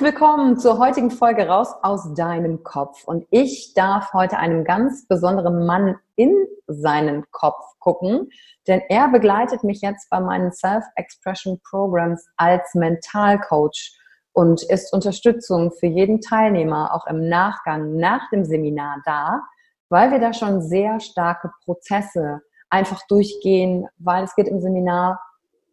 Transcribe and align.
Herzlich 0.00 0.18
willkommen 0.18 0.56
zur 0.56 0.78
heutigen 0.78 1.10
Folge 1.10 1.46
raus 1.46 1.74
aus 1.82 2.14
deinem 2.14 2.62
Kopf. 2.62 3.04
Und 3.04 3.26
ich 3.28 3.74
darf 3.74 4.14
heute 4.14 4.38
einem 4.38 4.64
ganz 4.64 5.06
besonderen 5.06 5.66
Mann 5.66 5.98
in 6.16 6.34
seinen 6.66 7.30
Kopf 7.32 7.62
gucken, 7.80 8.30
denn 8.66 8.80
er 8.88 9.08
begleitet 9.08 9.62
mich 9.62 9.82
jetzt 9.82 10.08
bei 10.08 10.18
meinen 10.18 10.52
Self-Expression 10.52 11.60
Programs 11.68 12.26
als 12.38 12.74
Mentalcoach 12.74 13.92
und 14.32 14.62
ist 14.62 14.90
Unterstützung 14.94 15.70
für 15.70 15.88
jeden 15.88 16.22
Teilnehmer 16.22 16.94
auch 16.94 17.06
im 17.06 17.28
Nachgang 17.28 17.96
nach 17.96 18.30
dem 18.30 18.46
Seminar 18.46 19.02
da, 19.04 19.42
weil 19.90 20.10
wir 20.12 20.18
da 20.18 20.32
schon 20.32 20.62
sehr 20.62 20.98
starke 21.00 21.50
Prozesse 21.66 22.40
einfach 22.70 23.06
durchgehen, 23.06 23.86
weil 23.98 24.24
es 24.24 24.34
geht 24.34 24.48
im 24.48 24.62
Seminar 24.62 25.20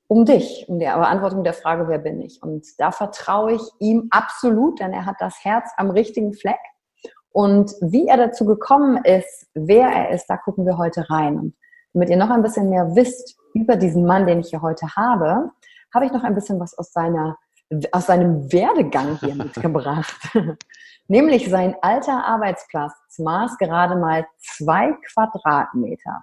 um 0.08 0.26
dich, 0.26 0.66
um 0.68 0.80
die 0.80 0.86
Beantwortung 0.86 1.44
der 1.44 1.54
Frage, 1.54 1.88
wer 1.88 2.00
bin 2.00 2.22
ich? 2.22 2.42
Und 2.42 2.66
da 2.80 2.92
vertraue 2.92 3.54
ich 3.54 3.62
ihm 3.80 4.08
absolut, 4.10 4.80
denn 4.80 4.94
er 4.94 5.06
hat 5.06 5.18
das 5.20 5.44
Herz 5.44 5.70
am 5.78 5.90
richtigen 5.90 6.34
Fleck. 6.34 6.60
Und 7.32 7.72
wie 7.82 8.08
er 8.08 8.18
dazu 8.18 8.46
gekommen 8.46 9.04
ist, 9.04 9.48
wer 9.54 9.90
er 9.90 10.10
ist, 10.12 10.28
da 10.28 10.38
gucken 10.38 10.66
wir 10.66 10.78
heute 10.78 11.10
rein. 11.10 11.38
Und 11.38 11.56
damit 11.94 12.10
ihr 12.10 12.18
noch 12.18 12.30
ein 12.30 12.42
bisschen 12.42 12.70
mehr 12.70 12.96
wisst 12.96 13.38
über 13.54 13.76
diesen 13.76 14.06
Mann, 14.06 14.26
den 14.26 14.40
ich 14.40 14.50
hier 14.50 14.62
heute 14.62 14.88
habe, 14.96 15.52
habe 15.94 16.06
ich 16.06 16.12
noch 16.12 16.24
ein 16.24 16.36
bisschen 16.36 16.60
was 16.60 16.78
aus 16.78 16.92
seiner, 16.92 17.38
aus 17.92 18.08
seinem 18.08 18.52
Werdegang 18.52 19.18
hier 19.20 19.36
mitgebracht. 19.44 20.30
Nämlich 21.08 21.50
sein 21.50 21.76
alter 21.82 22.26
Arbeitsplatz 22.26 22.94
maß 23.20 23.58
gerade 23.58 23.96
mal 23.96 24.26
zwei 24.38 24.94
Quadratmeter. 25.14 26.22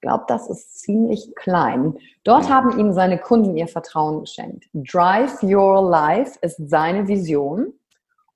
Glaube, 0.00 0.24
das 0.28 0.48
ist 0.48 0.78
ziemlich 0.78 1.34
klein. 1.34 1.98
Dort 2.22 2.48
haben 2.48 2.78
ihm 2.78 2.92
seine 2.92 3.18
Kunden 3.18 3.56
ihr 3.56 3.66
Vertrauen 3.66 4.20
geschenkt. 4.20 4.68
Drive 4.72 5.42
Your 5.42 5.82
Life 5.82 6.38
ist 6.40 6.56
seine 6.68 7.08
Vision 7.08 7.72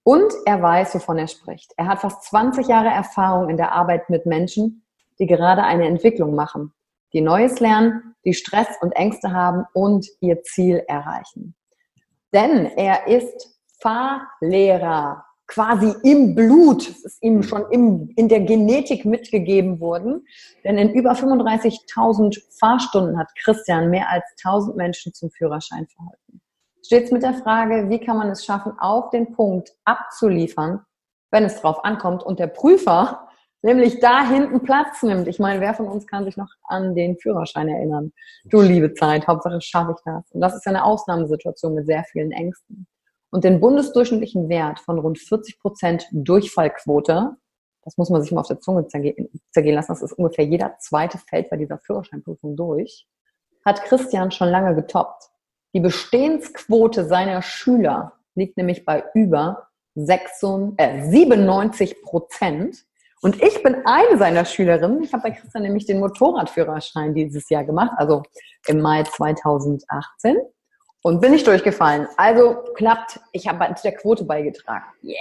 und 0.02 0.32
er 0.44 0.60
weiß, 0.60 0.96
wovon 0.96 1.18
er 1.18 1.28
spricht. 1.28 1.72
Er 1.76 1.86
hat 1.86 2.00
fast 2.00 2.24
20 2.24 2.66
Jahre 2.66 2.88
Erfahrung 2.88 3.48
in 3.48 3.56
der 3.56 3.72
Arbeit 3.72 4.10
mit 4.10 4.26
Menschen, 4.26 4.84
die 5.20 5.26
gerade 5.26 5.62
eine 5.62 5.86
Entwicklung 5.86 6.34
machen, 6.34 6.72
die 7.12 7.20
Neues 7.20 7.60
lernen, 7.60 8.16
die 8.24 8.34
Stress 8.34 8.68
und 8.80 8.92
Ängste 8.92 9.32
haben 9.32 9.64
und 9.72 10.06
ihr 10.20 10.42
Ziel 10.42 10.82
erreichen. 10.88 11.54
Denn 12.32 12.66
er 12.66 13.06
ist 13.06 13.60
Fahrlehrer 13.80 15.24
quasi 15.52 15.94
im 16.02 16.34
Blut, 16.34 16.88
es 16.88 17.04
ist 17.04 17.22
ihm 17.22 17.42
schon 17.42 17.66
im, 17.70 18.10
in 18.16 18.30
der 18.30 18.40
Genetik 18.40 19.04
mitgegeben 19.04 19.80
worden. 19.80 20.26
Denn 20.64 20.78
in 20.78 20.94
über 20.94 21.12
35.000 21.12 22.42
Fahrstunden 22.58 23.18
hat 23.18 23.28
Christian 23.44 23.90
mehr 23.90 24.08
als 24.08 24.24
1000 24.42 24.76
Menschen 24.76 25.12
zum 25.12 25.30
Führerschein 25.30 25.86
verholfen. 25.88 26.40
Stets 26.82 27.10
mit 27.10 27.22
der 27.22 27.34
Frage, 27.34 27.90
wie 27.90 28.00
kann 28.00 28.16
man 28.16 28.30
es 28.30 28.46
schaffen, 28.46 28.72
auf 28.78 29.10
den 29.10 29.32
Punkt 29.32 29.72
abzuliefern, 29.84 30.80
wenn 31.30 31.44
es 31.44 31.60
drauf 31.60 31.84
ankommt 31.84 32.22
und 32.22 32.38
der 32.38 32.46
Prüfer 32.46 33.28
nämlich 33.62 34.00
da 34.00 34.26
hinten 34.26 34.62
Platz 34.62 35.02
nimmt. 35.02 35.28
Ich 35.28 35.38
meine, 35.38 35.60
wer 35.60 35.74
von 35.74 35.86
uns 35.86 36.06
kann 36.06 36.24
sich 36.24 36.38
noch 36.38 36.48
an 36.64 36.94
den 36.94 37.18
Führerschein 37.18 37.68
erinnern? 37.68 38.12
Du 38.46 38.62
liebe 38.62 38.94
Zeit, 38.94 39.26
Hauptsache 39.26 39.60
schaffe 39.60 39.94
ich 39.96 40.02
das. 40.04 40.24
Und 40.32 40.40
das 40.40 40.56
ist 40.56 40.64
ja 40.64 40.70
eine 40.70 40.82
Ausnahmesituation 40.82 41.74
mit 41.74 41.86
sehr 41.86 42.04
vielen 42.04 42.32
Ängsten 42.32 42.86
und 43.32 43.44
den 43.44 43.60
bundesdurchschnittlichen 43.60 44.48
Wert 44.48 44.78
von 44.78 44.98
rund 44.98 45.18
40 45.18 45.58
Prozent 45.58 46.06
Durchfallquote, 46.12 47.30
das 47.82 47.96
muss 47.96 48.10
man 48.10 48.22
sich 48.22 48.30
mal 48.30 48.42
auf 48.42 48.48
der 48.48 48.60
Zunge 48.60 48.86
zergehen 48.86 49.74
lassen, 49.74 49.92
das 49.92 50.02
ist 50.02 50.12
ungefähr 50.12 50.44
jeder 50.44 50.76
zweite 50.78 51.18
fällt 51.18 51.50
bei 51.50 51.56
dieser 51.56 51.78
Führerscheinprüfung 51.78 52.56
durch, 52.56 53.08
hat 53.64 53.82
Christian 53.84 54.30
schon 54.30 54.48
lange 54.48 54.74
getoppt. 54.74 55.30
Die 55.74 55.80
Bestehensquote 55.80 57.06
seiner 57.06 57.40
Schüler 57.40 58.12
liegt 58.34 58.58
nämlich 58.58 58.84
bei 58.84 59.02
über 59.14 59.68
96, 59.94 60.78
äh, 60.78 61.10
97 61.10 62.02
Prozent. 62.02 62.84
Und 63.22 63.42
ich 63.42 63.62
bin 63.62 63.76
eine 63.86 64.18
seiner 64.18 64.44
Schülerinnen. 64.44 65.02
Ich 65.02 65.12
habe 65.12 65.22
bei 65.22 65.30
Christian 65.30 65.62
nämlich 65.62 65.86
den 65.86 66.00
Motorradführerschein 66.00 67.14
dieses 67.14 67.48
Jahr 67.48 67.64
gemacht, 67.64 67.92
also 67.96 68.22
im 68.66 68.80
Mai 68.80 69.04
2018 69.04 70.36
und 71.02 71.20
bin 71.20 71.32
nicht 71.32 71.46
durchgefallen. 71.46 72.06
Also 72.16 72.56
klappt, 72.74 73.20
ich 73.32 73.48
habe 73.48 73.74
zu 73.74 73.82
der 73.82 73.94
Quote 73.96 74.24
beigetragen. 74.24 74.84
Yeah. 75.02 75.16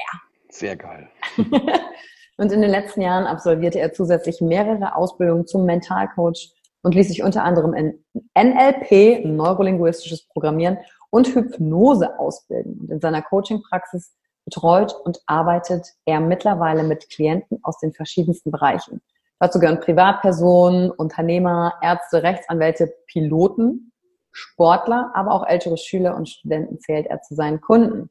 Sehr 0.49 0.75
geil. 0.75 1.09
und 2.37 2.51
in 2.51 2.61
den 2.61 2.69
letzten 2.69 3.01
Jahren 3.01 3.25
absolvierte 3.25 3.79
er 3.79 3.93
zusätzlich 3.93 4.41
mehrere 4.41 4.95
Ausbildungen 4.95 5.47
zum 5.47 5.65
Mentalcoach 5.65 6.53
und 6.83 6.95
ließ 6.95 7.07
sich 7.07 7.23
unter 7.23 7.43
anderem 7.43 7.73
in 7.73 8.03
NLP, 8.37 9.25
neurolinguistisches 9.25 10.27
Programmieren 10.27 10.77
und 11.09 11.27
Hypnose 11.27 12.19
ausbilden. 12.19 12.79
Und 12.81 12.91
in 12.91 12.99
seiner 12.99 13.21
Coaching-Praxis 13.21 14.13
betreut 14.45 14.93
und 15.03 15.19
arbeitet 15.27 15.87
er 16.05 16.19
mittlerweile 16.19 16.83
mit 16.83 17.09
Klienten 17.09 17.59
aus 17.63 17.79
den 17.79 17.93
verschiedensten 17.93 18.51
Bereichen. 18.51 19.01
Dazu 19.39 19.59
gehören 19.59 19.79
Privatpersonen, 19.79 20.91
Unternehmer, 20.91 21.73
Ärzte, 21.81 22.23
Rechtsanwälte, 22.23 22.93
Piloten, 23.07 23.90
Sportler, 24.31 25.11
aber 25.13 25.31
auch 25.31 25.45
ältere 25.45 25.77
Schüler 25.77 26.15
und 26.15 26.29
Studenten 26.29 26.79
zählt 26.79 27.07
er 27.07 27.21
zu 27.21 27.35
seinen 27.35 27.61
Kunden. 27.61 28.09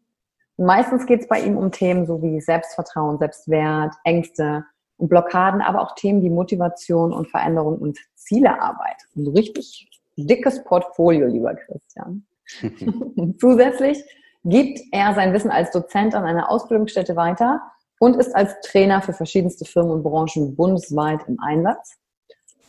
meistens 0.56 1.06
geht 1.06 1.20
es 1.20 1.28
bei 1.28 1.40
ihm 1.40 1.56
um 1.56 1.72
Themen 1.72 2.06
so 2.06 2.22
wie 2.22 2.40
Selbstvertrauen, 2.40 3.18
Selbstwert, 3.18 3.94
Ängste 4.04 4.64
und 4.98 5.08
Blockaden, 5.08 5.62
aber 5.62 5.80
auch 5.80 5.94
Themen 5.94 6.22
wie 6.22 6.30
Motivation 6.30 7.12
und 7.12 7.28
Veränderung 7.28 7.78
und 7.78 7.98
Zielearbeit. 8.14 8.96
Ein 9.16 9.28
richtig 9.28 9.88
dickes 10.16 10.62
Portfolio, 10.64 11.26
lieber 11.26 11.54
Christian. 11.54 12.26
Zusätzlich 13.38 14.04
gibt 14.44 14.80
er 14.92 15.14
sein 15.14 15.32
Wissen 15.32 15.50
als 15.50 15.70
Dozent 15.70 16.14
an 16.14 16.24
einer 16.24 16.50
Ausbildungsstätte 16.50 17.16
weiter 17.16 17.60
und 17.98 18.16
ist 18.16 18.34
als 18.34 18.60
Trainer 18.62 19.02
für 19.02 19.12
verschiedenste 19.12 19.64
Firmen 19.64 19.92
und 19.92 20.02
Branchen 20.02 20.56
bundesweit 20.56 21.20
im 21.28 21.38
Einsatz. 21.40 21.96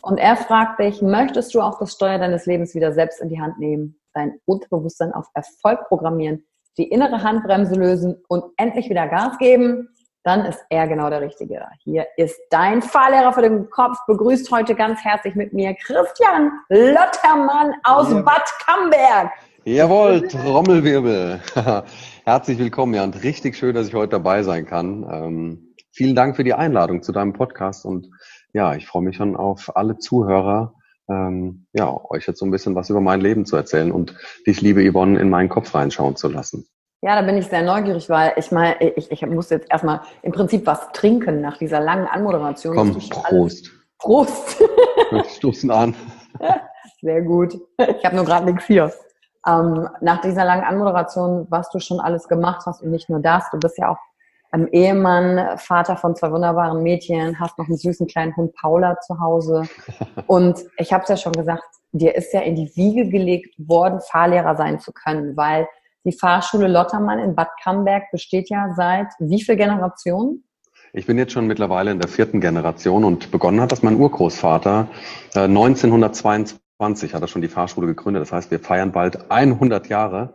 Und 0.01 0.17
er 0.17 0.35
fragt 0.35 0.79
dich, 0.79 1.01
möchtest 1.01 1.53
du 1.53 1.61
auch 1.61 1.77
das 1.79 1.93
Steuer 1.93 2.17
deines 2.17 2.45
Lebens 2.45 2.73
wieder 2.73 2.91
selbst 2.91 3.21
in 3.21 3.29
die 3.29 3.39
Hand 3.39 3.59
nehmen, 3.59 3.99
dein 4.13 4.39
Unterbewusstsein 4.45 5.13
auf 5.13 5.27
Erfolg 5.33 5.87
programmieren, 5.87 6.43
die 6.77 6.87
innere 6.87 7.23
Handbremse 7.23 7.75
lösen 7.75 8.21
und 8.27 8.43
endlich 8.57 8.89
wieder 8.89 9.07
Gas 9.07 9.37
geben? 9.37 9.89
Dann 10.23 10.45
ist 10.45 10.63
er 10.69 10.87
genau 10.87 11.09
der 11.09 11.21
Richtige. 11.21 11.65
Hier 11.83 12.05
ist 12.15 12.39
dein 12.51 12.81
Fahrlehrer 12.81 13.33
für 13.33 13.41
den 13.41 13.69
Kopf. 13.71 13.97
Begrüßt 14.05 14.51
heute 14.51 14.75
ganz 14.75 15.03
herzlich 15.03 15.33
mit 15.33 15.51
mir 15.51 15.73
Christian 15.75 16.51
Lottermann 16.69 17.73
aus 17.83 18.11
ja. 18.11 18.21
Bad 18.21 18.43
Camberg. 18.65 19.31
Jawohl, 19.63 20.27
Trommelwirbel. 20.27 21.39
Herzlich 22.23 22.57
willkommen, 22.57 22.95
ja, 22.95 23.03
und 23.03 23.21
richtig 23.23 23.55
schön, 23.55 23.75
dass 23.75 23.87
ich 23.87 23.93
heute 23.93 24.09
dabei 24.09 24.41
sein 24.41 24.65
kann. 24.65 25.07
Ähm, 25.11 25.75
vielen 25.91 26.15
Dank 26.15 26.35
für 26.35 26.43
die 26.43 26.55
Einladung 26.55 27.03
zu 27.03 27.11
deinem 27.11 27.33
Podcast 27.33 27.85
und 27.85 28.07
ja, 28.53 28.75
ich 28.75 28.87
freue 28.87 29.03
mich 29.03 29.15
schon 29.15 29.35
auf 29.35 29.75
alle 29.75 29.97
Zuhörer, 29.97 30.73
ähm, 31.09 31.67
ja, 31.73 31.93
euch 32.09 32.27
jetzt 32.27 32.39
so 32.39 32.45
ein 32.45 32.51
bisschen 32.51 32.75
was 32.75 32.89
über 32.89 33.01
mein 33.01 33.21
Leben 33.21 33.45
zu 33.45 33.55
erzählen 33.55 33.91
und 33.91 34.15
dich, 34.47 34.61
liebe 34.61 34.81
Yvonne, 34.89 35.19
in 35.19 35.29
meinen 35.29 35.49
Kopf 35.49 35.73
reinschauen 35.75 36.15
zu 36.15 36.29
lassen. 36.29 36.65
Ja, 37.03 37.19
da 37.19 37.23
bin 37.23 37.35
ich 37.37 37.47
sehr 37.47 37.63
neugierig, 37.63 38.09
weil 38.09 38.33
ich 38.37 38.51
meine, 38.51 38.79
ich, 38.95 39.11
ich 39.11 39.25
muss 39.25 39.49
jetzt 39.49 39.71
erstmal 39.71 40.01
im 40.21 40.31
Prinzip 40.31 40.67
was 40.67 40.91
trinken 40.91 41.41
nach 41.41 41.57
dieser 41.57 41.79
langen 41.79 42.05
Anmoderation. 42.05 42.75
Komm, 42.75 42.93
Prost. 43.09 43.71
Prost. 43.97 44.59
Wir 45.09 45.23
stoßen 45.23 45.71
an. 45.71 45.95
Sehr 47.01 47.23
gut. 47.23 47.57
Ich 47.97 48.05
habe 48.05 48.15
nur 48.15 48.25
gerade 48.25 48.45
nichts 48.45 48.65
hier. 48.65 48.93
Ähm, 49.47 49.89
nach 50.01 50.21
dieser 50.21 50.45
langen 50.45 50.63
Anmoderation, 50.63 51.47
was 51.49 51.71
du 51.71 51.79
schon 51.79 51.99
alles 51.99 52.27
gemacht 52.27 52.67
hast 52.67 52.83
und 52.83 52.91
nicht 52.91 53.09
nur 53.09 53.19
das, 53.19 53.49
du 53.49 53.59
bist 53.59 53.79
ja 53.79 53.89
auch 53.89 53.97
ähm, 54.53 54.67
Ehemann, 54.71 55.57
Vater 55.57 55.97
von 55.97 56.15
zwei 56.15 56.31
wunderbaren 56.31 56.83
Mädchen, 56.83 57.39
hast 57.39 57.57
noch 57.57 57.67
einen 57.67 57.77
süßen 57.77 58.07
kleinen 58.07 58.35
Hund 58.35 58.53
Paula 58.53 58.99
zu 58.99 59.19
Hause. 59.19 59.63
Und 60.27 60.59
ich 60.77 60.91
habe 60.93 61.03
es 61.03 61.09
ja 61.09 61.17
schon 61.17 61.33
gesagt, 61.33 61.63
dir 61.91 62.15
ist 62.15 62.33
ja 62.33 62.41
in 62.41 62.55
die 62.55 62.71
Wiege 62.75 63.09
gelegt 63.09 63.55
worden, 63.57 63.99
Fahrlehrer 64.01 64.55
sein 64.55 64.79
zu 64.79 64.91
können, 64.91 65.35
weil 65.37 65.67
die 66.03 66.13
Fahrschule 66.13 66.67
Lottermann 66.67 67.19
in 67.19 67.35
Bad 67.35 67.49
Camberg 67.61 68.03
besteht 68.11 68.49
ja 68.49 68.73
seit 68.75 69.07
wie 69.19 69.41
viel 69.41 69.55
Generationen? 69.55 70.43
Ich 70.93 71.05
bin 71.05 71.17
jetzt 71.17 71.31
schon 71.31 71.47
mittlerweile 71.47 71.91
in 71.91 71.99
der 71.99 72.09
vierten 72.09 72.41
Generation 72.41 73.05
und 73.05 73.31
begonnen 73.31 73.61
hat 73.61 73.71
das 73.71 73.81
mein 73.81 73.95
Urgroßvater 73.95 74.87
äh, 75.35 75.39
1922 75.41 76.61
20 76.81 77.13
hat 77.13 77.21
er 77.21 77.27
schon 77.27 77.43
die 77.43 77.47
Fahrschule 77.47 77.85
gegründet. 77.85 78.23
Das 78.23 78.31
heißt, 78.31 78.49
wir 78.49 78.59
feiern 78.59 78.91
bald 78.91 79.29
100 79.29 79.87
Jahre. 79.87 80.33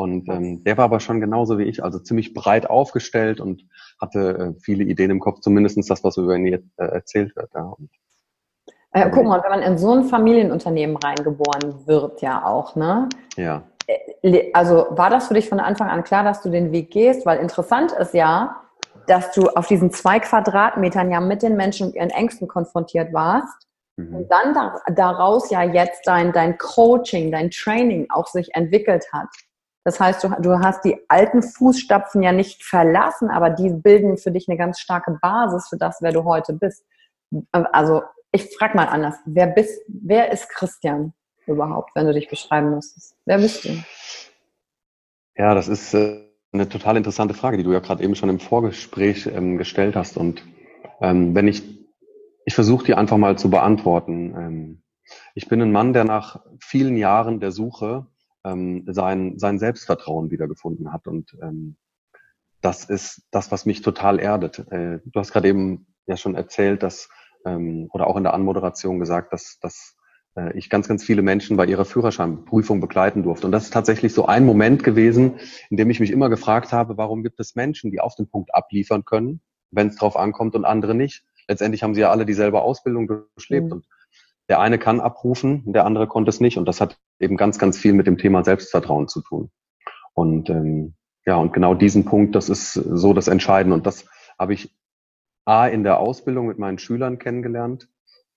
Und 0.00 0.28
ähm, 0.28 0.64
der 0.64 0.76
war 0.76 0.84
aber 0.84 1.00
schon 1.00 1.20
genauso 1.20 1.58
wie 1.58 1.64
ich, 1.64 1.82
also 1.84 1.98
ziemlich 1.98 2.34
breit 2.34 2.68
aufgestellt 2.68 3.40
und 3.40 3.62
hatte 4.00 4.54
äh, 4.56 4.60
viele 4.60 4.84
Ideen 4.84 5.10
im 5.10 5.20
Kopf, 5.20 5.40
zumindestens 5.40 5.86
das, 5.86 6.02
was 6.04 6.16
über 6.16 6.36
ihn 6.36 6.46
äh, 6.46 6.60
erzählt 6.76 7.34
wird. 7.36 7.50
Ja. 7.54 7.62
Und, 7.62 7.90
äh, 8.92 9.10
guck 9.10 9.24
mal, 9.24 9.42
wenn 9.42 9.50
man 9.50 9.62
in 9.62 9.78
so 9.78 9.92
ein 9.92 10.04
Familienunternehmen 10.04 10.96
reingeboren 10.96 11.86
wird, 11.86 12.22
ja 12.22 12.44
auch, 12.44 12.76
ne? 12.76 13.08
Ja. 13.36 13.62
Äh, 13.86 14.50
also 14.52 14.86
war 14.90 15.10
das 15.10 15.28
für 15.28 15.34
dich 15.34 15.48
von 15.48 15.60
Anfang 15.60 15.88
an 15.88 16.02
klar, 16.04 16.24
dass 16.24 16.42
du 16.42 16.50
den 16.50 16.72
Weg 16.72 16.90
gehst? 16.90 17.26
Weil 17.26 17.38
interessant 17.38 17.92
ist 17.92 18.14
ja, 18.14 18.56
dass 19.06 19.32
du 19.32 19.48
auf 19.48 19.66
diesen 19.66 19.90
zwei 19.90 20.18
Quadratmetern 20.20 21.10
ja 21.10 21.20
mit 21.20 21.42
den 21.42 21.56
Menschen 21.56 21.88
und 21.88 21.94
ihren 21.94 22.10
Ängsten 22.10 22.48
konfrontiert 22.48 23.12
warst 23.12 23.66
Mhm. 24.00 24.14
Und 24.14 24.30
dann 24.30 24.54
da, 24.54 24.80
daraus 24.94 25.50
ja 25.50 25.62
jetzt 25.62 26.06
dein, 26.06 26.32
dein 26.32 26.56
Coaching, 26.58 27.30
dein 27.30 27.50
Training 27.50 28.06
auch 28.10 28.26
sich 28.26 28.54
entwickelt 28.54 29.04
hat. 29.12 29.28
Das 29.84 29.98
heißt, 29.98 30.24
du, 30.24 30.28
du 30.40 30.58
hast 30.60 30.84
die 30.84 30.98
alten 31.08 31.42
Fußstapfen 31.42 32.22
ja 32.22 32.32
nicht 32.32 32.62
verlassen, 32.62 33.30
aber 33.30 33.50
die 33.50 33.70
bilden 33.70 34.18
für 34.18 34.30
dich 34.30 34.48
eine 34.48 34.58
ganz 34.58 34.78
starke 34.78 35.18
Basis 35.22 35.68
für 35.68 35.78
das, 35.78 35.98
wer 36.02 36.12
du 36.12 36.24
heute 36.24 36.52
bist. 36.52 36.84
Also 37.52 38.02
ich 38.32 38.54
frage 38.56 38.76
mal 38.76 38.86
anders, 38.86 39.16
wer 39.24 39.46
bist, 39.46 39.80
wer 39.88 40.32
ist 40.32 40.48
Christian 40.50 41.14
überhaupt, 41.46 41.90
wenn 41.94 42.06
du 42.06 42.12
dich 42.12 42.28
beschreiben 42.28 42.70
müsstest? 42.70 43.16
Wer 43.24 43.38
bist 43.38 43.64
du? 43.64 43.70
Ja, 45.36 45.54
das 45.54 45.68
ist 45.68 45.94
äh, 45.94 46.20
eine 46.52 46.68
total 46.68 46.96
interessante 46.96 47.34
Frage, 47.34 47.56
die 47.56 47.64
du 47.64 47.72
ja 47.72 47.80
gerade 47.80 48.04
eben 48.04 48.14
schon 48.14 48.28
im 48.28 48.38
Vorgespräch 48.38 49.26
ähm, 49.26 49.56
gestellt 49.56 49.96
hast. 49.96 50.16
Und 50.16 50.44
ähm, 51.00 51.34
wenn 51.34 51.48
ich 51.48 51.80
ich 52.50 52.54
versuche 52.54 52.84
die 52.84 52.94
einfach 52.94 53.16
mal 53.16 53.38
zu 53.38 53.50
beantworten. 53.50 54.34
Ähm, 54.36 54.82
ich 55.34 55.48
bin 55.48 55.62
ein 55.62 55.72
Mann, 55.72 55.92
der 55.92 56.04
nach 56.04 56.44
vielen 56.60 56.96
Jahren 56.96 57.38
der 57.38 57.52
Suche 57.52 58.06
ähm, 58.44 58.84
sein, 58.86 59.38
sein 59.38 59.58
Selbstvertrauen 59.58 60.30
wiedergefunden 60.30 60.92
hat. 60.92 61.06
Und 61.06 61.36
ähm, 61.42 61.76
das 62.60 62.84
ist 62.84 63.22
das, 63.30 63.50
was 63.50 63.66
mich 63.66 63.82
total 63.82 64.18
erdet. 64.18 64.58
Äh, 64.70 65.00
du 65.04 65.20
hast 65.20 65.32
gerade 65.32 65.48
eben 65.48 65.86
ja 66.06 66.16
schon 66.16 66.34
erzählt, 66.34 66.82
dass, 66.82 67.08
oder 67.42 68.06
auch 68.06 68.18
in 68.18 68.24
der 68.24 68.34
Anmoderation 68.34 68.98
gesagt, 68.98 69.32
dass, 69.32 69.58
dass 69.60 69.96
äh, 70.34 70.52
ich 70.58 70.68
ganz, 70.68 70.88
ganz 70.88 71.02
viele 71.02 71.22
Menschen 71.22 71.56
bei 71.56 71.64
ihrer 71.64 71.86
Führerscheinprüfung 71.86 72.82
begleiten 72.82 73.22
durfte. 73.22 73.46
Und 73.46 73.52
das 73.52 73.64
ist 73.64 73.72
tatsächlich 73.72 74.12
so 74.12 74.26
ein 74.26 74.44
Moment 74.44 74.84
gewesen, 74.84 75.40
in 75.70 75.78
dem 75.78 75.88
ich 75.88 76.00
mich 76.00 76.10
immer 76.10 76.28
gefragt 76.28 76.70
habe, 76.70 76.98
warum 76.98 77.22
gibt 77.22 77.40
es 77.40 77.54
Menschen, 77.54 77.90
die 77.92 78.00
auf 78.00 78.14
den 78.14 78.28
Punkt 78.28 78.54
abliefern 78.54 79.06
können, 79.06 79.40
wenn 79.70 79.86
es 79.86 79.96
drauf 79.96 80.18
ankommt 80.18 80.54
und 80.54 80.66
andere 80.66 80.94
nicht 80.94 81.24
letztendlich 81.50 81.82
haben 81.82 81.94
sie 81.94 82.00
ja 82.00 82.10
alle 82.10 82.24
dieselbe 82.24 82.62
Ausbildung 82.62 83.08
durchlebt 83.08 83.66
mhm. 83.66 83.72
und 83.72 83.86
der 84.50 84.58
eine 84.58 84.78
kann 84.78 85.00
abrufen, 85.00 85.62
der 85.72 85.86
andere 85.86 86.08
konnte 86.08 86.28
es 86.28 86.40
nicht 86.40 86.58
und 86.58 86.66
das 86.66 86.80
hat 86.80 86.98
eben 87.20 87.36
ganz, 87.36 87.58
ganz 87.58 87.78
viel 87.78 87.92
mit 87.92 88.08
dem 88.08 88.18
Thema 88.18 88.44
Selbstvertrauen 88.44 89.06
zu 89.06 89.22
tun. 89.22 89.50
Und 90.12 90.50
ähm, 90.50 90.94
ja, 91.24 91.36
und 91.36 91.52
genau 91.52 91.74
diesen 91.74 92.04
Punkt, 92.04 92.34
das 92.34 92.48
ist 92.48 92.72
so 92.72 93.14
das 93.14 93.28
Entscheidende 93.28 93.76
und 93.76 93.86
das 93.86 94.06
habe 94.40 94.52
ich 94.52 94.76
A 95.44 95.68
in 95.68 95.84
der 95.84 96.00
Ausbildung 96.00 96.48
mit 96.48 96.58
meinen 96.58 96.78
Schülern 96.78 97.20
kennengelernt, 97.20 97.88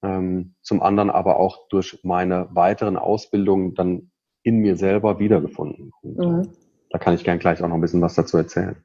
ähm, 0.03 0.53
zum 0.61 0.83
anderen 0.83 1.09
aber 1.09 1.39
auch 1.39 1.67
durch 1.69 1.99
meine 2.03 2.47
weiteren 2.51 2.97
Ausbildungen 2.97 3.73
dann 3.73 4.11
in 4.43 4.59
mir 4.59 4.75
selber 4.75 5.17
wiedergefunden. 5.17 5.91
Und, 6.03 6.17
mhm. 6.17 6.49
Da 6.91 6.99
kann 6.99 7.15
ich 7.15 7.23
gern 7.23 7.39
gleich 7.39 7.63
auch 7.63 7.67
noch 7.67 7.75
ein 7.75 7.81
bisschen 7.81 8.01
was 8.01 8.13
dazu 8.13 8.37
erzählen. 8.37 8.75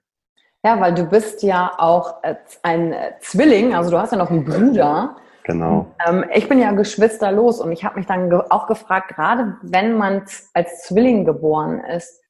Ja, 0.64 0.80
weil 0.80 0.94
du 0.94 1.04
bist 1.04 1.42
ja 1.42 1.72
auch 1.76 2.24
äh, 2.24 2.36
ein 2.62 2.94
äh, 2.94 3.12
Zwilling, 3.20 3.74
also 3.74 3.90
du 3.90 3.98
hast 3.98 4.12
ja 4.12 4.18
noch 4.18 4.30
einen 4.30 4.46
Bruder. 4.46 5.16
Genau. 5.48 5.86
Ähm, 6.06 6.26
ich 6.34 6.46
bin 6.46 6.58
ja 6.58 6.72
geschwisterlos 6.72 7.58
und 7.58 7.72
ich 7.72 7.82
habe 7.82 7.96
mich 7.96 8.04
dann 8.04 8.30
auch 8.50 8.66
gefragt, 8.66 9.08
gerade 9.08 9.56
wenn 9.62 9.96
man 9.96 10.24
als 10.52 10.82
Zwilling 10.82 11.24
geboren 11.24 11.80
ist 11.80 12.20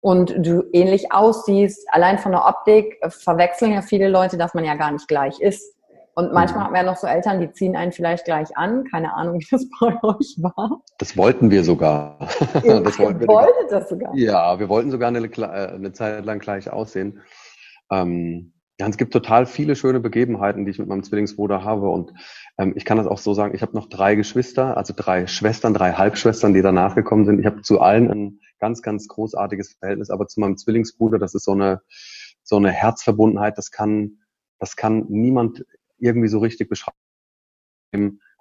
und 0.00 0.32
du 0.38 0.62
ähnlich 0.72 1.10
aussiehst, 1.10 1.88
allein 1.90 2.18
von 2.18 2.30
der 2.30 2.46
Optik 2.46 2.96
äh, 3.00 3.10
verwechseln 3.10 3.72
ja 3.72 3.82
viele 3.82 4.08
Leute, 4.08 4.38
dass 4.38 4.54
man 4.54 4.64
ja 4.64 4.76
gar 4.76 4.92
nicht 4.92 5.08
gleich 5.08 5.40
ist. 5.40 5.74
Und 6.14 6.32
manchmal 6.32 6.60
mhm. 6.60 6.64
haben 6.66 6.72
wir 6.74 6.80
ja 6.82 6.86
noch 6.86 6.96
so 6.96 7.08
Eltern, 7.08 7.40
die 7.40 7.50
ziehen 7.50 7.74
einen 7.74 7.90
vielleicht 7.90 8.24
gleich 8.24 8.56
an. 8.56 8.84
Keine 8.84 9.12
Ahnung, 9.12 9.34
wie 9.40 9.46
das 9.50 9.66
bei 9.80 9.88
euch 10.04 10.36
war. 10.38 10.80
Das 10.98 11.16
wollten 11.16 11.50
wir 11.50 11.64
sogar. 11.64 12.16
Ja, 12.62 12.78
das 12.80 12.96
wollten 13.00 13.18
wir 13.18 13.26
wolltet 13.26 13.72
das 13.72 13.88
sogar? 13.88 14.14
Ja, 14.14 14.56
wir 14.60 14.68
wollten 14.68 14.92
sogar 14.92 15.08
eine, 15.08 15.18
eine 15.18 15.92
Zeit 15.92 16.24
lang 16.24 16.38
gleich 16.38 16.70
aussehen. 16.72 17.20
Ähm, 17.90 18.52
ja, 18.80 18.86
es 18.86 18.96
gibt 18.96 19.12
total 19.12 19.46
viele 19.46 19.74
schöne 19.74 19.98
Begebenheiten, 19.98 20.64
die 20.64 20.70
ich 20.70 20.78
mit 20.78 20.86
meinem 20.86 21.02
Zwillingsbruder 21.02 21.64
habe. 21.64 21.88
Und 21.88 22.12
ähm, 22.58 22.74
ich 22.76 22.84
kann 22.84 22.96
das 22.96 23.08
auch 23.08 23.18
so 23.18 23.34
sagen, 23.34 23.54
ich 23.54 23.62
habe 23.62 23.74
noch 23.74 23.88
drei 23.88 24.14
Geschwister, 24.14 24.76
also 24.76 24.94
drei 24.96 25.26
Schwestern, 25.26 25.74
drei 25.74 25.92
Halbschwestern, 25.92 26.54
die 26.54 26.62
danach 26.62 26.94
gekommen 26.94 27.24
sind. 27.26 27.40
Ich 27.40 27.46
habe 27.46 27.62
zu 27.62 27.80
allen 27.80 28.10
ein 28.10 28.40
ganz, 28.60 28.80
ganz 28.80 29.08
großartiges 29.08 29.74
Verhältnis, 29.80 30.10
aber 30.10 30.28
zu 30.28 30.38
meinem 30.38 30.56
Zwillingsbruder, 30.56 31.18
das 31.18 31.34
ist 31.34 31.44
so 31.44 31.52
eine, 31.52 31.80
so 32.44 32.56
eine 32.56 32.70
Herzverbundenheit, 32.70 33.58
das 33.58 33.72
kann, 33.72 34.18
das 34.60 34.76
kann 34.76 35.06
niemand 35.08 35.64
irgendwie 35.98 36.28
so 36.28 36.38
richtig 36.38 36.68
beschreiben. 36.68 36.96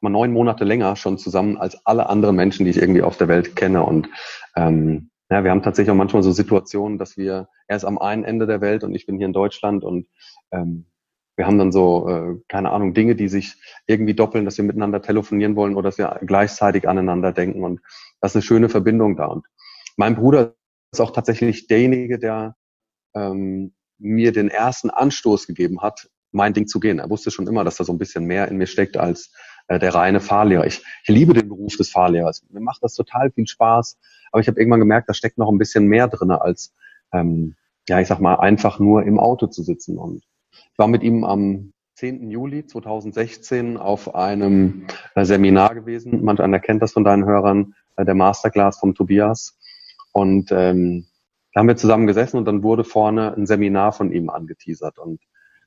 Mal 0.02 0.10
neun 0.12 0.32
Monate 0.32 0.66
länger 0.66 0.96
schon 0.96 1.18
zusammen 1.18 1.58
als 1.58 1.84
alle 1.84 2.10
anderen 2.10 2.36
Menschen, 2.36 2.66
die 2.66 2.72
ich 2.72 2.78
irgendwie 2.78 3.02
auf 3.02 3.18
der 3.18 3.28
Welt 3.28 3.56
kenne. 3.56 3.84
Und 3.84 4.10
ähm, 4.56 5.10
ja, 5.30 5.44
wir 5.44 5.52
haben 5.52 5.62
tatsächlich 5.62 5.92
auch 5.92 5.96
manchmal 5.96 6.24
so 6.24 6.32
Situationen, 6.32 6.98
dass 6.98 7.18
wir, 7.18 7.50
er 7.68 7.76
ist 7.76 7.86
am 7.86 7.98
einen 7.98 8.24
Ende 8.24 8.48
der 8.48 8.62
Welt 8.62 8.84
und 8.84 8.96
ich 8.96 9.06
bin 9.06 9.18
hier 9.18 9.28
in 9.28 9.34
Deutschland 9.34 9.84
und 9.84 10.08
ähm, 10.52 10.86
wir 11.36 11.46
haben 11.46 11.60
dann 11.60 11.72
so, 11.72 12.10
äh, 12.10 12.36
keine 12.48 12.72
Ahnung, 12.72 12.94
Dinge, 12.94 13.16
die 13.16 13.28
sich 13.28 13.56
irgendwie 13.86 14.16
doppeln, 14.16 14.46
dass 14.46 14.58
wir 14.58 14.66
miteinander 14.66 15.02
telefonieren 15.02 15.56
wollen 15.56 15.76
oder 15.76 15.90
dass 15.90 15.98
wir 15.98 16.20
gleichzeitig 16.26 16.88
aneinander 16.88 17.32
denken 17.32 17.64
und 17.64 17.82
das 18.22 18.32
ist 18.32 18.38
eine 18.38 18.44
schöne 18.44 18.70
Verbindung 18.70 19.18
da. 19.18 19.26
Und 19.26 19.46
mein 19.98 20.16
Bruder 20.16 20.56
ist 20.92 21.02
auch 21.02 21.12
tatsächlich 21.12 21.68
derjenige, 21.68 22.18
der 22.18 22.56
ähm, 23.16 23.74
mir 24.00 24.32
den 24.32 24.50
ersten 24.50 24.90
Anstoß 24.90 25.48
gegeben 25.48 25.82
hat, 25.82 26.10
mein 26.32 26.54
Ding 26.54 26.68
zu 26.68 26.80
gehen. 26.80 27.00
Er 27.00 27.10
wusste 27.10 27.32
schon 27.32 27.48
immer, 27.48 27.64
dass 27.64 27.78
da 27.78 27.84
so 27.84 27.94
ein 27.94 27.98
bisschen 27.98 28.26
mehr 28.26 28.48
in 28.48 28.58
mir 28.58 28.68
steckt 28.68 28.98
als 28.98 29.32
äh, 29.68 29.80
der 29.80 29.94
reine 29.94 30.20
Fahrlehrer. 30.20 30.66
Ich, 30.66 30.84
ich 31.04 31.10
liebe 31.10 31.34
den 31.34 31.50
Beruf 31.50 31.76
des 31.78 31.90
Fahrlehrers. 31.90 32.44
Mir 32.50 32.62
macht 32.62 32.84
das 32.84 32.94
total 32.94 33.32
viel 33.32 33.48
Spaß. 33.48 33.98
Aber 34.32 34.42
ich 34.42 34.48
habe 34.48 34.60
irgendwann 34.60 34.80
gemerkt, 34.80 35.10
da 35.10 35.14
steckt 35.14 35.38
noch 35.38 35.50
ein 35.50 35.58
bisschen 35.58 35.88
mehr 35.88 36.08
drinne 36.08 36.42
als, 36.42 36.74
ähm, 37.14 37.56
ja, 37.88 38.00
ich 38.00 38.08
sag 38.08 38.20
mal, 38.20 38.36
einfach 38.36 38.80
nur 38.80 39.04
im 39.04 39.20
Auto 39.20 39.48
zu 39.48 39.64
sitzen. 39.64 39.98
Und 39.98 40.24
ich 40.52 40.78
war 40.78 40.88
mit 40.88 41.04
ihm 41.04 41.24
am 41.24 41.74
10. 41.96 42.30
Juli 42.30 42.66
2016 42.66 43.78
auf 43.78 44.14
einem 44.14 44.86
äh, 45.16 45.26
Seminar 45.26 45.74
gewesen. 45.74 46.24
Manch 46.24 46.40
einer 46.40 46.60
kennt 46.60 46.82
das 46.82 46.94
von 46.94 47.04
deinen 47.04 47.26
Hörern, 47.26 47.74
äh, 47.96 48.06
der 48.06 48.16
Masterclass 48.16 48.78
vom 48.78 48.94
Tobias. 48.94 49.58
Und 50.12 50.52
ähm, 50.52 51.08
da 51.54 51.62
haben 51.62 51.68
wir 51.68 51.76
zusammen 51.76 52.08
gesessen 52.08 52.38
und 52.38 52.46
dann 52.46 52.62
wurde 52.62 52.84
vorne 52.84 53.36
ein 53.36 53.48
Seminar 53.48 53.94
von 53.94 54.12
ihm 54.12 54.30
angeteasert. 54.30 55.00
Und 55.00 55.22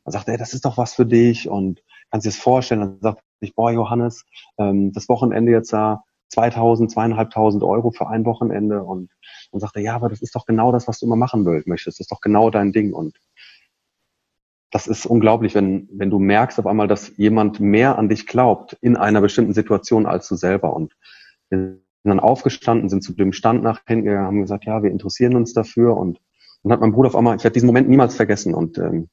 er 0.05 0.13
sagte, 0.13 0.33
ey, 0.33 0.39
das 0.39 0.55
ist 0.55 0.65
doch 0.65 0.79
was 0.79 0.95
für 0.95 1.07
dich 1.07 1.49
und 1.49 1.83
kannst 2.11 2.27
dir 2.27 2.31
das 2.31 2.39
vorstellen. 2.39 2.81
Dann 2.81 2.99
sagte 3.01 3.23
ich, 3.41 3.55
boah, 3.55 3.71
Johannes, 3.71 4.25
ähm, 4.59 4.93
das 4.93 5.09
Wochenende 5.09 5.53
jetzt 5.53 5.73
da 5.73 6.05
2000, 6.29 6.91
zweieinhalbtausend 6.91 7.63
Euro 7.63 7.91
für 7.91 8.09
ein 8.09 8.25
Wochenende. 8.25 8.83
Und 8.83 9.11
dann 9.53 9.61
sagte 9.61 9.81
er, 9.81 9.85
ja, 9.85 9.95
aber 9.95 10.09
das 10.09 10.23
ist 10.23 10.35
doch 10.35 10.47
genau 10.47 10.73
das, 10.73 10.89
was 10.89 10.99
du 10.99 11.07
immer 11.07 11.17
machen 11.17 11.43
möchtest. 11.43 11.99
Das 11.99 12.05
ist 12.05 12.13
doch 12.13 12.21
genau 12.21 12.51
dein 12.51 12.73
Ding. 12.73 12.93
Und 12.93 13.19
das 14.71 14.87
ist 14.87 15.07
unglaublich, 15.07 15.55
wenn, 15.55 15.89
wenn 15.93 16.11
du 16.11 16.19
merkst 16.19 16.59
auf 16.61 16.67
einmal, 16.67 16.87
dass 16.87 17.17
jemand 17.17 17.59
mehr 17.59 17.99
an 17.99 18.09
dich 18.09 18.27
glaubt 18.27 18.79
in 18.81 18.97
einer 18.97 19.21
bestimmten 19.21 19.55
Situation 19.55 20.07
als 20.07 20.29
du 20.29 20.37
selber. 20.37 20.75
Und 20.75 20.97
sind 21.51 21.83
dann 22.05 22.21
aufgestanden, 22.21 22.89
sind 22.89 23.03
zu 23.03 23.13
dem 23.13 23.33
Stand 23.33 23.63
nach 23.63 23.81
hinten 23.87 24.17
haben 24.17 24.41
gesagt, 24.41 24.65
ja, 24.65 24.83
wir 24.83 24.91
interessieren 24.91 25.37
uns 25.37 25.53
dafür. 25.53 25.97
Und 25.97 26.21
dann 26.63 26.73
hat 26.73 26.81
mein 26.81 26.93
Bruder 26.93 27.09
auf 27.09 27.17
einmal, 27.17 27.37
ich 27.37 27.45
werde 27.45 27.55
diesen 27.55 27.67
Moment 27.67 27.89
niemals 27.89 28.15
vergessen. 28.15 28.55
Und 28.55 28.79
ähm, 28.79 29.09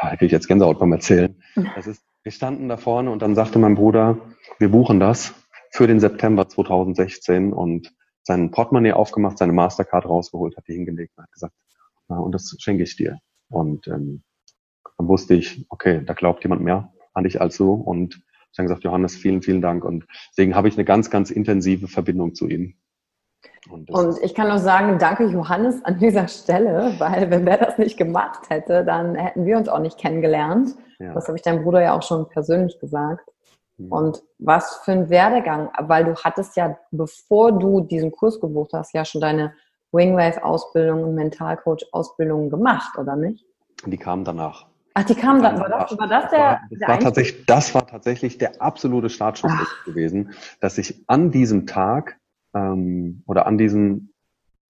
da 0.00 0.10
kriege 0.10 0.26
ich 0.26 0.32
jetzt 0.32 0.48
Gänsehaut 0.48 0.78
beim 0.78 0.92
Erzählen. 0.92 1.34
Das 1.74 1.86
ist, 1.86 2.02
wir 2.22 2.32
standen 2.32 2.68
da 2.68 2.76
vorne 2.76 3.10
und 3.10 3.22
dann 3.22 3.34
sagte 3.34 3.58
mein 3.58 3.74
Bruder, 3.74 4.18
wir 4.58 4.70
buchen 4.70 5.00
das 5.00 5.34
für 5.72 5.86
den 5.86 6.00
September 6.00 6.48
2016 6.48 7.52
und 7.52 7.94
sein 8.22 8.50
Portemonnaie 8.50 8.92
aufgemacht, 8.92 9.38
seine 9.38 9.52
Mastercard 9.52 10.06
rausgeholt, 10.06 10.56
hat 10.56 10.68
die 10.68 10.74
hingelegt 10.74 11.12
und 11.16 11.24
hat 11.24 11.32
gesagt, 11.32 11.54
ja, 12.08 12.16
und 12.16 12.32
das 12.32 12.54
schenke 12.58 12.82
ich 12.82 12.96
dir. 12.96 13.18
Und 13.48 13.86
ähm, 13.88 14.22
dann 14.98 15.08
wusste 15.08 15.34
ich, 15.34 15.64
okay, 15.68 16.02
da 16.04 16.12
glaubt 16.12 16.42
jemand 16.42 16.62
mehr 16.62 16.92
an 17.14 17.24
dich 17.24 17.40
als 17.40 17.56
du. 17.56 17.72
Und 17.72 18.20
ich 18.52 18.58
habe 18.58 18.68
gesagt, 18.68 18.84
Johannes, 18.84 19.16
vielen, 19.16 19.42
vielen 19.42 19.60
Dank. 19.60 19.84
Und 19.84 20.06
deswegen 20.30 20.54
habe 20.54 20.68
ich 20.68 20.74
eine 20.74 20.84
ganz, 20.84 21.10
ganz 21.10 21.30
intensive 21.30 21.88
Verbindung 21.88 22.34
zu 22.34 22.48
ihm. 22.48 22.74
Und, 23.70 23.90
und, 23.90 24.22
ich 24.22 24.34
kann 24.34 24.48
nur 24.48 24.58
sagen, 24.58 24.98
danke 24.98 25.26
Johannes 25.26 25.84
an 25.84 25.98
dieser 25.98 26.28
Stelle, 26.28 26.94
weil 26.98 27.30
wenn 27.30 27.44
der 27.44 27.58
das 27.58 27.78
nicht 27.78 27.96
gemacht 27.96 28.48
hätte, 28.48 28.84
dann 28.84 29.14
hätten 29.14 29.44
wir 29.44 29.58
uns 29.58 29.68
auch 29.68 29.80
nicht 29.80 29.98
kennengelernt. 29.98 30.74
Ja. 30.98 31.12
Das 31.12 31.28
habe 31.28 31.36
ich 31.36 31.42
deinem 31.42 31.64
Bruder 31.64 31.82
ja 31.82 31.96
auch 31.96 32.02
schon 32.02 32.28
persönlich 32.28 32.78
gesagt. 32.78 33.28
Mhm. 33.76 33.92
Und 33.92 34.22
was 34.38 34.76
für 34.84 34.92
ein 34.92 35.10
Werdegang, 35.10 35.70
weil 35.80 36.04
du 36.04 36.14
hattest 36.14 36.56
ja, 36.56 36.78
bevor 36.90 37.52
du 37.52 37.80
diesen 37.80 38.12
Kurs 38.12 38.40
gebucht 38.40 38.72
hast, 38.72 38.94
ja 38.94 39.04
schon 39.04 39.20
deine 39.20 39.54
Wingwave-Ausbildung 39.92 41.02
und 41.04 41.14
Mentalcoach-Ausbildung 41.14 42.50
gemacht, 42.50 42.96
oder 42.98 43.16
nicht? 43.16 43.44
Die 43.86 43.96
kamen 43.96 44.24
danach. 44.24 44.66
Ach, 44.94 45.04
die 45.04 45.14
kamen 45.14 45.42
dann. 45.42 45.60
War 45.60 45.68
das, 45.68 45.96
war 45.96 46.08
das 46.08 46.30
der? 46.30 46.60
Das, 46.70 46.78
der 46.80 46.88
war, 46.88 46.98
tatsächlich, 46.98 47.46
das 47.46 47.74
war 47.74 47.86
tatsächlich 47.86 48.38
der 48.38 48.60
absolute 48.60 49.08
Startschuss 49.08 49.52
gewesen, 49.84 50.32
dass 50.60 50.76
ich 50.76 51.04
an 51.06 51.30
diesem 51.30 51.66
Tag 51.66 52.18
ähm, 52.54 53.22
oder 53.26 53.46
an 53.46 53.58
diesem, 53.58 54.12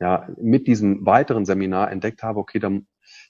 ja, 0.00 0.28
mit 0.40 0.66
diesem 0.66 1.04
weiteren 1.06 1.44
Seminar 1.44 1.90
entdeckt 1.90 2.23
habe, 2.23 2.40
okay, 2.40 2.58
da, 2.58 2.70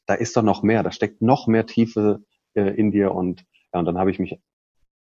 da 0.06 0.14
ist 0.14 0.36
doch 0.36 0.42
noch 0.42 0.62
mehr, 0.62 0.82
da 0.82 0.92
steckt 0.92 1.22
noch 1.22 1.46
mehr 1.46 1.66
Tiefe 1.66 2.22
äh, 2.54 2.74
in 2.74 2.90
dir 2.90 3.14
und 3.14 3.44
ja, 3.72 3.80
und 3.80 3.86
dann 3.86 3.98
habe 3.98 4.10
ich 4.10 4.18
mich 4.18 4.40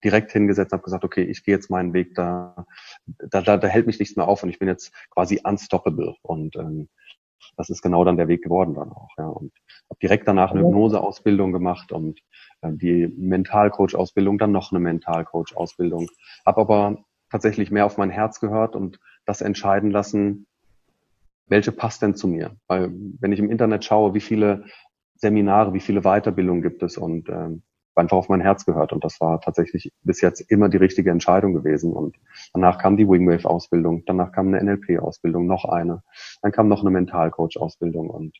direkt 0.03 0.31
hingesetzt 0.31 0.71
und 0.71 0.77
habe 0.77 0.83
gesagt, 0.83 1.03
okay, 1.03 1.23
ich 1.23 1.43
gehe 1.43 1.55
jetzt 1.55 1.69
meinen 1.69 1.93
Weg, 1.93 2.13
da, 2.15 2.65
da, 3.05 3.41
da, 3.41 3.57
da 3.57 3.67
hält 3.67 3.87
mich 3.87 3.99
nichts 3.99 4.15
mehr 4.15 4.27
auf 4.27 4.43
und 4.43 4.49
ich 4.49 4.59
bin 4.59 4.67
jetzt 4.67 4.93
quasi 5.09 5.41
unstoppable. 5.43 6.15
Und 6.21 6.55
ähm, 6.55 6.89
das 7.55 7.69
ist 7.69 7.81
genau 7.81 8.03
dann 8.03 8.17
der 8.17 8.27
Weg 8.27 8.43
geworden 8.43 8.75
dann 8.75 8.91
auch. 8.91 9.09
Ja. 9.17 9.27
Und 9.27 9.51
habe 9.89 9.99
direkt 10.01 10.27
danach 10.27 10.51
eine 10.51 10.61
Hypnoseausbildung 10.61 11.51
gemacht 11.51 11.91
und 11.91 12.19
äh, 12.61 12.71
die 12.71 13.07
Mentalcoach-Ausbildung, 13.07 14.37
dann 14.37 14.51
noch 14.51 14.71
eine 14.71 14.79
Mentalcoach-Ausbildung. 14.79 16.07
Habe 16.45 16.61
aber 16.61 17.03
tatsächlich 17.29 17.71
mehr 17.71 17.85
auf 17.85 17.97
mein 17.97 18.09
Herz 18.09 18.39
gehört 18.39 18.75
und 18.75 18.99
das 19.25 19.41
entscheiden 19.41 19.91
lassen, 19.91 20.47
welche 21.47 21.71
passt 21.71 22.01
denn 22.01 22.15
zu 22.15 22.27
mir. 22.27 22.55
Weil 22.67 22.91
wenn 23.19 23.31
ich 23.31 23.39
im 23.39 23.49
Internet 23.49 23.85
schaue, 23.85 24.13
wie 24.13 24.21
viele 24.21 24.65
Seminare, 25.15 25.73
wie 25.73 25.79
viele 25.79 26.01
Weiterbildungen 26.01 26.61
gibt 26.61 26.83
es 26.83 26.97
und 26.97 27.29
ähm, 27.29 27.63
einfach 27.95 28.17
auf 28.17 28.29
mein 28.29 28.41
Herz 28.41 28.65
gehört. 28.65 28.93
Und 28.93 29.03
das 29.03 29.19
war 29.19 29.41
tatsächlich 29.41 29.91
bis 30.03 30.21
jetzt 30.21 30.41
immer 30.51 30.69
die 30.69 30.77
richtige 30.77 31.09
Entscheidung 31.09 31.53
gewesen. 31.53 31.93
Und 31.93 32.15
danach 32.53 32.77
kam 32.77 32.97
die 32.97 33.07
Wingwave-Ausbildung, 33.07 34.03
danach 34.05 34.31
kam 34.31 34.53
eine 34.53 34.63
NLP-Ausbildung, 34.63 35.47
noch 35.47 35.65
eine, 35.65 36.03
dann 36.41 36.51
kam 36.51 36.67
noch 36.67 36.81
eine 36.81 36.91
Mentalcoach-Ausbildung 36.91 38.09
und 38.09 38.37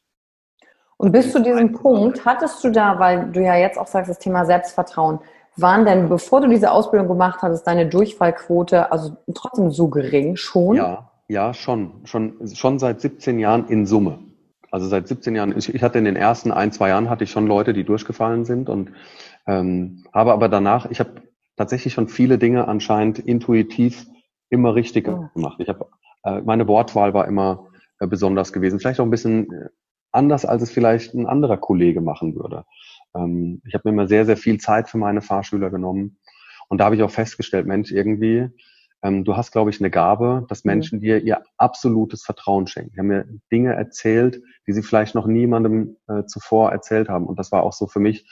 und 1.00 1.12
bis 1.12 1.32
zu 1.32 1.44
diesem 1.44 1.74
Punkt 1.74 2.26
hattest 2.26 2.64
du 2.64 2.72
da, 2.72 2.98
weil 2.98 3.32
du 3.32 3.40
ja 3.40 3.56
jetzt 3.56 3.78
auch 3.78 3.86
sagst, 3.86 4.10
das 4.10 4.18
Thema 4.18 4.46
Selbstvertrauen, 4.46 5.20
waren 5.62 5.86
denn, 5.86 6.10
bevor 6.10 6.42
du 6.42 6.48
diese 6.48 6.72
Ausbildung 6.72 7.08
gemacht 7.08 7.42
hattest, 7.42 7.66
deine 7.68 7.88
Durchfallquote 7.88 8.92
also 8.92 9.18
trotzdem 9.34 9.72
so 9.72 9.88
gering 9.88 10.36
schon? 10.36 10.76
Ja, 10.76 11.12
ja, 11.28 11.54
schon. 11.54 11.92
Schon, 12.06 12.34
schon 12.54 12.80
seit 12.80 13.02
17 13.02 13.40
Jahren 13.40 13.68
in 13.68 13.86
Summe. 13.86 14.20
Also 14.72 14.88
seit 14.88 15.08
17 15.08 15.36
Jahren, 15.36 15.58
ich, 15.58 15.74
ich 15.74 15.82
hatte 15.82 15.98
in 15.98 16.06
den 16.06 16.16
ersten 16.16 16.52
ein, 16.52 16.72
zwei 16.72 16.90
Jahren 16.90 17.10
hatte 17.10 17.24
ich 17.24 17.32
schon 17.32 17.48
Leute, 17.48 17.74
die 17.74 17.84
durchgefallen 17.84 18.46
sind 18.46 18.70
und 18.70 18.92
ähm, 19.46 20.04
habe 20.14 20.34
aber 20.34 20.50
danach, 20.50 20.90
ich 20.92 21.00
habe 21.00 21.22
tatsächlich 21.56 21.94
schon 21.94 22.08
viele 22.08 22.38
Dinge 22.38 22.68
anscheinend 22.68 23.20
intuitiv 23.20 24.06
immer 24.50 24.76
richtig 24.76 25.06
gemacht. 25.06 25.60
Ich 25.60 25.70
habe 25.70 25.88
äh, 26.24 26.42
meine 26.42 26.68
Wortwahl 26.68 27.14
war 27.14 27.28
immer 27.28 27.68
äh, 28.00 28.08
besonders 28.08 28.54
gewesen, 28.54 28.80
vielleicht 28.80 29.00
auch 29.00 29.06
ein 29.06 29.12
bisschen 29.12 29.52
äh, 29.52 29.70
anders, 30.12 30.46
als 30.46 30.62
es 30.62 30.72
vielleicht 30.72 31.14
ein 31.14 31.28
anderer 31.28 31.58
Kollege 31.58 32.02
machen 32.02 32.36
würde. 32.36 32.66
Ähm, 33.18 33.62
ich 33.66 33.74
habe 33.74 33.84
mir 33.86 33.94
immer 33.94 34.08
sehr, 34.08 34.26
sehr 34.26 34.38
viel 34.38 34.60
Zeit 34.60 34.90
für 34.90 34.98
meine 34.98 35.22
Fahrschüler 35.22 35.70
genommen 35.70 36.18
und 36.70 36.80
da 36.80 36.86
habe 36.86 36.96
ich 36.96 37.04
auch 37.04 37.12
festgestellt, 37.12 37.66
Mensch, 37.66 37.92
irgendwie, 37.92 38.50
ähm, 39.02 39.24
du 39.24 39.36
hast, 39.36 39.52
glaube 39.52 39.70
ich, 39.70 39.80
eine 39.80 39.90
Gabe, 39.90 40.46
dass 40.50 40.64
mhm. 40.64 40.72
Menschen 40.72 41.00
dir 41.00 41.24
ihr 41.24 41.44
absolutes 41.58 42.24
Vertrauen 42.24 42.68
schenken. 42.68 42.92
Die 42.94 43.00
haben 43.00 43.08
mir 43.08 43.26
Dinge 43.52 43.74
erzählt, 43.74 44.42
die 44.68 44.74
sie 44.74 44.84
vielleicht 44.84 45.16
noch 45.16 45.28
niemandem 45.28 45.98
äh, 46.08 46.26
zuvor 46.26 46.72
erzählt 46.72 47.10
haben. 47.10 47.26
Und 47.26 47.40
das 47.40 47.52
war 47.52 47.64
auch 47.64 47.74
so 47.74 47.88
für 47.88 48.00
mich 48.00 48.26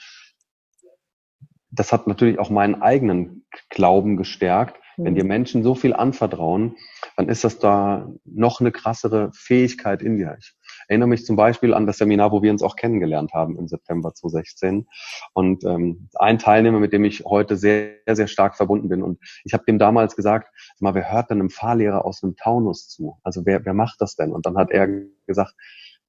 das 1.76 1.92
hat 1.92 2.08
natürlich 2.08 2.40
auch 2.40 2.50
meinen 2.50 2.82
eigenen 2.82 3.46
Glauben 3.70 4.18
gestärkt. 4.18 4.80
Wenn 4.98 5.14
mhm. 5.14 5.18
dir 5.18 5.26
Menschen 5.26 5.64
so 5.64 5.76
viel 5.76 5.94
anvertrauen, 5.94 6.76
dann 7.18 7.28
ist 7.28 7.44
das 7.44 7.60
da 7.60 8.10
noch 8.24 8.62
eine 8.62 8.72
krassere 8.72 9.30
Fähigkeit 9.34 10.02
in 10.02 10.18
dir. 10.18 10.38
Ich 10.40 10.56
erinnere 10.88 11.10
mich 11.10 11.26
zum 11.26 11.36
Beispiel 11.36 11.74
an 11.74 11.86
das 11.86 11.98
Seminar, 11.98 12.32
wo 12.32 12.42
wir 12.42 12.52
uns 12.52 12.64
auch 12.64 12.76
kennengelernt 12.76 13.34
haben 13.34 13.58
im 13.58 13.68
September 13.68 14.14
2016. 14.14 14.88
Und 15.34 15.64
ähm, 15.64 16.10
ein 16.16 16.40
Teilnehmer, 16.40 16.80
mit 16.80 16.94
dem 16.94 17.04
ich 17.04 17.24
heute 17.26 17.58
sehr, 17.58 17.96
sehr 18.08 18.28
stark 18.28 18.56
verbunden 18.56 18.90
bin. 18.90 19.04
Und 19.04 19.20
ich 19.44 19.54
habe 19.54 19.66
dem 19.66 19.80
damals 19.80 20.16
gesagt, 20.16 20.50
mal, 20.80 20.96
wer 20.96 21.12
hört 21.12 21.30
denn 21.30 21.40
einem 21.40 21.50
Fahrlehrer 21.50 22.06
aus 22.06 22.24
einem 22.24 22.36
Taunus 22.36 22.88
zu? 22.88 23.18
Also 23.24 23.46
wer, 23.46 23.66
wer 23.66 23.74
macht 23.74 24.02
das 24.02 24.16
denn? 24.16 24.32
Und 24.32 24.46
dann 24.46 24.58
hat 24.58 24.72
er 24.72 24.88
gesagt, 25.28 25.54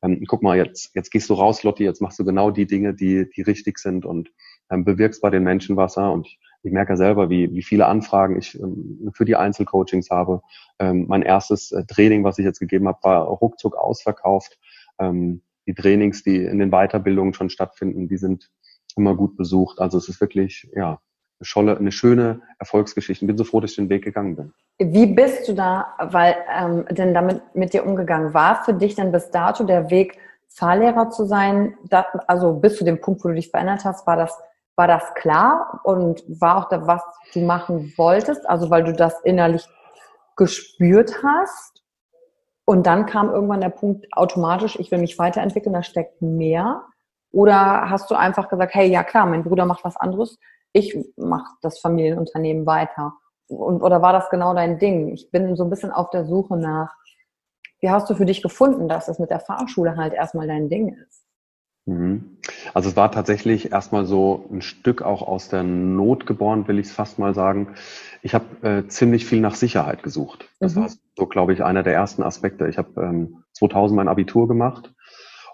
ähm, 0.03 0.23
guck 0.27 0.43
mal, 0.43 0.57
jetzt, 0.57 0.91
jetzt 0.95 1.11
gehst 1.11 1.31
du 1.31 1.35
raus, 1.35 1.63
Lotti, 1.63 1.85
jetzt 1.85 2.03
machst 2.03 2.19
du 2.19 2.25
genau 2.25 2.51
die 2.51 2.67
Dinge, 2.67 2.95
die, 2.95 3.29
die 3.35 3.43
richtig 3.43 3.79
sind 3.79 4.05
und 4.05 4.31
ähm, 4.71 4.85
bewirkst 4.85 5.23
bei 5.23 5.31
den 5.31 5.43
Menschen 5.43 5.77
was. 5.77 5.97
Und 5.97 6.27
ich, 6.27 6.39
ich 6.67 6.73
merke 6.73 6.93
ja 6.93 6.97
selber, 6.97 7.31
wie, 7.31 7.53
wie 7.55 7.63
viele 7.63 7.87
Anfragen 7.87 8.37
ich 8.39 8.59
ähm, 8.61 9.11
für 9.15 9.25
die 9.25 9.37
Einzelcoachings 9.37 10.11
habe. 10.11 10.43
Ähm, 10.79 11.07
mein 11.09 11.23
erstes 11.23 11.73
äh, 11.73 11.85
Training, 11.85 12.25
was 12.25 12.39
ich 12.39 12.45
jetzt 12.45 12.59
gegeben 12.59 12.89
habe, 12.89 12.99
war 13.03 13.23
ruckzuck 13.25 13.77
ausverkauft. 13.77 14.59
Ähm, 14.99 15.43
die 15.67 15.75
Trainings, 15.75 16.23
die 16.23 16.45
in 16.45 16.59
den 16.59 16.71
Weiterbildungen 16.71 17.35
schon 17.35 17.51
stattfinden, 17.51 18.09
die 18.09 18.17
sind 18.17 18.51
immer 18.97 19.15
gut 19.15 19.37
besucht. 19.37 19.81
Also 19.81 19.99
es 19.99 20.09
ist 20.09 20.21
wirklich, 20.21 20.69
ja, 20.75 21.01
eine, 21.39 21.45
scholle, 21.45 21.77
eine 21.77 21.93
schöne 21.93 22.41
Erfolgsgeschichte. 22.59 23.25
Ich 23.25 23.29
bin 23.29 23.39
so 23.39 23.45
froh, 23.45 23.61
dass 23.61 23.73
ich 23.73 23.77
den 23.77 23.91
Weg 23.91 24.05
gegangen 24.05 24.37
bin. 24.37 24.53
Wie 24.79 25.07
bist 25.07 25.49
du 25.49 25.55
da, 25.55 25.95
weil 25.99 26.37
ähm, 26.53 26.85
denn 26.91 27.15
damit 27.15 27.43
mit 27.55 27.75
dir 27.75 27.87
umgegangen 27.87 28.35
war 28.35 28.65
für 28.65 28.75
dich 28.75 28.95
denn 28.95 29.13
bis 29.13 29.31
dato 29.31 29.65
der 29.65 29.91
Weg, 29.91 30.19
Fahrlehrer 30.49 31.11
zu 31.11 31.27
sein? 31.27 31.77
Da, 31.89 32.07
also 32.27 32.55
bis 32.55 32.77
zu 32.77 32.85
dem 32.85 33.01
Punkt, 33.01 33.25
wo 33.25 33.29
du 33.29 33.35
dich 33.35 33.51
verändert 33.51 33.85
hast, 33.85 34.07
war 34.07 34.17
das 34.17 34.37
war 34.77 34.87
das 34.87 35.15
klar 35.15 35.81
und 35.85 36.23
war 36.41 36.59
auch 36.59 36.69
da, 36.69 36.87
was 36.87 37.03
du 37.33 37.41
machen 37.41 37.93
wolltest? 37.97 38.49
Also 38.49 38.71
weil 38.71 38.85
du 38.85 38.93
das 38.93 39.21
innerlich 39.23 39.67
gespürt 40.37 41.23
hast 41.23 41.83
und 42.67 42.87
dann 42.87 43.07
kam 43.07 43.31
irgendwann 43.31 43.61
der 43.61 43.71
Punkt 43.71 44.07
automatisch, 44.13 44.79
ich 44.79 44.91
will 44.91 44.99
mich 44.99 45.19
weiterentwickeln, 45.19 45.73
da 45.73 45.83
steckt 45.83 46.21
mehr. 46.21 46.85
Oder 47.33 47.89
hast 47.91 48.11
du 48.11 48.15
einfach 48.15 48.49
gesagt, 48.49 48.75
hey, 48.75 48.89
ja 48.89 49.03
klar, 49.03 49.27
mein 49.27 49.45
Bruder 49.45 49.67
macht 49.67 49.85
was 49.85 49.97
anderes, 49.97 50.39
ich 50.73 50.97
mache 51.17 51.55
das 51.63 51.79
Familienunternehmen 51.81 52.67
weiter. 52.67 53.15
Und, 53.49 53.83
oder 53.83 54.03
war 54.03 54.13
das 54.13 54.29
genau 54.31 54.53
dein 54.53 54.79
Ding? 54.79 55.09
Ich 55.15 55.31
bin 55.31 55.55
so 55.57 55.65
ein 55.65 55.71
bisschen 55.71 55.93
auf 55.93 56.11
der 56.11 56.25
Suche 56.25 56.57
nach, 56.57 56.95
wie 57.81 57.91
hast 57.91 58.11
du 58.11 58.15
für 58.15 58.27
dich 58.27 58.43
gefunden, 58.43 58.89
dass 58.89 59.09
es 59.09 59.19
mit 59.19 59.31
der 59.31 59.41
Fahrschule 59.41 59.97
halt 59.97 60.13
erstmal 60.13 60.49
dein 60.49 60.69
Ding 60.69 60.89
ist? 61.07 61.25
Mhm. 61.87 62.36
Also 62.75 62.91
es 62.91 62.97
war 62.97 63.11
tatsächlich 63.11 63.73
erstmal 63.73 64.05
so 64.05 64.49
ein 64.53 64.63
Stück 64.63 65.03
auch 65.03 65.23
aus 65.23 65.49
der 65.49 65.63
Not 65.63 66.27
geboren, 66.27 66.69
will 66.69 66.79
ich 66.79 66.87
es 66.87 66.93
fast 66.93 67.19
mal 67.19 67.35
sagen. 67.35 67.75
Ich 68.23 68.35
habe 68.35 68.47
äh, 68.63 68.89
ziemlich 68.89 69.27
viel 69.27 69.41
nach 69.41 69.55
Sicherheit 69.55 70.03
gesucht. 70.03 70.49
Das 70.61 70.75
mhm. 70.75 70.81
war 70.81 70.91
so, 71.17 71.27
glaube 71.27 71.53
ich, 71.53 71.65
einer 71.65 71.83
der 71.83 71.95
ersten 71.95 72.23
Aspekte. 72.23 72.69
Ich 72.69 72.79
habe 72.79 73.01
ähm, 73.01 73.45
2000 73.55 73.97
mein 73.97 74.09
Abitur 74.09 74.49
gemacht 74.49 74.93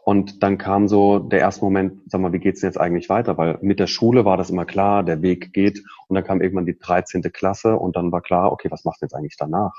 und 0.05 0.43
dann 0.43 0.59
kam 0.59 0.89
so 0.89 1.21
der 1.21 1.39
erste 1.39 1.65
Moment, 1.65 2.01
sag 2.07 2.21
mal, 2.21 2.33
wie 2.33 2.41
geht's 2.41 2.61
denn 2.61 2.69
jetzt 2.69 2.81
eigentlich 2.81 3.09
weiter? 3.09 3.39
Weil 3.39 3.59
mit 3.63 3.79
der 3.79 3.87
Schule 3.87 4.25
war 4.25 4.37
das 4.37 4.51
immer 4.51 4.65
klar, 4.65 5.05
der 5.05 5.23
Weg 5.23 5.53
geht 5.53 5.85
und 6.09 6.17
dann 6.17 6.25
kam 6.25 6.41
irgendwann 6.41 6.67
die 6.67 6.79
13. 6.79 7.23
Klasse 7.33 7.77
und 7.77 7.95
dann 7.95 8.11
war 8.11 8.21
klar, 8.21 8.51
okay, 8.51 8.69
was 8.71 8.85
machst 8.85 9.01
du 9.01 9.07
jetzt 9.07 9.15
eigentlich 9.15 9.37
danach? 9.39 9.73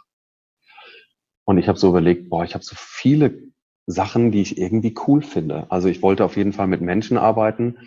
Und 1.45 1.57
ich 1.57 1.67
habe 1.67 1.77
so 1.77 1.89
überlegt, 1.89 2.29
boah, 2.29 2.45
ich 2.45 2.53
habe 2.53 2.63
so 2.63 2.73
viele 2.77 3.51
Sachen, 3.85 4.31
die 4.31 4.41
ich 4.41 4.57
irgendwie 4.57 4.95
cool 5.07 5.21
finde. 5.21 5.69
Also 5.69 5.87
ich 5.87 6.01
wollte 6.01 6.25
auf 6.25 6.37
jeden 6.37 6.53
Fall 6.53 6.67
mit 6.67 6.81
Menschen 6.81 7.17
arbeiten. 7.17 7.77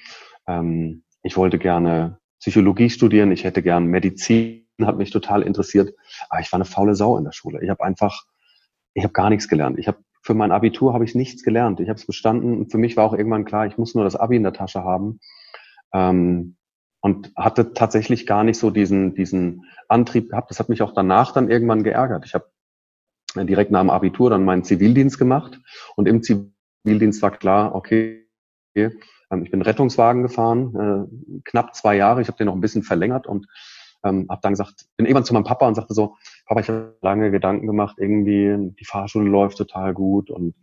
Ähm, 0.47 1.03
ich 1.23 1.37
wollte 1.37 1.59
gerne 1.59 2.19
Psychologie 2.41 2.91
studieren. 2.91 3.33
Ich 3.33 3.45
hätte 3.45 3.63
gern 3.63 3.87
Medizin, 3.87 4.67
hat 4.83 4.99
mich 4.99 5.11
total 5.11 5.43
interessiert. 5.43 5.95
Aber 6.29 6.41
ich 6.41 6.53
war 6.53 6.59
eine 6.59 6.67
faule 6.67 6.95
Sau 6.95 7.17
in 7.17 7.25
der 7.25 7.33
Schule. 7.33 7.63
Ich 7.63 7.71
habe 7.71 7.83
einfach, 7.83 8.25
ich 8.95 9.05
habe 9.05 9.13
gar 9.13 9.31
nichts 9.31 9.49
gelernt. 9.49 9.79
Ich 9.79 9.89
habe 9.89 9.99
für 10.23 10.35
mein 10.35 10.53
Abitur 10.53 10.93
habe 10.93 11.05
ich 11.05 11.15
nichts 11.15 11.43
gelernt. 11.45 11.81
Ich 11.81 11.89
habe 11.89 11.99
es 11.99 12.07
bestanden 12.07 12.59
und 12.59 12.73
für 12.73 12.79
mich 12.79 12.97
war 12.97 13.05
auch 13.05 13.15
irgendwann 13.15 13.45
klar, 13.45 13.67
ich 13.67 13.79
muss 13.79 13.95
nur 13.95 14.05
das 14.05 14.17
Abi 14.17 14.37
in 14.37 14.43
der 14.43 14.53
Tasche 14.53 14.83
haben. 14.83 15.21
Ähm, 15.95 16.57
und 17.01 17.33
hatte 17.37 17.73
tatsächlich 17.73 18.27
gar 18.27 18.43
nicht 18.43 18.59
so 18.59 18.71
diesen, 18.71 19.15
diesen 19.15 19.65
Antrieb 19.89 20.31
gehabt. 20.31 20.51
Das 20.51 20.59
hat 20.59 20.69
mich 20.69 20.83
auch 20.83 20.93
danach 20.93 21.33
dann 21.33 21.49
irgendwann 21.49 21.85
geärgert. 21.85 22.25
Ich 22.27 22.35
habe 22.35 22.47
direkt 23.45 23.71
nach 23.71 23.81
dem 23.81 23.91
Abitur 23.91 24.31
dann 24.31 24.45
meinen 24.45 24.65
Zivildienst 24.65 25.19
gemacht 25.19 25.61
und 25.97 26.09
im 26.09 26.23
Zivildienst 26.23 27.23
war 27.23 27.31
klar, 27.33 27.75
okay, 27.75 28.27
ähm, 28.75 29.43
ich 29.43 29.51
bin 29.51 29.63
Rettungswagen 29.63 30.23
gefahren, 30.23 30.75
äh, 30.77 31.41
knapp 31.45 31.75
zwei 31.75 31.97
Jahre, 31.97 32.23
ich 32.23 32.29
habe 32.29 32.39
den 32.39 32.47
noch 32.47 32.55
ein 32.55 32.61
bisschen 32.61 32.83
verlängert 32.83 33.27
und 33.27 33.47
ähm, 34.05 34.27
habe 34.29 34.41
dann 34.43 34.53
gesagt, 34.53 34.87
bin 34.97 35.07
irgendwann 35.07 35.25
zu 35.25 35.35
meinem 35.35 35.45
Papa 35.45 35.67
und 35.67 35.75
sagte 35.75 35.95
so, 35.95 36.17
Papa, 36.47 36.61
ich 36.61 36.69
habe 36.69 36.97
lange 37.03 37.31
Gedanken 37.31 37.67
gemacht, 37.67 37.97
irgendwie 37.99 38.73
die 38.79 38.85
Fahrschule 38.85 39.29
läuft 39.29 39.59
total 39.59 39.95
gut 39.95 40.31
und 40.31 40.55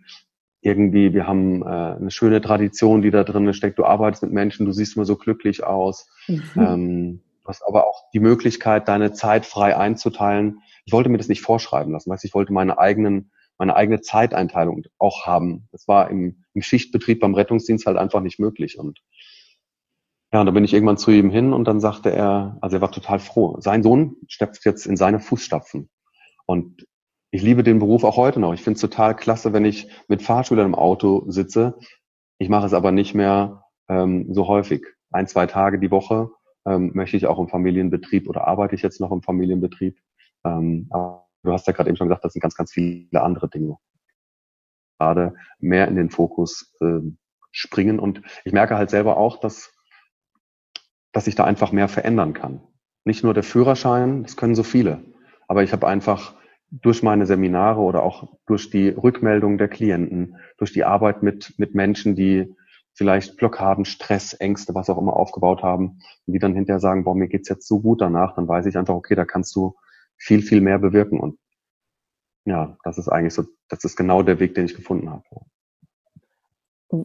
irgendwie, 0.62 1.14
wir 1.14 1.28
haben 1.28 1.62
äh, 1.62 1.66
eine 1.66 2.10
schöne 2.10 2.40
Tradition, 2.42 3.02
die 3.02 3.12
da 3.12 3.26
drin 3.26 3.54
steckt. 3.54 3.80
Du 3.80 3.84
arbeitest 3.84 4.24
mit 4.24 4.32
Menschen, 4.32 4.66
du 4.66 4.72
siehst 4.72 4.96
immer 4.96 5.06
so 5.06 5.18
glücklich 5.18 5.64
aus. 5.66 6.10
Mhm. 6.28 6.42
Ähm, 6.56 7.20
du 7.44 7.50
hast 7.50 7.64
aber 7.66 7.88
auch 7.88 8.10
die 8.14 8.20
Möglichkeit, 8.20 8.88
deine 8.88 9.14
Zeit 9.14 9.46
frei 9.46 9.76
einzuteilen 9.78 10.62
ich 10.86 10.94
wollte 10.94 11.10
mir 11.10 11.18
das 11.18 11.30
nicht 11.30 11.42
vorschreiben 11.42 11.94
lassen, 11.94 12.10
weißt, 12.10 12.26
ich 12.26 12.34
wollte 12.34 12.54
meine 12.54 12.78
eigenen, 12.78 13.32
meine 13.58 13.76
eigene 13.76 14.02
Zeiteinteilung 14.02 14.84
auch 14.98 15.26
haben. 15.26 15.68
Das 15.72 15.88
war 15.88 16.10
im, 16.10 16.44
im 16.54 16.62
Schichtbetrieb 16.62 17.20
beim 17.20 17.36
Rettungsdienst 17.36 17.86
halt 17.86 17.98
einfach 17.98 18.22
nicht 18.22 18.40
möglich 18.40 18.78
und 18.78 19.00
ja, 20.32 20.40
und 20.40 20.48
da 20.48 20.52
bin 20.52 20.64
ich 20.64 20.74
irgendwann 20.74 20.98
zu 20.98 21.12
ihm 21.12 21.30
hin 21.30 21.54
und 21.54 21.66
dann 21.66 21.80
sagte 21.80 22.12
er, 22.12 22.58
also 22.60 22.78
er 22.78 22.82
war 22.82 22.92
total 22.92 23.20
froh. 23.20 23.58
Sein 23.60 23.84
Sohn 23.84 24.16
steppt 24.28 24.66
jetzt 24.66 24.88
in 24.88 24.98
seine 24.98 25.20
Fußstapfen. 25.20 25.92
Und 26.48 26.88
ich 27.30 27.44
liebe 27.44 27.62
den 27.62 27.78
Beruf 27.78 28.04
auch 28.04 28.18
heute 28.18 28.40
noch. 28.40 28.52
Ich 28.56 28.64
finde 28.64 28.78
es 28.78 28.82
total 28.82 29.16
klasse, 29.16 29.54
wenn 29.54 29.64
ich 29.64 29.92
mit 30.08 30.24
Fahrschülern 30.24 30.66
im 30.66 30.74
Auto 30.74 31.24
sitze. 31.28 31.78
Ich 32.40 32.50
mache 32.50 32.66
es 32.66 32.74
aber 32.74 32.92
nicht 32.92 33.14
mehr 33.14 33.66
ähm, 33.88 34.34
so 34.34 34.48
häufig. 34.48 34.88
Ein, 35.12 35.28
zwei 35.28 35.46
Tage 35.46 35.78
die 35.78 35.92
Woche 35.92 36.32
ähm, 36.66 36.92
möchte 36.94 37.18
ich 37.18 37.28
auch 37.28 37.40
im 37.40 37.48
Familienbetrieb 37.48 38.28
oder 38.30 38.48
arbeite 38.48 38.76
ich 38.76 38.82
jetzt 38.82 39.00
noch 39.02 39.12
im 39.12 39.22
Familienbetrieb. 39.22 39.98
Ähm, 40.46 40.88
aber 40.90 41.28
du 41.44 41.52
hast 41.52 41.68
ja 41.68 41.74
gerade 41.74 41.90
eben 41.90 41.98
schon 41.98 42.08
gesagt, 42.08 42.26
das 42.26 42.34
sind 42.34 42.42
ganz, 42.42 42.56
ganz 42.56 42.72
viele 42.72 43.22
andere 43.22 43.50
Dinge. 43.50 43.78
Gerade 45.00 45.36
mehr 45.60 45.88
in 45.88 45.96
den 45.96 46.10
Fokus 46.10 46.74
äh, 46.82 47.02
springen. 47.52 48.00
Und 48.00 48.22
ich 48.46 48.54
merke 48.54 48.78
halt 48.78 48.90
selber 48.90 49.18
auch, 49.18 49.40
dass, 49.40 49.74
dass 51.12 51.28
ich 51.28 51.36
da 51.36 51.44
einfach 51.44 51.72
mehr 51.72 51.88
verändern 51.88 52.34
kann. 52.34 52.62
Nicht 53.06 53.24
nur 53.24 53.34
der 53.34 53.44
Führerschein, 53.44 54.24
das 54.24 54.38
können 54.38 54.56
so 54.56 54.64
viele. 54.64 55.04
Aber 55.48 55.64
ich 55.64 55.74
habe 55.74 55.88
einfach 55.88 56.36
durch 56.72 57.04
meine 57.04 57.26
Seminare 57.26 57.82
oder 57.82 58.02
auch 58.02 58.36
durch 58.48 58.70
die 58.70 58.90
Rückmeldung 58.90 59.58
der 59.58 59.68
Klienten, 59.68 60.38
durch 60.58 60.74
die 60.74 60.84
Arbeit 60.84 61.22
mit, 61.22 61.54
mit 61.58 61.76
Menschen, 61.76 62.16
die 62.16 62.56
vielleicht 62.94 63.38
Blockaden, 63.38 63.86
Stress, 63.86 64.34
Ängste, 64.34 64.76
was 64.76 64.90
auch 64.90 64.98
immer 64.98 65.16
aufgebaut 65.16 65.64
haben, 65.64 66.00
und 66.26 66.34
die 66.34 66.40
dann 66.40 66.54
hinterher 66.54 66.80
sagen, 66.80 67.04
boah, 67.04 67.16
mir 67.16 67.28
geht's 67.28 67.50
jetzt 67.50 67.68
so 67.68 67.80
gut 67.80 68.02
danach, 68.02 68.36
dann 68.36 68.48
weiß 68.48 68.66
ich 68.66 68.78
einfach, 68.78 68.94
okay, 68.94 69.16
da 69.16 69.26
kannst 69.26 69.56
du 69.56 69.76
viel, 70.18 70.42
viel 70.42 70.62
mehr 70.62 70.80
bewirken. 70.80 71.20
Und 71.20 71.40
ja, 72.46 72.78
das 72.84 72.98
ist 72.98 73.10
eigentlich 73.10 73.34
so, 73.34 73.44
das 73.70 73.84
ist 73.84 73.96
genau 73.96 74.22
der 74.22 74.40
Weg, 74.40 74.56
den 74.56 74.66
ich 74.66 74.76
gefunden 74.76 75.10
habe. 75.10 75.24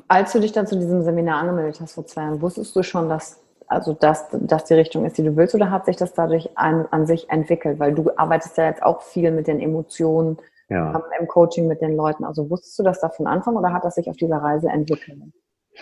Als 0.07 0.33
du 0.33 0.41
dich 0.41 0.53
dann 0.53 0.67
zu 0.67 0.77
diesem 0.79 1.03
Seminar 1.03 1.41
angemeldet 1.41 1.81
hast 1.81 1.95
vor 1.95 2.07
zwei 2.07 2.23
Jahren, 2.23 2.43
wusstest 2.43 2.77
du 2.77 2.83
schon, 2.83 3.09
dass 3.09 3.41
also 3.71 3.93
dass 3.93 4.29
das 4.33 4.65
die 4.65 4.75
Richtung 4.75 5.05
ist, 5.05 5.19
die 5.19 5.23
du 5.23 5.37
willst, 5.37 5.55
oder 5.55 5.71
hat 5.71 5.85
sich 5.85 5.97
das 5.97 6.15
dadurch 6.15 6.57
an, 6.57 6.87
an 6.91 7.07
sich 7.07 7.29
entwickelt? 7.29 7.79
Weil 7.79 7.95
du 7.95 8.11
arbeitest 8.17 8.57
ja 8.57 8.65
jetzt 8.65 8.83
auch 8.83 9.03
viel 9.03 9.31
mit 9.31 9.47
den 9.47 9.61
Emotionen 9.61 10.39
ja. 10.71 10.95
Ähm, 10.95 11.03
im 11.19 11.27
Coaching 11.29 11.67
mit 11.67 11.81
den 11.81 11.97
Leuten. 11.97 12.25
Also 12.25 12.51
wusstest 12.51 12.79
du 12.79 12.83
das 12.83 13.01
da 13.01 13.09
von 13.09 13.27
Anfang 13.27 13.57
oder 13.57 13.73
hat 13.73 13.85
das 13.85 13.95
sich 13.95 14.09
auf 14.11 14.17
dieser 14.17 14.39
Reise 14.39 14.69
entwickelt? 14.69 15.19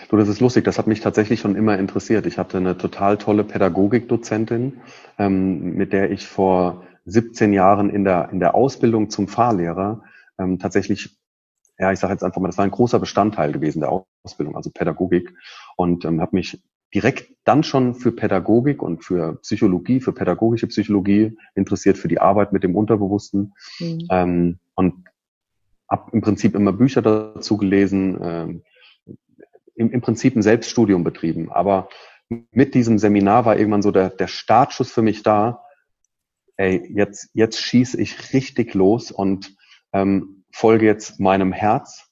Du, 0.09 0.17
das 0.17 0.29
ist 0.29 0.39
lustig, 0.39 0.63
das 0.63 0.77
hat 0.77 0.87
mich 0.87 1.01
tatsächlich 1.01 1.39
schon 1.39 1.55
immer 1.55 1.77
interessiert. 1.77 2.25
Ich 2.25 2.37
hatte 2.37 2.57
eine 2.57 2.77
total 2.77 3.17
tolle 3.17 3.43
Pädagogikdozentin, 3.43 4.81
ähm, 5.17 5.75
mit 5.75 5.91
der 5.91 6.11
ich 6.11 6.27
vor 6.27 6.83
17 7.05 7.53
Jahren 7.53 7.89
in 7.89 8.03
der, 8.03 8.29
in 8.31 8.39
der 8.39 8.55
Ausbildung 8.55 9.09
zum 9.09 9.27
Fahrlehrer 9.27 10.03
ähm, 10.39 10.59
tatsächlich, 10.59 11.17
ja, 11.79 11.91
ich 11.91 11.99
sage 11.99 12.13
jetzt 12.13 12.23
einfach 12.23 12.41
mal, 12.41 12.47
das 12.47 12.57
war 12.57 12.65
ein 12.65 12.71
großer 12.71 12.99
Bestandteil 12.99 13.51
gewesen 13.51 13.81
der 13.81 14.03
Ausbildung, 14.23 14.55
also 14.55 14.69
Pädagogik. 14.69 15.33
Und 15.75 16.05
ähm, 16.05 16.21
habe 16.21 16.35
mich 16.35 16.61
direkt 16.93 17.33
dann 17.43 17.63
schon 17.63 17.95
für 17.95 18.11
Pädagogik 18.11 18.81
und 18.81 19.03
für 19.03 19.35
Psychologie, 19.41 19.99
für 19.99 20.13
pädagogische 20.13 20.67
Psychologie 20.67 21.37
interessiert, 21.55 21.97
für 21.97 22.07
die 22.07 22.19
Arbeit 22.19 22.53
mit 22.53 22.63
dem 22.63 22.75
Unterbewussten. 22.75 23.53
Mhm. 23.79 24.07
Ähm, 24.09 24.59
und 24.75 25.05
habe 25.89 26.11
im 26.11 26.21
Prinzip 26.21 26.55
immer 26.55 26.73
Bücher 26.73 27.01
dazu 27.01 27.57
gelesen, 27.57 28.17
ähm, 28.21 28.63
im, 29.77 29.91
im 29.91 30.01
Prinzip 30.01 30.35
ein 30.35 30.41
Selbststudium 30.41 31.03
betrieben. 31.03 31.51
Aber 31.51 31.87
mit 32.29 32.73
diesem 32.73 32.97
Seminar 32.97 33.45
war 33.45 33.57
irgendwann 33.57 33.81
so 33.81 33.91
der, 33.91 34.09
der 34.09 34.27
Startschuss 34.27 34.91
für 34.91 35.01
mich 35.01 35.23
da, 35.23 35.63
ey, 36.57 36.91
jetzt, 36.93 37.29
jetzt 37.33 37.61
schieße 37.61 37.99
ich 38.01 38.33
richtig 38.33 38.73
los 38.73 39.11
und 39.11 39.55
ähm, 39.93 40.43
folge 40.51 40.85
jetzt 40.85 41.19
meinem 41.19 41.53
Herz 41.53 42.09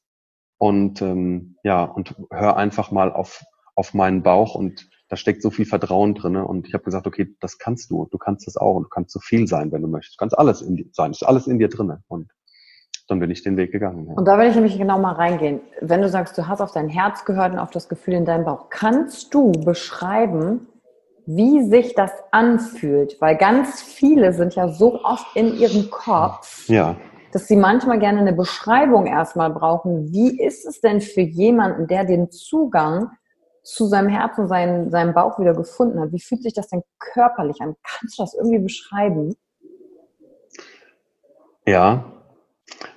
und 0.57 1.01
ähm, 1.01 1.57
ja, 1.63 1.83
und 1.83 2.15
hör 2.31 2.55
einfach 2.55 2.91
mal 2.91 3.11
auf, 3.11 3.43
auf 3.75 3.93
meinen 3.93 4.23
Bauch 4.23 4.55
und 4.55 4.87
da 5.09 5.17
steckt 5.17 5.41
so 5.41 5.51
viel 5.51 5.65
Vertrauen 5.65 6.15
drinne 6.15 6.45
und 6.45 6.67
ich 6.67 6.73
habe 6.73 6.83
gesagt, 6.83 7.07
okay, 7.07 7.35
das 7.39 7.57
kannst 7.57 7.91
du, 7.91 8.07
du 8.09 8.17
kannst 8.17 8.47
das 8.47 8.57
auch 8.57 8.75
und 8.75 8.83
du 8.83 8.89
kannst 8.89 9.11
so 9.11 9.19
viel 9.19 9.47
sein, 9.47 9.71
wenn 9.71 9.81
du 9.81 9.87
möchtest. 9.87 10.15
Du 10.15 10.19
kannst 10.19 10.37
alles 10.37 10.61
in 10.61 10.75
dir 10.77 10.85
sein, 10.93 11.11
ist 11.11 11.23
alles 11.23 11.47
in 11.47 11.59
dir 11.59 11.69
drinne 11.69 12.03
und 12.07 12.31
dann 13.07 13.19
bin 13.19 13.29
ich 13.29 13.43
den 13.43 13.55
Weg 13.57 13.71
gegangen. 13.71 14.07
Ja. 14.07 14.13
Und 14.15 14.25
da 14.25 14.37
will 14.39 14.47
ich 14.47 14.55
nämlich 14.55 14.77
genau 14.77 14.97
mal 14.97 15.13
reingehen. 15.13 15.61
Wenn 15.81 16.01
du 16.01 16.09
sagst, 16.09 16.37
du 16.37 16.47
hast 16.47 16.61
auf 16.61 16.71
dein 16.71 16.89
Herz 16.89 17.25
gehört 17.25 17.53
und 17.53 17.59
auf 17.59 17.71
das 17.71 17.87
Gefühl 17.87 18.15
in 18.15 18.25
deinem 18.25 18.45
Bauch, 18.45 18.69
kannst 18.69 19.33
du 19.33 19.51
beschreiben, 19.51 20.67
wie 21.27 21.63
sich 21.63 21.93
das 21.93 22.11
anfühlt, 22.31 23.19
weil 23.19 23.35
ganz 23.35 23.81
viele 23.81 24.33
sind 24.33 24.55
ja 24.55 24.67
so 24.67 25.03
oft 25.03 25.35
in 25.35 25.55
ihrem 25.55 25.89
Kopf, 25.89 26.67
ja. 26.69 26.95
dass 27.31 27.47
sie 27.47 27.55
manchmal 27.55 27.99
gerne 27.99 28.19
eine 28.19 28.33
Beschreibung 28.33 29.07
erstmal 29.07 29.49
brauchen. 29.49 30.11
Wie 30.11 30.39
ist 30.39 30.65
es 30.65 30.81
denn 30.81 31.01
für 31.01 31.21
jemanden, 31.21 31.87
der 31.87 32.05
den 32.05 32.31
Zugang 32.31 33.09
zu 33.63 33.87
seinem 33.87 34.09
Herzen, 34.09 34.47
seinen, 34.47 34.91
seinem 34.91 35.13
Bauch 35.13 35.39
wieder 35.39 35.53
gefunden 35.53 35.99
hat? 35.99 36.11
Wie 36.11 36.19
fühlt 36.19 36.43
sich 36.43 36.53
das 36.53 36.67
denn 36.67 36.83
körperlich 36.99 37.59
an? 37.61 37.75
Kannst 37.83 38.19
du 38.19 38.23
das 38.23 38.35
irgendwie 38.35 38.59
beschreiben? 38.59 39.35
Ja, 41.67 42.14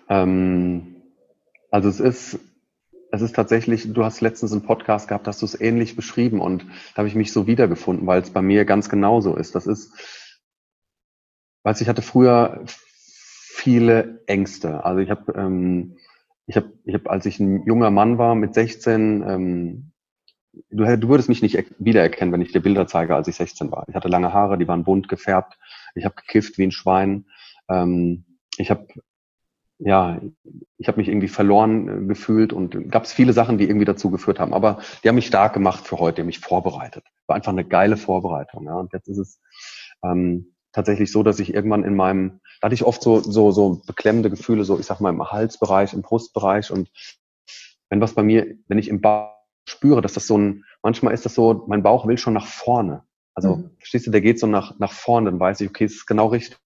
ähm, 0.09 0.97
also 1.71 1.89
es 1.89 2.01
ist 2.01 2.41
es 3.11 3.23
ist 3.23 3.35
tatsächlich, 3.35 3.93
du 3.93 4.05
hast 4.05 4.21
letztens 4.21 4.53
einen 4.53 4.63
Podcast 4.63 5.09
gehabt, 5.09 5.27
hast 5.27 5.41
du 5.41 5.47
es 5.47 5.59
ähnlich 5.59 5.97
beschrieben 5.97 6.41
und 6.41 6.65
da 6.95 6.99
habe 6.99 7.09
ich 7.09 7.15
mich 7.15 7.33
so 7.33 7.47
wiedergefunden, 7.47 8.07
weil 8.07 8.21
es 8.21 8.31
bei 8.31 8.43
mir 8.43 8.65
ganz 8.65 8.89
genauso 8.89 9.35
ist. 9.35 9.55
Das 9.55 9.67
ist, 9.67 9.93
weiß 11.63 11.81
ich 11.81 11.89
hatte 11.89 12.03
früher 12.03 12.65
viele 12.67 14.23
Ängste. 14.27 14.85
Also 14.85 15.01
ich 15.01 15.11
habe, 15.11 15.33
ähm, 15.33 15.97
ich 16.47 16.57
habe, 16.57 16.73
ich 16.85 16.95
habe, 16.95 17.11
als 17.11 17.27
ich 17.27 17.41
ein 17.41 17.65
junger 17.65 17.91
Mann 17.91 18.19
war 18.19 18.35
mit 18.35 18.55
16, 18.55 19.25
ähm, 19.27 19.93
du, 20.71 20.85
du 20.85 21.09
würdest 21.09 21.29
mich 21.29 21.43
nicht 21.43 21.59
wiedererkennen, 21.79 22.33
wenn 22.33 22.43
ich 22.43 22.53
dir 22.53 22.61
Bilder 22.61 22.87
zeige, 22.87 23.15
als 23.15 23.29
ich 23.29 23.37
16 23.37 23.71
war. 23.71 23.87
Ich 23.89 23.95
hatte 23.95 24.09
lange 24.09 24.33
Haare, 24.33 24.59
die 24.59 24.69
waren 24.69 24.85
bunt 24.85 25.09
gefärbt. 25.09 25.59
Ich 25.95 26.05
habe 26.05 26.15
gekifft 26.15 26.59
wie 26.59 26.65
ein 26.65 26.73
Schwein. 26.73 27.27
Ähm, 27.71 28.25
ich 28.59 28.71
habe 28.71 28.87
ja, 29.79 30.21
ich 30.77 30.89
habe 30.89 30.99
mich 30.99 31.09
irgendwie 31.09 31.29
verloren 31.29 32.05
äh, 32.05 32.07
gefühlt 32.07 32.53
und 32.53 32.91
gab 32.91 33.05
es 33.05 33.13
viele 33.13 33.33
Sachen, 33.33 33.59
die 33.59 33.69
irgendwie 33.69 33.85
dazu 33.85 34.11
geführt 34.11 34.41
haben. 34.41 34.53
Aber 34.53 34.81
die 35.03 35.09
haben 35.09 35.15
mich 35.15 35.27
stark 35.27 35.53
gemacht 35.53 35.87
für 35.87 35.99
heute, 35.99 36.17
die 36.17 36.21
haben 36.23 36.27
mich 36.27 36.41
vorbereitet. 36.41 37.05
War 37.27 37.37
einfach 37.37 37.53
eine 37.53 37.65
geile 37.65 37.97
Vorbereitung. 37.97 38.65
Ja. 38.65 38.75
Und 38.75 38.93
jetzt 38.93 39.09
ist 39.09 39.19
es 39.19 39.41
ähm, 40.05 40.55
tatsächlich 40.73 41.13
so, 41.13 41.23
dass 41.23 41.39
ich 41.39 41.55
irgendwann 41.55 41.85
in 41.85 41.95
meinem, 41.95 42.41
da 42.61 42.67
hatte 42.67 42.75
ich 42.75 42.85
oft 42.85 43.03
so, 43.03 43.21
so, 43.21 43.53
so 43.53 43.81
beklemmende 43.87 44.31
Gefühle, 44.31 44.65
so 44.65 44.79
ich 44.79 44.87
sag 44.87 45.01
mal 45.01 45.11
im 45.11 45.31
Halsbereich, 45.31 45.93
im 45.95 46.03
Brustbereich 46.03 46.71
und 46.71 46.91
wenn 47.91 48.01
was 48.01 48.15
bei 48.15 48.23
mir, 48.23 48.55
wenn 48.67 48.79
ich 48.79 48.89
im 48.89 49.01
Bauch 49.01 49.33
spüre, 49.69 50.03
dass 50.03 50.15
das 50.15 50.27
so 50.27 50.37
ein, 50.37 50.65
manchmal 50.83 51.15
ist 51.15 51.25
das 51.25 51.35
so, 51.35 51.65
mein 51.69 51.83
Bauch 51.83 52.07
will 52.07 52.19
schon 52.19 52.35
nach 52.35 52.47
vorne. 52.47 53.05
Also, 53.35 53.57
mhm. 53.57 53.71
verstehst 53.79 54.07
du, 54.07 54.11
der 54.11 54.21
geht 54.21 54.41
so 54.41 54.47
nach, 54.47 54.79
nach 54.79 54.93
vorne, 54.93 55.31
dann 55.31 55.41
weiß 55.41 55.61
ich, 55.61 55.69
okay, 55.69 55.85
es 55.85 55.95
ist 55.95 56.07
genau 56.07 56.27
richtig. 56.27 56.59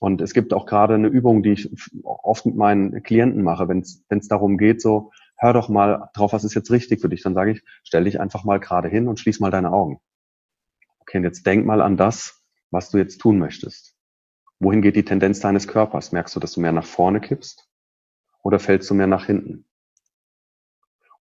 Und 0.00 0.20
es 0.20 0.34
gibt 0.34 0.52
auch 0.52 0.66
gerade 0.66 0.94
eine 0.94 1.08
Übung, 1.08 1.42
die 1.42 1.52
ich 1.52 1.70
oft 2.02 2.46
mit 2.46 2.56
meinen 2.56 3.02
Klienten 3.02 3.42
mache, 3.42 3.68
wenn 3.68 3.80
es 3.80 4.28
darum 4.28 4.58
geht, 4.58 4.82
so, 4.82 5.12
hör 5.36 5.52
doch 5.52 5.68
mal 5.68 6.10
drauf, 6.14 6.32
was 6.32 6.44
ist 6.44 6.54
jetzt 6.54 6.70
richtig 6.70 7.00
für 7.00 7.08
dich. 7.08 7.22
Dann 7.22 7.34
sage 7.34 7.52
ich, 7.52 7.62
stell 7.84 8.04
dich 8.04 8.20
einfach 8.20 8.44
mal 8.44 8.60
gerade 8.60 8.88
hin 8.88 9.08
und 9.08 9.20
schließ 9.20 9.40
mal 9.40 9.50
deine 9.50 9.72
Augen. 9.72 10.00
Okay, 11.00 11.18
und 11.18 11.24
jetzt 11.24 11.46
denk 11.46 11.66
mal 11.66 11.80
an 11.80 11.96
das, 11.96 12.42
was 12.70 12.90
du 12.90 12.98
jetzt 12.98 13.18
tun 13.18 13.38
möchtest. 13.38 13.94
Wohin 14.58 14.82
geht 14.82 14.96
die 14.96 15.04
Tendenz 15.04 15.40
deines 15.40 15.68
Körpers? 15.68 16.12
Merkst 16.12 16.34
du, 16.34 16.40
dass 16.40 16.52
du 16.52 16.60
mehr 16.60 16.72
nach 16.72 16.86
vorne 16.86 17.20
kippst? 17.20 17.68
Oder 18.42 18.58
fällst 18.58 18.88
du 18.90 18.94
mehr 18.94 19.06
nach 19.06 19.26
hinten? 19.26 19.66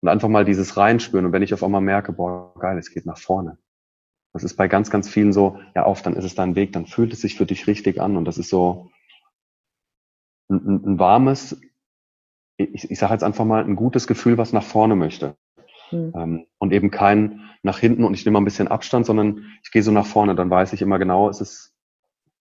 Und 0.02 0.10
einfach 0.10 0.30
mal 0.30 0.46
dieses 0.46 0.78
reinspüren. 0.78 1.26
Und 1.26 1.32
wenn 1.32 1.44
ich 1.44 1.54
auf 1.54 1.64
einmal 1.64 1.82
merke, 1.82 2.14
boah, 2.14 2.54
geil, 2.60 2.78
es 2.78 2.92
geht 2.92 3.06
nach 3.06 3.18
vorne. 3.18 3.58
Das 4.34 4.44
ist 4.44 4.56
bei 4.56 4.68
ganz, 4.68 4.90
ganz 4.90 5.08
vielen 5.08 5.32
so, 5.32 5.60
ja, 5.76 5.84
auf, 5.84 6.02
dann 6.02 6.16
ist 6.16 6.26
es 6.26 6.36
dein 6.36 6.56
Weg, 6.56 6.74
dann 6.74 6.88
fühlt 6.88 7.14
es 7.14 7.22
sich 7.22 7.38
für 7.38 7.46
dich 7.46 7.68
richtig 7.68 8.02
an. 8.02 8.18
Und 8.18 8.26
das 8.26 8.38
ist 8.38 8.50
so 8.50 8.90
ein, 10.50 10.58
ein, 10.58 10.86
ein 10.86 11.00
warmes, 11.00 11.62
ich, 12.58 12.90
ich 12.90 13.00
sage 13.00 13.14
jetzt 13.14 13.24
einfach 13.24 13.46
mal, 13.46 13.64
ein 13.64 13.76
gutes 13.76 14.08
Gefühl, 14.08 14.38
was 14.38 14.54
nach 14.54 14.64
vorne 14.64 14.96
möchte. 14.96 15.36
Mhm. 15.92 16.48
und 16.58 16.74
eben 16.74 16.90
kein 16.90 17.42
nach 17.62 17.78
hinten 17.78 18.04
und 18.04 18.14
ich 18.14 18.26
nehme 18.26 18.34
mal 18.34 18.42
ein 18.42 18.46
bisschen 18.46 18.68
Abstand, 18.68 19.06
sondern 19.06 19.46
ich 19.64 19.72
gehe 19.72 19.84
so 19.84 19.92
nach 19.92 20.06
vorne, 20.06 20.36
dann 20.36 20.50
weiß 20.50 20.74
ich 20.74 20.82
immer 20.82 21.00
genau, 21.00 21.30
es 21.30 21.40
ist, 21.40 21.74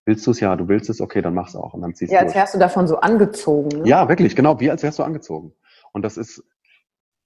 willst 0.04 0.26
du 0.26 0.30
es 0.30 0.40
ja, 0.40 0.56
du 0.56 0.68
willst 0.68 0.90
es, 0.90 1.00
okay, 1.00 1.22
dann 1.22 1.34
mach's 1.34 1.54
auch 1.54 1.74
und 1.74 1.82
dann 1.82 1.94
ziehst 1.94 2.12
Ja, 2.12 2.20
als 2.20 2.34
wärst 2.34 2.54
du 2.54 2.58
davon 2.58 2.88
so 2.88 2.98
angezogen. 3.00 3.82
Ne? 3.82 3.88
Ja, 3.88 4.08
wirklich, 4.08 4.34
genau, 4.34 4.58
wie 4.58 4.70
als 4.70 4.82
wärst 4.82 4.98
du 4.98 5.02
angezogen. 5.02 5.52
Und 5.92 6.02
das 6.02 6.16
ist, 6.16 6.42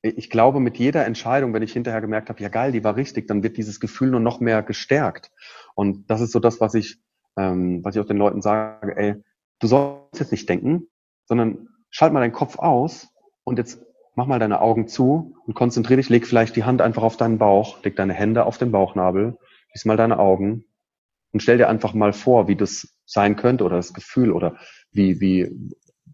ich 0.09 0.31
glaube, 0.31 0.61
mit 0.61 0.79
jeder 0.79 1.05
Entscheidung, 1.05 1.53
wenn 1.53 1.63
ich 1.63 1.73
hinterher 1.73 2.01
gemerkt 2.01 2.29
habe, 2.29 2.43
ja 2.43 2.49
geil, 2.49 2.73
die 2.73 2.85
war 2.85 2.97
richtig, 2.97 3.29
dann 3.29 3.43
wird 3.43 3.57
dieses 3.57 3.81
Gefühl 3.81 4.11
nur 4.11 4.21
noch 4.21 4.41
mehr 4.41 4.63
gestärkt. 4.63 5.31
Und 5.75 6.11
das 6.11 6.21
ist 6.21 6.33
so 6.33 6.41
das, 6.41 6.61
was 6.61 6.75
ich, 6.75 6.99
ähm, 7.37 7.85
was 7.85 7.95
ich 7.95 8.03
auch 8.03 8.07
den 8.07 8.17
Leuten 8.17 8.43
sage, 8.43 8.97
ey, 8.97 9.15
du 9.61 9.67
sollst 9.67 10.21
jetzt 10.21 10.33
nicht 10.33 10.49
denken, 10.49 10.89
sondern 11.25 11.69
schalt 11.91 12.13
mal 12.13 12.21
deinen 12.21 12.33
Kopf 12.33 12.59
aus 12.59 13.09
und 13.45 13.59
jetzt 13.59 13.83
mach 14.15 14.27
mal 14.27 14.39
deine 14.39 14.61
Augen 14.61 14.89
zu 14.89 15.37
und 15.47 15.55
konzentriere 15.55 15.99
dich, 15.99 16.09
leg 16.09 16.27
vielleicht 16.27 16.57
die 16.57 16.65
Hand 16.65 16.81
einfach 16.81 17.03
auf 17.03 17.17
deinen 17.17 17.39
Bauch, 17.39 17.83
leg 17.85 17.97
deine 17.97 18.15
Hände 18.15 18.45
auf 18.45 18.59
den 18.59 18.73
Bauchnabel, 18.73 19.39
schließ 19.71 19.85
mal 19.85 19.97
deine 19.97 20.19
Augen 20.19 20.65
und 21.33 21.41
stell 21.41 21.59
dir 21.59 21.69
einfach 21.69 21.93
mal 21.93 22.13
vor, 22.13 22.49
wie 22.49 22.57
das 22.57 22.97
sein 23.05 23.37
könnte 23.37 23.65
oder 23.65 23.77
das 23.77 23.93
Gefühl 23.93 24.33
oder 24.33 24.57
wie, 24.91 25.21
wie, 25.21 25.55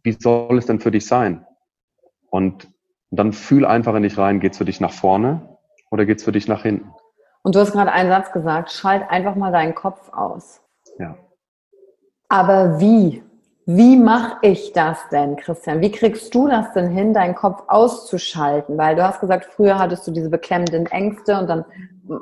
wie 0.03 0.17
soll 0.19 0.59
es 0.59 0.67
denn 0.67 0.81
für 0.81 0.91
dich 0.91 1.07
sein? 1.07 1.47
Und 2.31 2.72
dann 3.19 3.33
fühl 3.33 3.65
einfach 3.67 3.95
in 3.95 4.03
dich 4.03 4.19
rein, 4.19 4.41
geht's 4.41 4.59
für 4.59 4.65
dich 4.65 4.81
nach 4.81 4.93
vorne 4.93 5.59
oder 5.91 6.07
geht's 6.07 6.25
für 6.25 6.33
dich 6.33 6.49
nach 6.49 6.63
hinten? 6.63 6.91
Und 7.43 7.55
du 7.55 7.61
hast 7.61 7.73
gerade 7.73 7.93
einen 7.93 8.09
Satz 8.09 8.33
gesagt, 8.33 8.71
schalt 8.73 9.05
einfach 9.09 9.35
mal 9.35 9.53
deinen 9.53 9.75
Kopf 9.75 10.13
aus. 10.13 10.61
Ja. 10.99 11.17
Aber 12.29 12.81
wie? 12.81 13.23
Wie 13.67 13.97
mache 13.97 14.39
ich 14.43 14.73
das 14.73 14.99
denn, 15.11 15.37
Christian? 15.37 15.81
Wie 15.81 15.93
kriegst 15.93 16.35
du 16.35 16.49
das 16.49 16.73
denn 16.73 16.89
hin, 16.89 17.15
deinen 17.15 17.35
Kopf 17.35 17.63
auszuschalten? 17.69 18.77
Weil 18.77 18.97
du 18.97 19.05
hast 19.05 19.21
gesagt, 19.21 19.45
früher 19.45 19.79
hattest 19.79 20.07
du 20.07 20.11
diese 20.11 20.31
beklemmenden 20.31 20.87
Ängste 20.87 21.39
und 21.39 21.49
dann, 21.49 21.65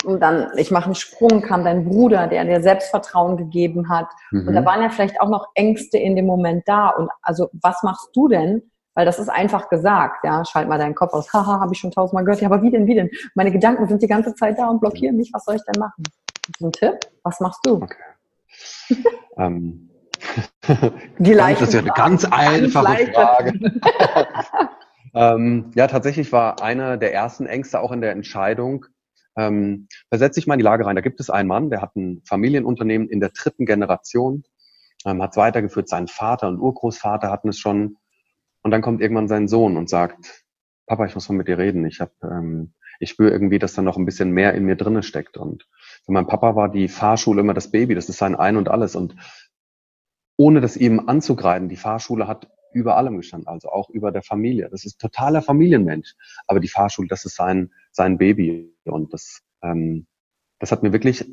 und 0.05 0.21
dann 0.21 0.51
ich 0.57 0.71
mache 0.71 0.87
einen 0.87 0.95
Sprung, 0.97 1.41
kam 1.41 1.65
dein 1.65 1.85
Bruder, 1.85 2.27
der 2.27 2.45
dir 2.45 2.61
Selbstvertrauen 2.61 3.39
gegeben 3.39 3.89
hat. 3.89 4.09
Mhm. 4.33 4.49
Und 4.49 4.55
da 4.55 4.65
waren 4.67 4.83
ja 4.83 4.91
vielleicht 4.91 5.21
auch 5.21 5.31
noch 5.31 5.47
Ängste 5.55 5.97
in 5.97 6.15
dem 6.15 6.27
Moment 6.27 6.65
da. 6.67 6.89
Und 6.89 7.09
also, 7.23 7.49
was 7.63 7.83
machst 7.83 8.11
du 8.15 8.29
denn? 8.29 8.71
Weil 8.95 9.07
das 9.07 9.19
ist 9.19 9.29
einfach 9.29 9.69
gesagt, 9.69 10.25
ja, 10.25 10.45
schalt 10.45 10.69
mal 10.69 10.79
deinen 10.79 10.95
Kopf 10.95 11.13
aus. 11.13 11.33
Haha, 11.33 11.61
habe 11.61 11.73
ich 11.73 11.79
schon 11.79 11.91
tausendmal 11.91 12.25
gehört. 12.25 12.41
Ja, 12.41 12.49
aber 12.49 12.63
wie 12.63 12.71
denn, 12.71 12.87
wie 12.87 12.95
denn? 12.95 13.11
Meine 13.35 13.53
Gedanken 13.53 13.89
sind 13.89 14.03
die 14.03 14.09
ganze 14.09 14.35
Zeit 14.35 14.59
da 14.59 14.69
und 14.69 14.81
blockieren 14.81 15.17
mich. 15.17 15.31
Was 15.33 15.45
soll 15.45 15.57
ich 15.57 15.65
denn 15.65 15.81
machen? 15.81 16.05
Das 16.47 16.61
ein 16.61 16.73
Tipp. 16.73 16.99
Was 17.23 17.41
machst 17.41 17.61
du? 17.65 17.83
Okay. 17.83 17.97
ähm 19.39 19.91
die 21.19 21.33
leichte 21.33 21.65
Das 21.65 21.69
ist 21.69 21.75
ja 21.75 21.81
eine 21.81 21.93
ganz 21.93 22.25
einfache 22.25 23.07
Frage. 23.13 23.53
ähm, 25.15 25.71
ja, 25.75 25.87
tatsächlich 25.87 26.33
war 26.33 26.63
einer 26.63 26.97
der 26.97 27.15
ersten 27.15 27.47
Ängste 27.47 27.81
auch 27.81 27.93
in 27.93 28.01
der 28.01 28.13
Entscheidung, 28.13 28.87
ähm, 29.37 29.89
versetz 30.09 30.35
dich 30.35 30.47
mal 30.47 30.55
in 30.55 30.59
die 30.59 30.65
Lage 30.65 30.87
rein. 30.87 30.97
Da 30.97 31.03
gibt 31.03 31.21
es 31.21 31.31
einen 31.31 31.49
Mann, 31.49 31.71
der 31.71 31.81
hat 31.81 31.97
ein 31.97 32.23
Familienunternehmen 32.27 33.09
in 33.09 33.21
der 33.21 33.31
dritten 33.31 33.67
Generation, 33.67 34.45
ähm, 35.07 35.23
hat 35.23 35.31
es 35.31 35.37
weitergeführt. 35.37 35.89
Sein 35.89 36.09
Vater 36.09 36.49
und 36.49 36.59
Urgroßvater 36.59 37.31
hatten 37.31 37.49
es 37.49 37.59
schon. 37.59 37.97
Und 38.63 38.71
dann 38.71 38.83
kommt 38.83 39.01
irgendwann 39.01 39.29
sein 39.29 39.49
Sohn 39.49 39.77
und 39.77 39.89
sagt, 39.89 40.45
Papa, 40.87 41.07
ich 41.07 41.15
muss 41.15 41.29
mal 41.29 41.37
mit 41.37 41.49
dir 41.49 41.59
reden. 41.59 41.85
Ich 41.87 42.01
habe, 42.01 42.13
ähm, 42.23 42.75
ich 42.99 43.11
spüre 43.11 43.31
irgendwie, 43.31 43.59
dass 43.59 43.75
da 43.75 43.83
noch 43.83 43.97
ein 43.97 44.05
bisschen 44.05 44.33
mehr 44.33 44.55
in 44.55 44.65
mir 44.65 44.77
drinne 44.77 45.03
steckt. 45.03 45.37
Und 45.37 45.69
für 46.05 46.13
meinen 46.13 46.27
Papa 46.27 46.57
war 46.57 46.69
die 46.69 46.89
Fahrschule 46.89 47.41
immer 47.41 47.55
das 47.55 47.71
Baby. 47.71 47.95
Das 47.95 48.09
ist 48.09 48.19
sein 48.19 48.35
Ein 48.35 48.57
und 48.57 48.69
Alles. 48.69 48.97
Und 48.97 49.17
ohne 50.37 50.61
das 50.61 50.77
eben 50.77 51.09
anzugreifen. 51.09 51.69
Die 51.69 51.77
Fahrschule 51.77 52.27
hat 52.27 52.49
über 52.73 52.97
allem 52.97 53.17
gestanden, 53.17 53.49
also 53.49 53.69
auch 53.69 53.91
über 53.91 54.13
der 54.13 54.23
Familie. 54.23 54.69
Das 54.71 54.85
ist 54.85 55.01
totaler 55.01 55.43
Familienmensch. 55.43 56.15
Aber 56.47 56.61
die 56.61 56.69
Fahrschule, 56.69 57.09
das 57.09 57.25
ist 57.25 57.37
sein, 57.37 57.73
sein 57.93 58.19
Baby. 58.19 58.75
Und 58.85 59.13
das, 59.13 59.43
ähm, 59.63 60.07
das 60.59 60.73
hat 60.73 60.83
mir 60.83 60.93
wirklich 60.93 61.25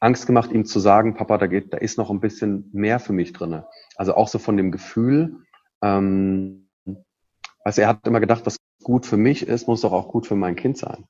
Angst 0.00 0.26
gemacht, 0.26 0.50
ihm 0.52 0.64
zu 0.64 0.80
sagen, 0.80 1.14
Papa, 1.14 1.38
da 1.38 1.46
geht, 1.46 1.72
da 1.72 1.78
ist 1.78 1.96
noch 1.98 2.10
ein 2.10 2.20
bisschen 2.20 2.70
mehr 2.72 2.98
für 2.98 3.12
mich 3.12 3.32
drinne. 3.32 3.66
Also 3.96 4.14
auch 4.14 4.28
so 4.28 4.38
von 4.38 4.56
dem 4.56 4.72
Gefühl, 4.72 5.44
ähm, 5.82 6.61
also 7.64 7.82
er 7.82 7.88
hat 7.88 8.06
immer 8.06 8.20
gedacht, 8.20 8.42
was 8.44 8.56
gut 8.82 9.06
für 9.06 9.16
mich 9.16 9.46
ist, 9.46 9.68
muss 9.68 9.82
doch 9.82 9.92
auch 9.92 10.08
gut 10.08 10.26
für 10.26 10.36
mein 10.36 10.56
Kind 10.56 10.78
sein. 10.78 11.04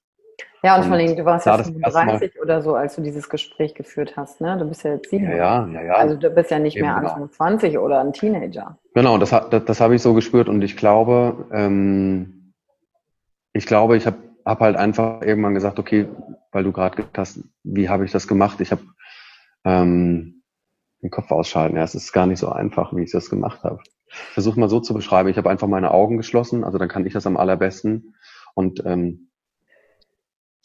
Ja, 0.64 0.76
und, 0.76 0.82
und 0.82 0.88
vor 0.88 0.96
allem, 0.96 1.16
du 1.16 1.24
warst 1.24 1.46
ja 1.46 1.58
35 1.58 2.40
oder 2.40 2.62
so, 2.62 2.76
als 2.76 2.94
du 2.94 3.02
dieses 3.02 3.28
Gespräch 3.28 3.74
geführt 3.74 4.16
hast, 4.16 4.40
ne? 4.40 4.56
Du 4.58 4.64
bist 4.66 4.84
ja 4.84 4.92
jetzt 4.94 5.10
sieben. 5.10 5.28
Ja, 5.28 5.66
ja, 5.66 5.82
ja. 5.82 5.94
Also 5.94 6.14
du 6.14 6.30
bist 6.30 6.52
ja 6.52 6.60
nicht 6.60 6.76
Eben 6.76 6.86
mehr 6.86 6.94
genau. 6.94 7.08
Anfang 7.08 7.32
20 7.32 7.78
oder 7.78 8.00
ein 8.00 8.12
Teenager. 8.12 8.78
Genau, 8.94 9.18
das, 9.18 9.30
das, 9.30 9.64
das 9.64 9.80
habe 9.80 9.96
ich 9.96 10.02
so 10.02 10.14
gespürt 10.14 10.48
und 10.48 10.62
ich 10.62 10.76
glaube, 10.76 11.46
ähm, 11.52 12.52
ich 13.52 13.66
glaube, 13.66 13.96
ich 13.96 14.06
habe 14.06 14.18
hab 14.44 14.60
halt 14.60 14.76
einfach 14.76 15.22
irgendwann 15.22 15.54
gesagt, 15.54 15.80
okay, 15.80 16.08
weil 16.52 16.62
du 16.62 16.70
gerade 16.70 16.96
gesagt 16.96 17.18
hast, 17.18 17.40
wie 17.64 17.88
habe 17.88 18.04
ich 18.04 18.12
das 18.12 18.28
gemacht? 18.28 18.60
Ich 18.60 18.70
habe 18.70 18.82
ähm, 19.64 20.42
den 21.02 21.10
Kopf 21.10 21.32
ausschalten. 21.32 21.76
Ja, 21.76 21.82
es 21.82 21.96
ist 21.96 22.12
gar 22.12 22.26
nicht 22.26 22.38
so 22.38 22.50
einfach, 22.50 22.94
wie 22.94 23.02
ich 23.02 23.10
das 23.10 23.30
gemacht 23.30 23.64
habe. 23.64 23.80
Versuch 24.12 24.56
mal 24.56 24.68
so 24.68 24.80
zu 24.80 24.94
beschreiben. 24.94 25.28
Ich 25.28 25.36
habe 25.36 25.50
einfach 25.50 25.68
meine 25.68 25.90
Augen 25.90 26.16
geschlossen, 26.16 26.64
also 26.64 26.78
dann 26.78 26.88
kann 26.88 27.06
ich 27.06 27.12
das 27.12 27.26
am 27.26 27.36
allerbesten. 27.36 28.14
Und 28.54 28.84
ähm, 28.84 29.28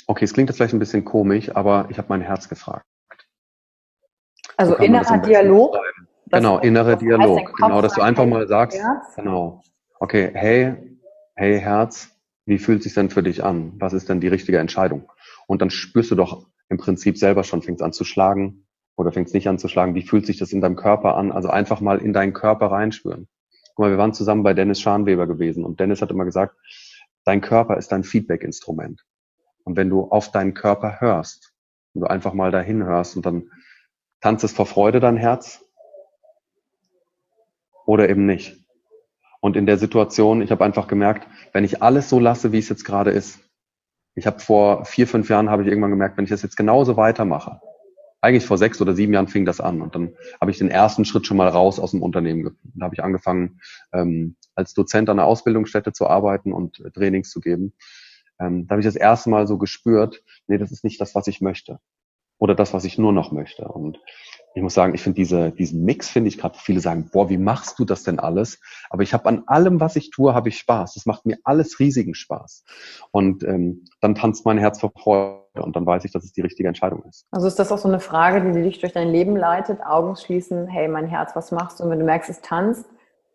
Okay, 0.10 0.24
es 0.24 0.34
klingt 0.34 0.50
jetzt 0.50 0.56
vielleicht 0.56 0.74
ein 0.74 0.80
bisschen 0.80 1.04
komisch, 1.04 1.54
aber 1.54 1.88
ich 1.90 1.98
habe 1.98 2.08
mein 2.10 2.22
Herz 2.22 2.48
gefragt. 2.48 2.86
Also 4.56 4.76
innerer 4.78 5.18
Dialog? 5.18 5.78
Genau, 6.32 6.60
innerer 6.60 6.96
Dialog. 6.96 7.54
Genau, 7.58 7.82
dass 7.82 7.94
du 7.94 8.02
einfach 8.02 8.26
mal 8.26 8.48
sagst, 8.48 8.80
Herz? 8.80 9.16
genau, 9.16 9.62
okay, 10.00 10.32
hey, 10.34 10.98
hey 11.36 11.60
Herz, 11.60 12.10
wie 12.46 12.58
fühlt 12.58 12.84
sich 12.84 12.94
denn 12.94 13.10
für 13.10 13.22
dich 13.22 13.44
an? 13.44 13.74
Was 13.80 13.92
ist 13.92 14.08
denn 14.08 14.22
die 14.22 14.30
richtige 14.30 14.60
Entscheidung? 14.60 15.12
Und 15.46 15.62
dann 15.62 15.70
spürst 15.70 16.10
du 16.10 16.16
doch 16.16 16.48
im 16.70 16.78
Prinzip 16.78 17.18
selber 17.18 17.44
schon, 17.44 17.62
fängt 17.62 17.80
es 17.82 17.86
an 17.86 17.94
zu 17.94 18.06
schlagen 18.06 18.66
oder 18.96 19.12
fängt 19.12 19.28
es 19.28 19.34
nicht 19.34 19.50
an 19.50 19.60
zu 19.60 19.68
schlagen. 19.68 19.94
Wie 19.94 20.04
fühlt 20.04 20.26
sich 20.26 20.38
das 20.38 20.54
in 20.54 20.62
deinem 20.62 20.78
Körper 20.78 21.16
an? 21.18 21.34
Also 21.34 21.50
einfach 21.50 21.82
mal 21.82 22.00
in 22.00 22.14
deinen 22.14 22.34
Körper 22.34 22.68
reinspüren. 22.68 23.28
Guck 23.78 23.84
mal, 23.84 23.92
wir 23.92 24.00
waren 24.00 24.14
zusammen 24.14 24.42
bei 24.42 24.56
Dennis 24.56 24.82
Scharnweber 24.82 25.28
gewesen 25.28 25.64
und 25.64 25.80
Dennis 25.80 26.02
hat 26.02 26.10
immer 26.10 26.26
gesagt, 26.26 26.56
dein 27.26 27.42
Körper 27.42 27.78
ist 27.78 27.92
dein 27.92 28.04
Feedback-Instrument. 28.04 29.06
Und 29.66 29.78
wenn 29.78 29.88
du 29.88 30.06
auf 30.10 30.32
deinen 30.32 30.56
Körper 30.56 31.00
hörst, 31.00 31.54
wenn 31.94 32.02
du 32.02 32.08
einfach 32.08 32.34
mal 32.34 32.50
dahin 32.50 32.84
hörst 32.84 33.16
und 33.16 33.28
dann 33.28 33.52
tanzt 34.20 34.44
es 34.44 34.52
vor 34.52 34.66
Freude 34.66 35.00
dein 35.00 35.16
Herz 35.16 35.64
oder 37.86 38.10
eben 38.10 38.26
nicht. 38.26 38.58
Und 39.42 39.56
in 39.56 39.68
der 39.68 39.78
Situation, 39.78 40.42
ich 40.42 40.50
habe 40.50 40.66
einfach 40.66 40.88
gemerkt, 40.88 41.28
wenn 41.54 41.64
ich 41.64 41.84
alles 41.84 42.10
so 42.10 42.20
lasse, 42.20 42.52
wie 42.52 42.58
es 42.58 42.70
jetzt 42.70 42.84
gerade 42.84 43.12
ist, 43.12 43.40
ich 44.16 44.26
habe 44.26 44.40
vor 44.40 44.86
vier, 44.86 45.08
fünf 45.08 45.30
Jahren 45.30 45.52
habe 45.52 45.62
ich 45.62 45.68
irgendwann 45.68 45.92
gemerkt, 45.92 46.18
wenn 46.18 46.24
ich 46.24 46.32
das 46.32 46.42
jetzt 46.42 46.58
genauso 46.58 46.98
weitermache, 46.98 47.62
eigentlich 48.28 48.46
vor 48.46 48.58
sechs 48.58 48.82
oder 48.82 48.94
sieben 48.94 49.14
Jahren 49.14 49.28
fing 49.28 49.46
das 49.46 49.60
an 49.60 49.82
und 49.82 49.96
dann 49.96 50.14
habe 50.40 50.52
ich 50.52 50.58
den 50.58 50.70
ersten 50.70 51.06
Schritt 51.06 51.26
schon 51.26 51.38
mal 51.38 51.48
raus 51.48 51.80
aus 51.80 51.92
dem 51.92 52.02
Unternehmen. 52.02 52.58
Da 52.76 52.86
habe 52.86 52.96
ich 52.96 53.04
angefangen, 53.04 53.60
ähm, 53.94 54.36
als 54.56 54.74
Dozent 54.74 55.10
an 55.10 55.20
einer 55.20 55.28
Ausbildungsstätte 55.28 55.94
zu 55.94 56.08
arbeiten 56.08 56.54
und 56.54 56.84
Trainings 56.94 57.30
zu 57.30 57.40
geben 57.40 57.74
ähm, 58.40 58.68
da 58.68 58.74
habe 58.74 58.82
ich 58.82 58.88
das 58.88 58.96
erste 58.96 59.30
Mal 59.30 59.48
so 59.48 59.58
gespürt, 59.58 60.24
nee, 60.48 60.58
das 60.58 60.72
ist 60.72 60.84
nicht 60.84 61.02
das, 61.02 61.16
was 61.16 61.28
ich 61.28 61.42
möchte. 61.42 61.80
Oder 62.40 62.54
das, 62.54 62.72
was 62.72 62.86
ich 62.86 63.00
nur 63.00 63.14
noch 63.14 63.32
möchte. 63.32 63.68
Und 63.68 64.00
ich 64.54 64.62
muss 64.62 64.76
sagen, 64.76 64.94
ich 64.94 65.02
finde 65.02 65.16
diese, 65.16 65.52
diesen 65.52 65.84
Mix, 65.84 66.08
finde 66.10 66.28
ich 66.28 66.38
gerade, 66.38 66.58
viele 66.60 66.82
sagen, 66.82 67.10
boah, 67.12 67.32
wie 67.32 67.38
machst 67.38 67.80
du 67.80 67.86
das 67.86 68.04
denn 68.04 68.20
alles? 68.20 68.60
Aber 68.92 69.02
ich 69.02 69.14
habe 69.14 69.28
an 69.28 69.44
allem, 69.48 69.80
was 69.80 69.96
ich 69.96 70.12
tue, 70.12 70.36
habe 70.36 70.50
ich 70.50 70.60
Spaß. 70.60 70.94
Das 70.94 71.08
macht 71.08 71.26
mir 71.26 71.40
alles 71.44 71.80
riesigen 71.80 72.14
Spaß. 72.14 72.64
Und 73.10 73.44
ähm, 73.44 73.86
dann 74.02 74.14
tanzt 74.14 74.46
mein 74.46 74.60
Herz 74.60 74.80
vor 74.80 74.92
Freude 74.96 75.47
und 75.64 75.76
dann 75.76 75.86
weiß 75.86 76.06
ich, 76.06 76.12
dass 76.12 76.24
es 76.24 76.32
die 76.34 76.42
richtige 76.42 76.68
Entscheidung 76.68 77.04
ist. 77.04 77.26
Also 77.32 77.48
ist 77.48 77.60
das 77.60 77.72
auch 77.72 77.78
so 77.78 77.88
eine 77.88 78.00
Frage, 78.00 78.52
die 78.52 78.62
dich 78.62 78.80
durch 78.80 78.94
dein 78.94 79.10
Leben 79.10 79.36
leitet? 79.36 79.80
Augen 79.86 80.16
schließen, 80.16 80.68
hey, 80.68 80.88
mein 80.88 81.08
Herz, 81.08 81.36
was 81.36 81.52
machst 81.52 81.80
du? 81.80 81.84
Und 81.84 81.92
wenn 81.92 82.00
du 82.00 82.06
merkst, 82.06 82.30
es 82.30 82.42
tanzt, 82.42 82.86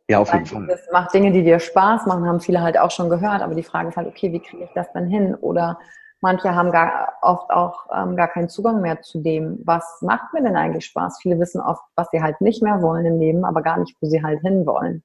Ja, 0.08 0.18
auf 0.18 0.32
jeden 0.32 0.46
Fall. 0.46 0.66
Das 0.66 0.80
macht 0.92 1.14
Dinge, 1.14 1.32
die 1.32 1.42
dir 1.42 1.58
Spaß 1.58 2.06
machen, 2.06 2.26
haben 2.26 2.40
viele 2.40 2.60
halt 2.60 2.78
auch 2.78 2.90
schon 2.90 3.08
gehört, 3.08 3.42
aber 3.42 3.54
die 3.54 3.62
Frage 3.62 3.88
ist 3.88 3.96
halt, 3.96 4.08
okay, 4.08 4.32
wie 4.32 4.40
kriege 4.40 4.64
ich 4.64 4.70
das 4.74 4.92
dann 4.92 5.06
hin? 5.06 5.34
Oder 5.34 5.78
manche 6.20 6.54
haben 6.54 6.70
gar 6.70 7.14
oft 7.22 7.50
auch 7.50 7.86
ähm, 7.94 8.16
gar 8.16 8.28
keinen 8.28 8.48
Zugang 8.48 8.80
mehr 8.80 9.00
zu 9.02 9.20
dem, 9.20 9.60
was 9.64 9.98
macht 10.02 10.32
mir 10.32 10.42
denn 10.42 10.56
eigentlich 10.56 10.86
Spaß? 10.86 11.18
Viele 11.20 11.38
wissen 11.38 11.60
oft, 11.60 11.82
was 11.96 12.08
sie 12.10 12.22
halt 12.22 12.40
nicht 12.40 12.62
mehr 12.62 12.82
wollen 12.82 13.06
im 13.06 13.18
Leben, 13.18 13.44
aber 13.44 13.62
gar 13.62 13.78
nicht, 13.78 13.96
wo 14.00 14.06
sie 14.06 14.22
halt 14.22 14.40
hinwollen. 14.40 15.02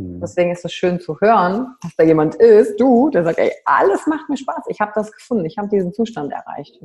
Mhm. 0.00 0.20
Deswegen 0.20 0.50
ist 0.50 0.64
es 0.64 0.72
schön 0.72 0.98
zu 0.98 1.20
hören, 1.20 1.74
dass 1.82 1.94
da 1.96 2.04
jemand 2.04 2.34
ist, 2.36 2.80
du, 2.80 3.10
der 3.10 3.24
sagt, 3.24 3.38
ey, 3.38 3.52
alles 3.64 4.06
macht 4.06 4.28
mir 4.28 4.36
Spaß. 4.36 4.64
Ich 4.68 4.80
habe 4.80 4.92
das 4.94 5.12
gefunden. 5.12 5.44
Ich 5.44 5.58
habe 5.58 5.68
diesen 5.68 5.92
Zustand 5.92 6.32
erreicht. 6.32 6.80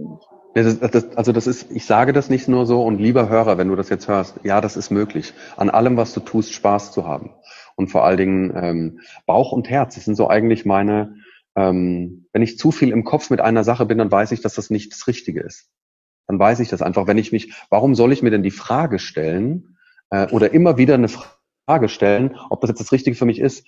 Das, 0.54 0.80
das, 0.80 1.16
also 1.16 1.32
das 1.32 1.48
ist, 1.48 1.72
ich 1.72 1.86
sage 1.86 2.12
das 2.12 2.30
nicht 2.30 2.48
nur 2.48 2.66
so 2.66 2.84
und 2.84 3.00
lieber 3.00 3.30
Hörer, 3.30 3.58
wenn 3.58 3.70
du 3.70 3.76
das 3.76 3.90
jetzt 3.90 4.08
hörst, 4.08 4.40
ja, 4.44 4.60
das 4.60 4.76
ist 4.76 4.92
möglich. 4.92 5.34
An 5.56 5.70
allem, 5.70 5.96
was 5.98 6.14
du 6.14 6.20
tust, 6.20 6.54
Spaß 6.54 6.92
zu 6.92 7.08
haben. 7.08 7.32
Und 7.76 7.88
vor 7.88 8.04
allen 8.04 8.18
Dingen 8.18 8.54
ähm, 8.56 9.00
Bauch 9.26 9.52
und 9.52 9.70
Herz, 9.70 9.96
das 9.96 10.06
sind 10.06 10.16
so 10.16 10.30
eigentlich 10.30 10.66
meine, 10.66 11.16
ähm, 11.56 12.28
wenn 12.34 12.42
ich 12.42 12.58
zu 12.58 12.72
viel 12.72 12.90
im 12.90 13.06
Kopf 13.06 13.30
mit 13.30 13.40
einer 13.40 13.64
Sache 13.64 13.86
bin, 13.86 13.98
dann 13.98 14.12
weiß 14.12 14.32
ich, 14.34 14.42
dass 14.42 14.56
das 14.56 14.70
nicht 14.70 14.92
das 14.92 15.08
Richtige 15.08 15.42
ist. 15.42 15.70
Dann 16.28 16.40
weiß 16.40 16.60
ich 16.60 16.70
das 16.70 16.82
einfach. 16.82 17.08
Wenn 17.08 17.18
ich 17.18 17.32
mich, 17.32 17.54
warum 17.70 17.96
soll 17.96 18.12
ich 18.12 18.24
mir 18.24 18.32
denn 18.32 18.44
die 18.44 18.52
Frage 18.52 19.00
stellen 19.00 19.78
äh, 20.10 20.28
oder 20.32 20.54
immer 20.54 20.78
wieder 20.78 20.96
eine 20.96 21.08
Frage 21.08 21.35
Frage 21.66 21.90
stellen, 21.90 22.38
ob 22.50 22.62
das 22.62 22.70
jetzt 22.70 22.80
das 22.80 22.92
Richtige 22.92 23.16
für 23.16 23.26
mich 23.26 23.40
ist, 23.40 23.66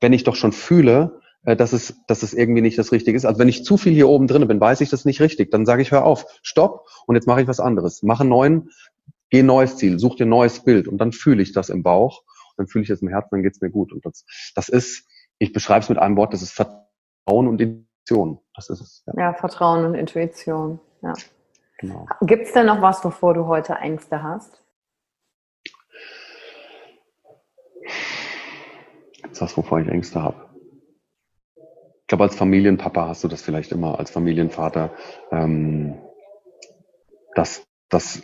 wenn 0.00 0.12
ich 0.12 0.24
doch 0.24 0.34
schon 0.34 0.52
fühle, 0.52 1.20
äh, 1.44 1.56
dass 1.56 1.72
es, 1.72 1.96
dass 2.06 2.22
es 2.22 2.34
irgendwie 2.34 2.60
nicht 2.60 2.78
das 2.78 2.92
Richtige 2.92 3.16
ist. 3.16 3.24
Also 3.24 3.38
wenn 3.38 3.48
ich 3.48 3.64
zu 3.64 3.76
viel 3.76 3.92
hier 3.92 4.08
oben 4.08 4.26
drin 4.26 4.46
bin, 4.46 4.60
weiß 4.60 4.80
ich 4.80 4.90
das 4.90 5.04
nicht 5.04 5.20
richtig. 5.20 5.50
Dann 5.50 5.66
sage 5.66 5.82
ich, 5.82 5.92
hör 5.92 6.04
auf, 6.04 6.26
stopp 6.42 6.86
und 7.06 7.14
jetzt 7.14 7.26
mache 7.26 7.42
ich 7.42 7.48
was 7.48 7.60
anderes. 7.60 8.02
Mache 8.02 8.22
einen 8.22 8.30
neuen, 8.30 8.70
geh 9.30 9.40
ein 9.40 9.46
neues 9.46 9.76
Ziel, 9.76 9.98
such 9.98 10.16
dir 10.16 10.26
ein 10.26 10.30
neues 10.30 10.64
Bild 10.64 10.88
und 10.88 10.98
dann 10.98 11.12
fühle 11.12 11.42
ich 11.42 11.52
das 11.52 11.68
im 11.68 11.82
Bauch, 11.82 12.22
dann 12.56 12.66
fühle 12.66 12.82
ich 12.82 12.88
das 12.88 13.02
im 13.02 13.08
Herzen, 13.08 13.28
dann 13.32 13.42
geht's 13.42 13.60
mir 13.60 13.70
gut. 13.70 13.92
Und 13.92 14.04
das, 14.04 14.24
das 14.54 14.68
ist, 14.68 15.06
ich 15.38 15.52
beschreibe 15.52 15.80
es 15.80 15.88
mit 15.88 15.98
einem 15.98 16.16
Wort, 16.16 16.32
das 16.32 16.42
ist 16.42 16.52
Vertrauen 16.52 17.48
und 17.48 17.60
Intuition. 17.60 18.40
Das 18.54 18.68
ist 18.68 18.80
es. 18.80 19.02
Ja, 19.06 19.14
ja 19.16 19.34
Vertrauen 19.34 19.84
und 19.84 19.94
Intuition. 19.94 20.80
Ja. 21.02 21.14
Genau. 21.78 22.06
Gibt 22.22 22.46
es 22.46 22.52
denn 22.52 22.66
noch 22.66 22.80
was, 22.80 23.04
wovor 23.04 23.34
du 23.34 23.46
heute 23.46 23.74
Ängste 23.74 24.22
hast? 24.22 24.61
Ist 29.30 29.40
das, 29.40 29.56
wovor 29.56 29.80
ich 29.80 29.88
Ängste 29.88 30.22
habe. 30.22 30.48
Ich 31.56 32.06
glaube, 32.08 32.24
als 32.24 32.36
Familienpapa 32.36 33.08
hast 33.08 33.24
du 33.24 33.28
das 33.28 33.42
vielleicht 33.42 33.72
immer, 33.72 33.98
als 33.98 34.10
Familienvater, 34.10 34.92
ähm, 35.30 35.98
dass, 37.34 37.66
dass 37.88 38.22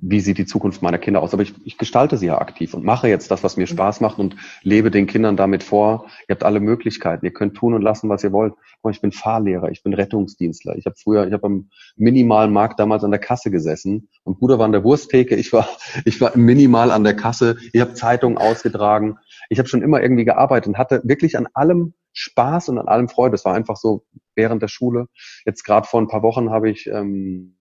wie 0.00 0.20
sieht 0.20 0.38
die 0.38 0.46
Zukunft 0.46 0.82
meiner 0.82 0.98
Kinder 0.98 1.22
aus. 1.22 1.32
Aber 1.32 1.42
ich, 1.42 1.54
ich 1.64 1.78
gestalte 1.78 2.16
sie 2.16 2.26
ja 2.26 2.38
aktiv 2.38 2.74
und 2.74 2.84
mache 2.84 3.08
jetzt 3.08 3.30
das, 3.30 3.42
was 3.42 3.56
mir 3.56 3.66
Spaß 3.66 4.00
macht 4.00 4.18
und 4.18 4.36
lebe 4.62 4.90
den 4.90 5.06
Kindern 5.06 5.36
damit 5.36 5.62
vor. 5.62 6.06
Ihr 6.28 6.34
habt 6.34 6.44
alle 6.44 6.60
Möglichkeiten. 6.60 7.24
Ihr 7.24 7.32
könnt 7.32 7.56
tun 7.56 7.74
und 7.74 7.82
lassen, 7.82 8.08
was 8.08 8.22
ihr 8.22 8.32
wollt. 8.32 8.54
Ich 8.90 9.00
bin 9.00 9.10
Fahrlehrer, 9.10 9.70
ich 9.70 9.82
bin 9.82 9.94
Rettungsdienstler. 9.94 10.76
Ich 10.76 10.86
habe 10.86 10.94
früher, 10.96 11.26
ich 11.26 11.32
habe 11.32 11.46
am 11.46 11.70
minimalen 11.96 12.52
Markt 12.52 12.78
damals 12.78 13.02
an 13.02 13.10
der 13.10 13.18
Kasse 13.18 13.50
gesessen. 13.50 14.08
Mein 14.24 14.36
Bruder 14.36 14.58
war 14.58 14.66
an 14.66 14.72
der 14.72 14.84
Wursttheke, 14.84 15.34
ich 15.34 15.52
war, 15.52 15.68
ich 16.04 16.20
war 16.20 16.36
minimal 16.36 16.90
an 16.90 17.02
der 17.02 17.16
Kasse. 17.16 17.56
Ich 17.72 17.80
habe 17.80 17.94
Zeitungen 17.94 18.38
ausgetragen. 18.38 19.18
Ich 19.48 19.58
habe 19.58 19.68
schon 19.68 19.82
immer 19.82 20.02
irgendwie 20.02 20.24
gearbeitet 20.24 20.68
und 20.68 20.78
hatte 20.78 21.00
wirklich 21.04 21.36
an 21.36 21.48
allem 21.54 21.94
Spaß 22.12 22.68
und 22.68 22.78
an 22.78 22.88
allem 22.88 23.08
Freude. 23.08 23.34
Es 23.34 23.44
war 23.44 23.54
einfach 23.54 23.76
so 23.76 24.04
während 24.34 24.62
der 24.62 24.68
Schule. 24.68 25.06
Jetzt 25.44 25.64
gerade 25.64 25.86
vor 25.86 26.00
ein 26.00 26.08
paar 26.08 26.22
Wochen 26.22 26.50
habe 26.50 26.70
ich 26.70 26.86
ähm, 26.86 27.56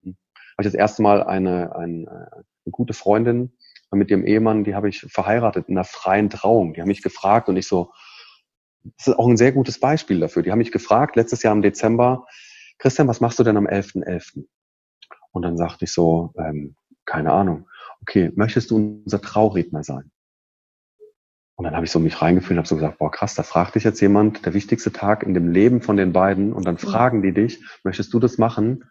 habe 0.57 0.67
ich 0.67 0.71
das 0.71 0.73
erste 0.73 1.01
Mal 1.01 1.23
eine, 1.23 1.75
eine, 1.75 2.31
eine 2.31 2.71
gute 2.71 2.93
Freundin 2.93 3.51
mit 3.95 4.11
ihrem 4.11 4.25
Ehemann, 4.25 4.63
die 4.63 4.75
habe 4.75 4.89
ich 4.89 5.01
verheiratet 5.01 5.69
in 5.69 5.77
einer 5.77 5.83
freien 5.83 6.29
Trauung. 6.29 6.73
Die 6.73 6.81
haben 6.81 6.87
mich 6.87 7.01
gefragt 7.01 7.49
und 7.49 7.57
ich 7.57 7.67
so, 7.67 7.91
das 8.83 9.07
ist 9.07 9.17
auch 9.17 9.27
ein 9.27 9.37
sehr 9.37 9.51
gutes 9.51 9.79
Beispiel 9.79 10.19
dafür. 10.19 10.43
Die 10.43 10.51
haben 10.51 10.59
mich 10.59 10.71
gefragt, 10.71 11.15
letztes 11.15 11.43
Jahr 11.43 11.53
im 11.53 11.61
Dezember, 11.61 12.25
Christian, 12.77 13.07
was 13.07 13.21
machst 13.21 13.39
du 13.39 13.43
denn 13.43 13.57
am 13.57 13.67
11.11.? 13.67 14.05
.11.? 14.05 14.45
Und 15.31 15.41
dann 15.41 15.57
sagte 15.57 15.85
ich 15.85 15.91
so, 15.91 16.33
ähm, 16.37 16.75
keine 17.05 17.31
Ahnung, 17.31 17.67
okay, 18.01 18.31
möchtest 18.35 18.71
du 18.71 19.01
unser 19.03 19.21
Trauredner 19.21 19.83
sein? 19.83 20.11
Und 21.57 21.63
dann 21.63 21.75
habe 21.75 21.85
ich 21.85 21.91
so 21.91 21.99
mich 21.99 22.21
reingefühlt 22.21 22.51
und 22.51 22.57
habe 22.57 22.67
so 22.67 22.75
gesagt, 22.75 22.97
boah 22.97 23.11
krass, 23.11 23.35
da 23.35 23.43
fragt 23.43 23.75
dich 23.75 23.85
jetzt 23.85 24.01
jemand, 24.01 24.45
der 24.45 24.53
wichtigste 24.53 24.91
Tag 24.91 25.23
in 25.23 25.33
dem 25.33 25.49
Leben 25.49 25.81
von 25.81 25.95
den 25.95 26.11
beiden 26.11 26.51
und 26.51 26.65
dann 26.65 26.77
fragen 26.77 27.21
die 27.21 27.33
dich, 27.33 27.63
möchtest 27.83 28.13
du 28.13 28.19
das 28.19 28.37
machen? 28.37 28.83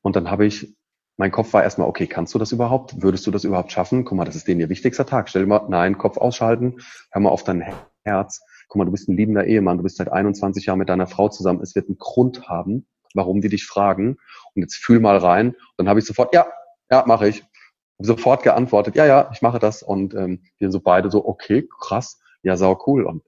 Und 0.00 0.16
dann 0.16 0.28
habe 0.28 0.44
ich 0.44 0.76
mein 1.16 1.30
Kopf 1.30 1.52
war 1.52 1.62
erstmal, 1.62 1.88
okay, 1.88 2.06
kannst 2.06 2.34
du 2.34 2.38
das 2.38 2.52
überhaupt? 2.52 3.02
Würdest 3.02 3.26
du 3.26 3.30
das 3.30 3.44
überhaupt 3.44 3.72
schaffen? 3.72 4.04
Guck 4.04 4.16
mal, 4.16 4.24
das 4.24 4.36
ist 4.36 4.48
denen 4.48 4.60
ihr 4.60 4.68
wichtigster 4.68 5.06
Tag. 5.06 5.28
Stell 5.28 5.42
dir 5.42 5.48
mal, 5.48 5.66
nein, 5.68 5.98
Kopf 5.98 6.16
ausschalten, 6.16 6.78
hör 7.10 7.22
mal 7.22 7.30
auf 7.30 7.44
dein 7.44 7.64
Herz. 8.04 8.42
Guck 8.68 8.78
mal, 8.78 8.84
du 8.84 8.92
bist 8.92 9.08
ein 9.08 9.16
liebender 9.16 9.46
Ehemann, 9.46 9.76
du 9.76 9.82
bist 9.82 9.98
seit 9.98 10.10
21 10.10 10.66
Jahren 10.66 10.78
mit 10.78 10.88
deiner 10.88 11.06
Frau 11.06 11.28
zusammen. 11.28 11.60
Es 11.62 11.74
wird 11.74 11.88
einen 11.88 11.98
Grund 11.98 12.48
haben, 12.48 12.86
warum 13.14 13.40
die 13.40 13.48
dich 13.48 13.66
fragen. 13.66 14.16
Und 14.54 14.62
jetzt 14.62 14.76
fühl 14.76 15.00
mal 15.00 15.18
rein. 15.18 15.48
Und 15.48 15.56
dann 15.76 15.88
habe 15.88 16.00
ich 16.00 16.06
sofort, 16.06 16.34
ja, 16.34 16.46
ja, 16.90 17.04
mache 17.06 17.28
ich. 17.28 17.44
Sofort 17.98 18.42
geantwortet, 18.42 18.96
ja, 18.96 19.06
ja, 19.06 19.30
ich 19.32 19.42
mache 19.42 19.58
das. 19.58 19.82
Und 19.82 20.14
ähm, 20.14 20.42
wir 20.58 20.72
so 20.72 20.80
beide 20.80 21.10
so, 21.10 21.24
okay, 21.24 21.68
krass, 21.80 22.20
ja, 22.42 22.56
sau 22.56 22.82
cool. 22.86 23.04
Und 23.04 23.22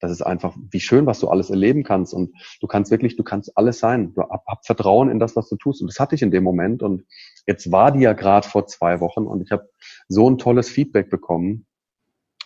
das 0.00 0.10
ist 0.10 0.22
einfach, 0.22 0.56
wie 0.70 0.80
schön, 0.80 1.06
was 1.06 1.20
du 1.20 1.28
alles 1.28 1.50
erleben 1.50 1.82
kannst. 1.82 2.14
Und 2.14 2.34
du 2.60 2.66
kannst 2.66 2.90
wirklich, 2.90 3.16
du 3.16 3.24
kannst 3.24 3.56
alles 3.56 3.78
sein. 3.78 4.14
Du 4.14 4.22
hab, 4.22 4.46
hab 4.46 4.64
Vertrauen 4.64 5.10
in 5.10 5.18
das, 5.18 5.36
was 5.36 5.48
du 5.48 5.56
tust. 5.56 5.80
Und 5.80 5.88
das 5.88 5.98
hatte 5.98 6.14
ich 6.14 6.22
in 6.22 6.30
dem 6.30 6.44
Moment. 6.44 6.82
Und 6.82 7.04
jetzt 7.46 7.72
war 7.72 7.92
die 7.92 8.00
ja 8.00 8.12
gerade 8.12 8.46
vor 8.46 8.66
zwei 8.66 9.00
Wochen 9.00 9.26
und 9.26 9.42
ich 9.42 9.50
habe 9.50 9.68
so 10.08 10.28
ein 10.28 10.38
tolles 10.38 10.68
Feedback 10.68 11.10
bekommen, 11.10 11.66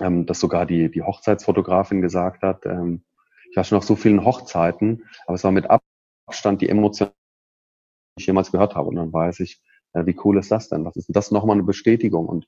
ähm, 0.01 0.27
dass 0.27 0.41
sogar 0.41 0.67
die, 0.67 0.91
die 0.91 1.03
Hochzeitsfotografin 1.03 2.01
gesagt 2.01 2.43
hat, 2.43 2.65
ähm, 2.67 3.05
ich 3.51 3.57
war 3.57 3.65
schon 3.65 3.79
auf 3.79 3.85
so 3.85 3.97
vielen 3.97 4.25
Hochzeiten, 4.25 5.05
aber 5.27 5.35
es 5.35 5.45
war 5.45 5.53
mit 5.53 5.67
Abstand 6.27 6.63
die 6.63 6.71
Emotion, 6.71 7.11
die 8.17 8.23
ich 8.23 8.27
jemals 8.27 8.51
gehört 8.51 8.75
habe. 8.75 8.89
Und 8.89 8.97
dann 8.97 9.13
weiß 9.13 9.41
ich, 9.41 9.61
äh, 9.93 10.07
wie 10.07 10.19
cool 10.25 10.39
ist 10.39 10.51
das 10.51 10.69
denn? 10.69 10.85
Was 10.87 10.97
ist 10.97 11.09
denn 11.09 11.15
das 11.15 11.31
nochmal 11.31 11.57
eine 11.57 11.65
Bestätigung? 11.65 12.27
Und 12.27 12.47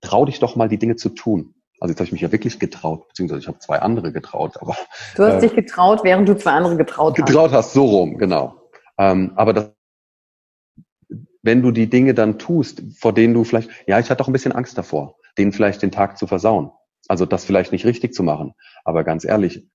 trau 0.00 0.24
dich 0.24 0.38
doch 0.38 0.54
mal, 0.54 0.68
die 0.68 0.78
Dinge 0.78 0.94
zu 0.94 1.08
tun. 1.08 1.54
Also 1.80 1.92
jetzt 1.92 2.00
habe 2.00 2.06
ich 2.06 2.12
mich 2.12 2.20
ja 2.20 2.32
wirklich 2.32 2.58
getraut, 2.58 3.08
beziehungsweise 3.08 3.40
ich 3.40 3.48
habe 3.48 3.58
zwei 3.58 3.78
andere 3.78 4.12
getraut. 4.12 4.56
Aber 4.60 4.76
du 5.14 5.22
hast 5.24 5.42
äh, 5.42 5.48
dich 5.48 5.54
getraut, 5.54 6.00
während 6.02 6.28
du 6.28 6.36
zwei 6.36 6.52
andere 6.52 6.76
getraut 6.76 7.16
hast. 7.18 7.26
Getraut 7.26 7.52
hast, 7.52 7.72
so 7.72 7.84
rum, 7.84 8.18
genau. 8.18 8.70
Ähm, 8.98 9.32
aber 9.36 9.52
das, 9.52 9.72
wenn 11.42 11.62
du 11.62 11.70
die 11.70 11.88
Dinge 11.88 12.14
dann 12.14 12.38
tust, 12.38 12.82
vor 12.98 13.12
denen 13.12 13.34
du 13.34 13.44
vielleicht, 13.44 13.70
ja, 13.86 13.98
ich 13.98 14.10
hatte 14.10 14.22
auch 14.22 14.26
ein 14.26 14.32
bisschen 14.32 14.52
Angst 14.52 14.76
davor, 14.76 15.16
denen 15.38 15.52
vielleicht 15.52 15.82
den 15.82 15.92
Tag 15.92 16.18
zu 16.18 16.26
versauen. 16.26 16.72
Also 17.06 17.26
das 17.26 17.44
vielleicht 17.44 17.72
nicht 17.72 17.86
richtig 17.86 18.12
zu 18.12 18.22
machen. 18.22 18.54
Aber 18.84 19.04
ganz 19.04 19.24
ehrlich, 19.24 19.66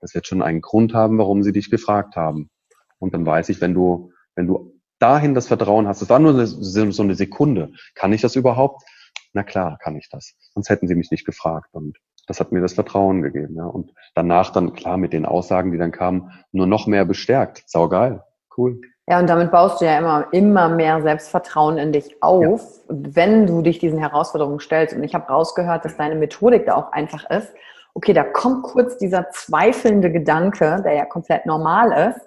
das 0.00 0.14
wird 0.14 0.26
schon 0.26 0.42
einen 0.42 0.60
Grund 0.60 0.94
haben, 0.94 1.18
warum 1.18 1.42
sie 1.42 1.52
dich 1.52 1.70
gefragt 1.70 2.14
haben. 2.14 2.50
Und 2.98 3.14
dann 3.14 3.26
weiß 3.26 3.48
ich, 3.48 3.60
wenn 3.60 3.74
du, 3.74 4.12
wenn 4.36 4.46
du 4.46 4.80
dahin 4.98 5.34
das 5.34 5.48
Vertrauen 5.48 5.88
hast, 5.88 6.02
das 6.02 6.08
war 6.08 6.18
nur 6.18 6.46
so 6.46 7.02
eine 7.02 7.14
Sekunde, 7.14 7.72
kann 7.94 8.12
ich 8.12 8.20
das 8.20 8.36
überhaupt? 8.36 8.82
Na 9.32 9.42
klar 9.42 9.78
kann 9.82 9.96
ich 9.96 10.08
das. 10.08 10.34
Sonst 10.54 10.70
hätten 10.70 10.88
sie 10.88 10.94
mich 10.94 11.10
nicht 11.10 11.26
gefragt. 11.26 11.68
Und 11.72 11.98
das 12.26 12.40
hat 12.40 12.52
mir 12.52 12.60
das 12.60 12.74
Vertrauen 12.74 13.22
gegeben. 13.22 13.56
Ja. 13.56 13.64
Und 13.64 13.92
danach 14.14 14.50
dann, 14.50 14.74
klar, 14.74 14.96
mit 14.96 15.12
den 15.12 15.26
Aussagen, 15.26 15.72
die 15.72 15.78
dann 15.78 15.92
kamen, 15.92 16.30
nur 16.52 16.66
noch 16.66 16.86
mehr 16.86 17.04
bestärkt. 17.04 17.62
Sau 17.66 17.88
geil. 17.88 18.22
Cool. 18.56 18.80
Ja, 19.06 19.18
und 19.18 19.30
damit 19.30 19.50
baust 19.50 19.80
du 19.80 19.86
ja 19.86 19.98
immer, 19.98 20.26
immer 20.32 20.68
mehr 20.68 21.00
Selbstvertrauen 21.00 21.78
in 21.78 21.92
dich 21.92 22.22
auf, 22.22 22.60
ja. 22.60 22.94
wenn 22.98 23.46
du 23.46 23.62
dich 23.62 23.78
diesen 23.78 23.98
Herausforderungen 23.98 24.60
stellst. 24.60 24.94
Und 24.94 25.02
ich 25.02 25.14
habe 25.14 25.32
rausgehört, 25.32 25.84
dass 25.84 25.96
deine 25.96 26.14
Methodik 26.14 26.66
da 26.66 26.74
auch 26.74 26.92
einfach 26.92 27.28
ist. 27.30 27.54
Okay, 27.94 28.12
da 28.12 28.22
kommt 28.22 28.64
kurz 28.64 28.98
dieser 28.98 29.30
zweifelnde 29.30 30.12
Gedanke, 30.12 30.82
der 30.84 30.92
ja 30.92 31.06
komplett 31.06 31.46
normal 31.46 32.10
ist. 32.10 32.20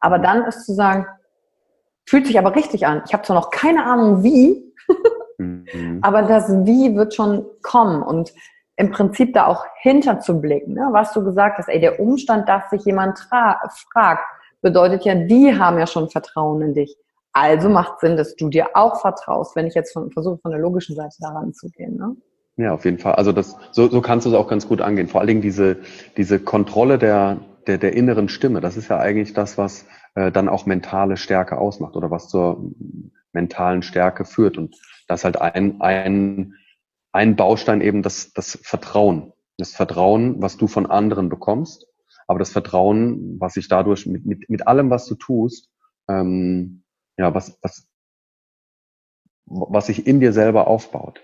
Aber 0.00 0.18
dann 0.18 0.44
ist 0.44 0.66
zu 0.66 0.74
sagen, 0.74 1.06
fühlt 2.04 2.26
sich 2.26 2.38
aber 2.38 2.54
richtig 2.54 2.86
an. 2.86 3.02
Ich 3.06 3.14
habe 3.14 3.22
zwar 3.22 3.36
noch 3.36 3.50
keine 3.50 3.84
Ahnung 3.84 4.22
wie, 4.22 4.67
Mhm. 5.72 6.00
Aber 6.02 6.22
das 6.22 6.48
Wie 6.64 6.94
wird 6.96 7.14
schon 7.14 7.44
kommen 7.62 8.02
und 8.02 8.32
im 8.76 8.90
Prinzip 8.90 9.34
da 9.34 9.46
auch 9.46 9.64
hinterzublicken, 9.80 10.74
ne? 10.74 10.88
was 10.92 11.12
du 11.12 11.24
gesagt 11.24 11.58
hast, 11.58 11.68
ey, 11.68 11.80
der 11.80 11.98
Umstand, 11.98 12.48
dass 12.48 12.70
sich 12.70 12.84
jemand 12.84 13.18
fragt, 13.18 14.22
bedeutet 14.62 15.04
ja, 15.04 15.14
die 15.14 15.58
haben 15.58 15.78
ja 15.78 15.86
schon 15.86 16.08
Vertrauen 16.08 16.62
in 16.62 16.74
dich. 16.74 16.96
Also 17.32 17.68
macht 17.68 18.00
Sinn, 18.00 18.16
dass 18.16 18.36
du 18.36 18.48
dir 18.48 18.68
auch 18.74 19.00
vertraust, 19.00 19.54
wenn 19.56 19.66
ich 19.66 19.74
jetzt 19.74 19.92
von, 19.92 20.10
versuche, 20.10 20.38
von 20.38 20.50
der 20.52 20.60
logischen 20.60 20.96
Seite 20.96 21.16
daran 21.20 21.52
zu 21.52 21.68
gehen. 21.68 21.96
Ne? 21.96 22.16
Ja, 22.56 22.72
auf 22.72 22.84
jeden 22.84 22.98
Fall. 22.98 23.14
Also 23.14 23.32
das, 23.32 23.56
so, 23.72 23.88
so 23.88 24.00
kannst 24.00 24.26
du 24.26 24.30
es 24.30 24.36
auch 24.36 24.48
ganz 24.48 24.66
gut 24.66 24.80
angehen. 24.80 25.08
Vor 25.08 25.20
allen 25.20 25.28
Dingen 25.28 25.42
diese, 25.42 25.76
diese 26.16 26.40
Kontrolle 26.40 26.98
der, 26.98 27.38
der, 27.66 27.78
der 27.78 27.94
inneren 27.94 28.28
Stimme, 28.28 28.60
das 28.60 28.76
ist 28.76 28.88
ja 28.88 28.98
eigentlich 28.98 29.32
das, 29.32 29.58
was 29.58 29.86
äh, 30.14 30.32
dann 30.32 30.48
auch 30.48 30.66
mentale 30.66 31.16
Stärke 31.16 31.58
ausmacht 31.58 31.94
oder 31.94 32.10
was 32.10 32.28
zur 32.28 32.60
mentalen 33.32 33.82
Stärke 33.82 34.24
führt. 34.24 34.58
Und 34.58 34.76
das 35.08 35.20
ist 35.20 35.24
halt 35.24 35.40
ein, 35.40 35.80
ein, 35.80 36.54
ein 37.12 37.36
Baustein 37.36 37.80
eben 37.80 38.02
das, 38.02 38.32
das 38.32 38.58
Vertrauen. 38.62 39.32
Das 39.56 39.74
Vertrauen, 39.74 40.40
was 40.40 40.56
du 40.56 40.68
von 40.68 40.86
anderen 40.86 41.28
bekommst, 41.28 41.86
aber 42.28 42.38
das 42.38 42.50
Vertrauen, 42.50 43.40
was 43.40 43.54
sich 43.54 43.66
dadurch 43.66 44.06
mit, 44.06 44.24
mit, 44.24 44.48
mit 44.48 44.68
allem, 44.68 44.90
was 44.90 45.06
du 45.06 45.16
tust, 45.16 45.68
ähm, 46.08 46.84
ja, 47.16 47.34
was, 47.34 47.58
was, 47.60 47.88
was 49.46 49.86
sich 49.86 50.06
in 50.06 50.20
dir 50.20 50.32
selber 50.32 50.68
aufbaut. 50.68 51.20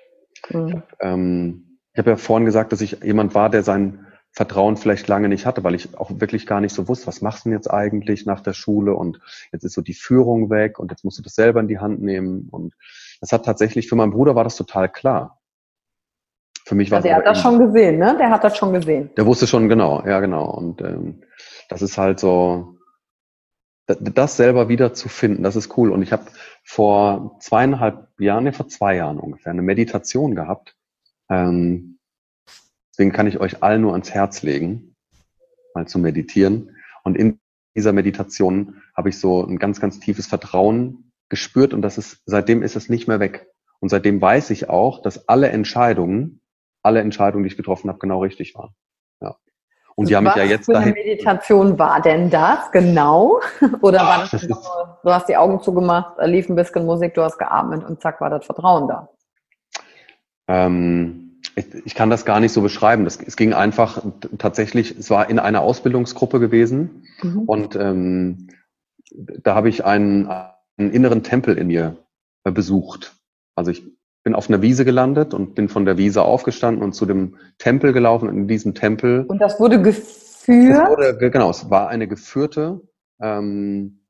Mhm. 0.50 0.68
Ich 0.68 0.74
hab, 0.74 0.96
ähm, 1.00 1.78
habe 1.96 2.10
ja 2.10 2.16
vorhin 2.16 2.46
gesagt, 2.46 2.72
dass 2.72 2.80
ich 2.80 3.02
jemand 3.02 3.34
war, 3.34 3.50
der 3.50 3.62
sein 3.62 4.06
Vertrauen 4.32 4.76
vielleicht 4.76 5.06
lange 5.06 5.28
nicht 5.28 5.46
hatte, 5.46 5.62
weil 5.62 5.76
ich 5.76 5.96
auch 5.96 6.10
wirklich 6.20 6.44
gar 6.44 6.60
nicht 6.60 6.74
so 6.74 6.88
wusste, 6.88 7.06
was 7.06 7.20
machst 7.20 7.44
du 7.44 7.50
denn 7.50 7.58
jetzt 7.58 7.70
eigentlich 7.70 8.26
nach 8.26 8.40
der 8.40 8.52
Schule 8.52 8.94
und 8.94 9.20
jetzt 9.52 9.62
ist 9.62 9.74
so 9.74 9.80
die 9.80 9.94
Führung 9.94 10.50
weg 10.50 10.80
und 10.80 10.90
jetzt 10.90 11.04
musst 11.04 11.18
du 11.18 11.22
das 11.22 11.36
selber 11.36 11.60
in 11.60 11.68
die 11.68 11.78
Hand 11.78 12.02
nehmen 12.02 12.48
und 12.50 12.74
das 13.20 13.32
hat 13.32 13.44
tatsächlich, 13.44 13.88
für 13.88 13.96
meinen 13.96 14.12
Bruder 14.12 14.34
war 14.34 14.44
das 14.44 14.56
total 14.56 14.88
klar. 14.88 15.40
Für 16.66 16.74
mich 16.74 16.90
war 16.90 16.98
ja, 16.98 17.02
der 17.02 17.16
hat 17.16 17.26
das 17.26 17.40
schon 17.40 17.58
gesehen, 17.58 17.98
ne? 17.98 18.16
Der 18.18 18.30
hat 18.30 18.42
das 18.42 18.56
schon 18.56 18.72
gesehen. 18.72 19.10
Der 19.16 19.26
wusste 19.26 19.46
schon 19.46 19.68
genau, 19.68 20.02
ja 20.06 20.20
genau 20.20 20.50
und 20.50 20.80
ähm, 20.80 21.22
das 21.68 21.82
ist 21.82 21.98
halt 21.98 22.20
so, 22.20 22.78
das 23.86 24.36
selber 24.36 24.70
wieder 24.70 24.94
zu 24.94 25.10
finden, 25.10 25.42
das 25.42 25.56
ist 25.56 25.76
cool 25.76 25.92
und 25.92 26.02
ich 26.02 26.12
habe 26.12 26.24
vor 26.64 27.36
zweieinhalb 27.40 28.08
Jahren, 28.18 28.44
ne, 28.44 28.52
vor 28.54 28.68
zwei 28.68 28.96
Jahren 28.96 29.18
ungefähr 29.18 29.52
eine 29.52 29.60
Meditation 29.60 30.34
gehabt, 30.34 30.74
ähm, 31.28 31.94
Deswegen 32.94 33.10
kann 33.10 33.26
ich 33.26 33.40
euch 33.40 33.60
allen 33.60 33.82
nur 33.82 33.92
ans 33.92 34.12
Herz 34.12 34.42
legen, 34.42 34.94
mal 35.74 35.88
zu 35.88 35.98
meditieren. 35.98 36.76
Und 37.02 37.16
in 37.16 37.40
dieser 37.74 37.92
Meditation 37.92 38.82
habe 38.96 39.08
ich 39.08 39.18
so 39.18 39.44
ein 39.44 39.58
ganz, 39.58 39.80
ganz 39.80 39.98
tiefes 39.98 40.28
Vertrauen 40.28 41.03
gespürt 41.28 41.74
und 41.74 41.82
das 41.82 41.98
ist, 41.98 42.22
seitdem 42.26 42.62
ist 42.62 42.76
es 42.76 42.88
nicht 42.88 43.08
mehr 43.08 43.20
weg. 43.20 43.48
Und 43.80 43.88
seitdem 43.88 44.20
weiß 44.20 44.50
ich 44.50 44.68
auch, 44.68 45.02
dass 45.02 45.28
alle 45.28 45.48
Entscheidungen, 45.48 46.40
alle 46.82 47.00
Entscheidungen, 47.00 47.44
die 47.44 47.48
ich 47.48 47.56
getroffen 47.56 47.88
habe, 47.88 47.98
genau 47.98 48.22
richtig 48.22 48.54
waren. 48.54 48.74
Ja. 49.20 49.36
Und 49.94 50.08
die 50.08 50.16
haben 50.16 50.24
mich 50.24 50.36
ja 50.36 50.44
jetzt 50.44 50.66
für 50.66 50.72
dahin. 50.72 50.94
Eine 50.94 51.04
Meditation 51.04 51.78
war 51.78 52.00
denn 52.00 52.30
das 52.30 52.70
genau? 52.72 53.40
Oder 53.80 54.00
Ach, 54.02 54.08
war 54.08 54.18
das, 54.20 54.30
das 54.30 54.48
nur, 54.48 54.98
du 55.02 55.10
hast 55.10 55.28
die 55.28 55.36
Augen 55.36 55.60
zugemacht, 55.60 56.16
lief 56.22 56.48
ein 56.48 56.56
bisschen 56.56 56.84
Musik, 56.84 57.14
du 57.14 57.22
hast 57.22 57.38
geatmet 57.38 57.84
und 57.84 58.00
zack 58.00 58.20
war 58.20 58.30
das 58.30 58.44
Vertrauen 58.44 58.88
da? 58.88 59.08
Ähm, 60.48 61.40
ich, 61.56 61.74
ich 61.84 61.94
kann 61.94 62.10
das 62.10 62.24
gar 62.24 62.40
nicht 62.40 62.52
so 62.52 62.60
beschreiben. 62.60 63.04
Das, 63.04 63.18
es 63.20 63.36
ging 63.36 63.52
einfach 63.52 64.02
tatsächlich, 64.38 64.98
es 64.98 65.10
war 65.10 65.30
in 65.30 65.38
einer 65.38 65.60
Ausbildungsgruppe 65.60 66.40
gewesen 66.40 67.06
mhm. 67.22 67.42
und 67.42 67.76
ähm, 67.76 68.48
da 69.14 69.54
habe 69.54 69.68
ich 69.68 69.84
einen, 69.84 70.28
einen 70.76 70.90
inneren 70.90 71.22
Tempel 71.22 71.56
in 71.58 71.68
mir 71.68 71.96
äh, 72.44 72.52
besucht. 72.52 73.16
Also 73.54 73.70
ich 73.70 73.84
bin 74.24 74.34
auf 74.34 74.48
einer 74.48 74.62
Wiese 74.62 74.84
gelandet 74.84 75.34
und 75.34 75.54
bin 75.54 75.68
von 75.68 75.84
der 75.84 75.98
Wiese 75.98 76.22
aufgestanden 76.22 76.82
und 76.82 76.94
zu 76.94 77.06
dem 77.06 77.36
Tempel 77.58 77.92
gelaufen 77.92 78.28
und 78.28 78.36
in 78.36 78.48
diesem 78.48 78.74
Tempel. 78.74 79.24
Und 79.26 79.38
das 79.38 79.60
wurde 79.60 79.80
geführt? 79.80 80.88
Wurde, 80.88 81.30
genau, 81.30 81.50
es 81.50 81.70
war 81.70 81.88
eine 81.88 82.08
geführte, 82.08 82.80
ähm, 83.20 84.00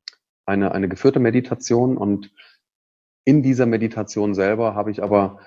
eine, 0.47 0.73
eine 0.73 0.89
geführte 0.89 1.19
Meditation 1.19 1.97
und 1.97 2.33
in 3.25 3.43
dieser 3.43 3.67
Meditation 3.67 4.35
selber 4.35 4.75
habe 4.75 4.91
ich 4.91 5.03
aber 5.03 5.41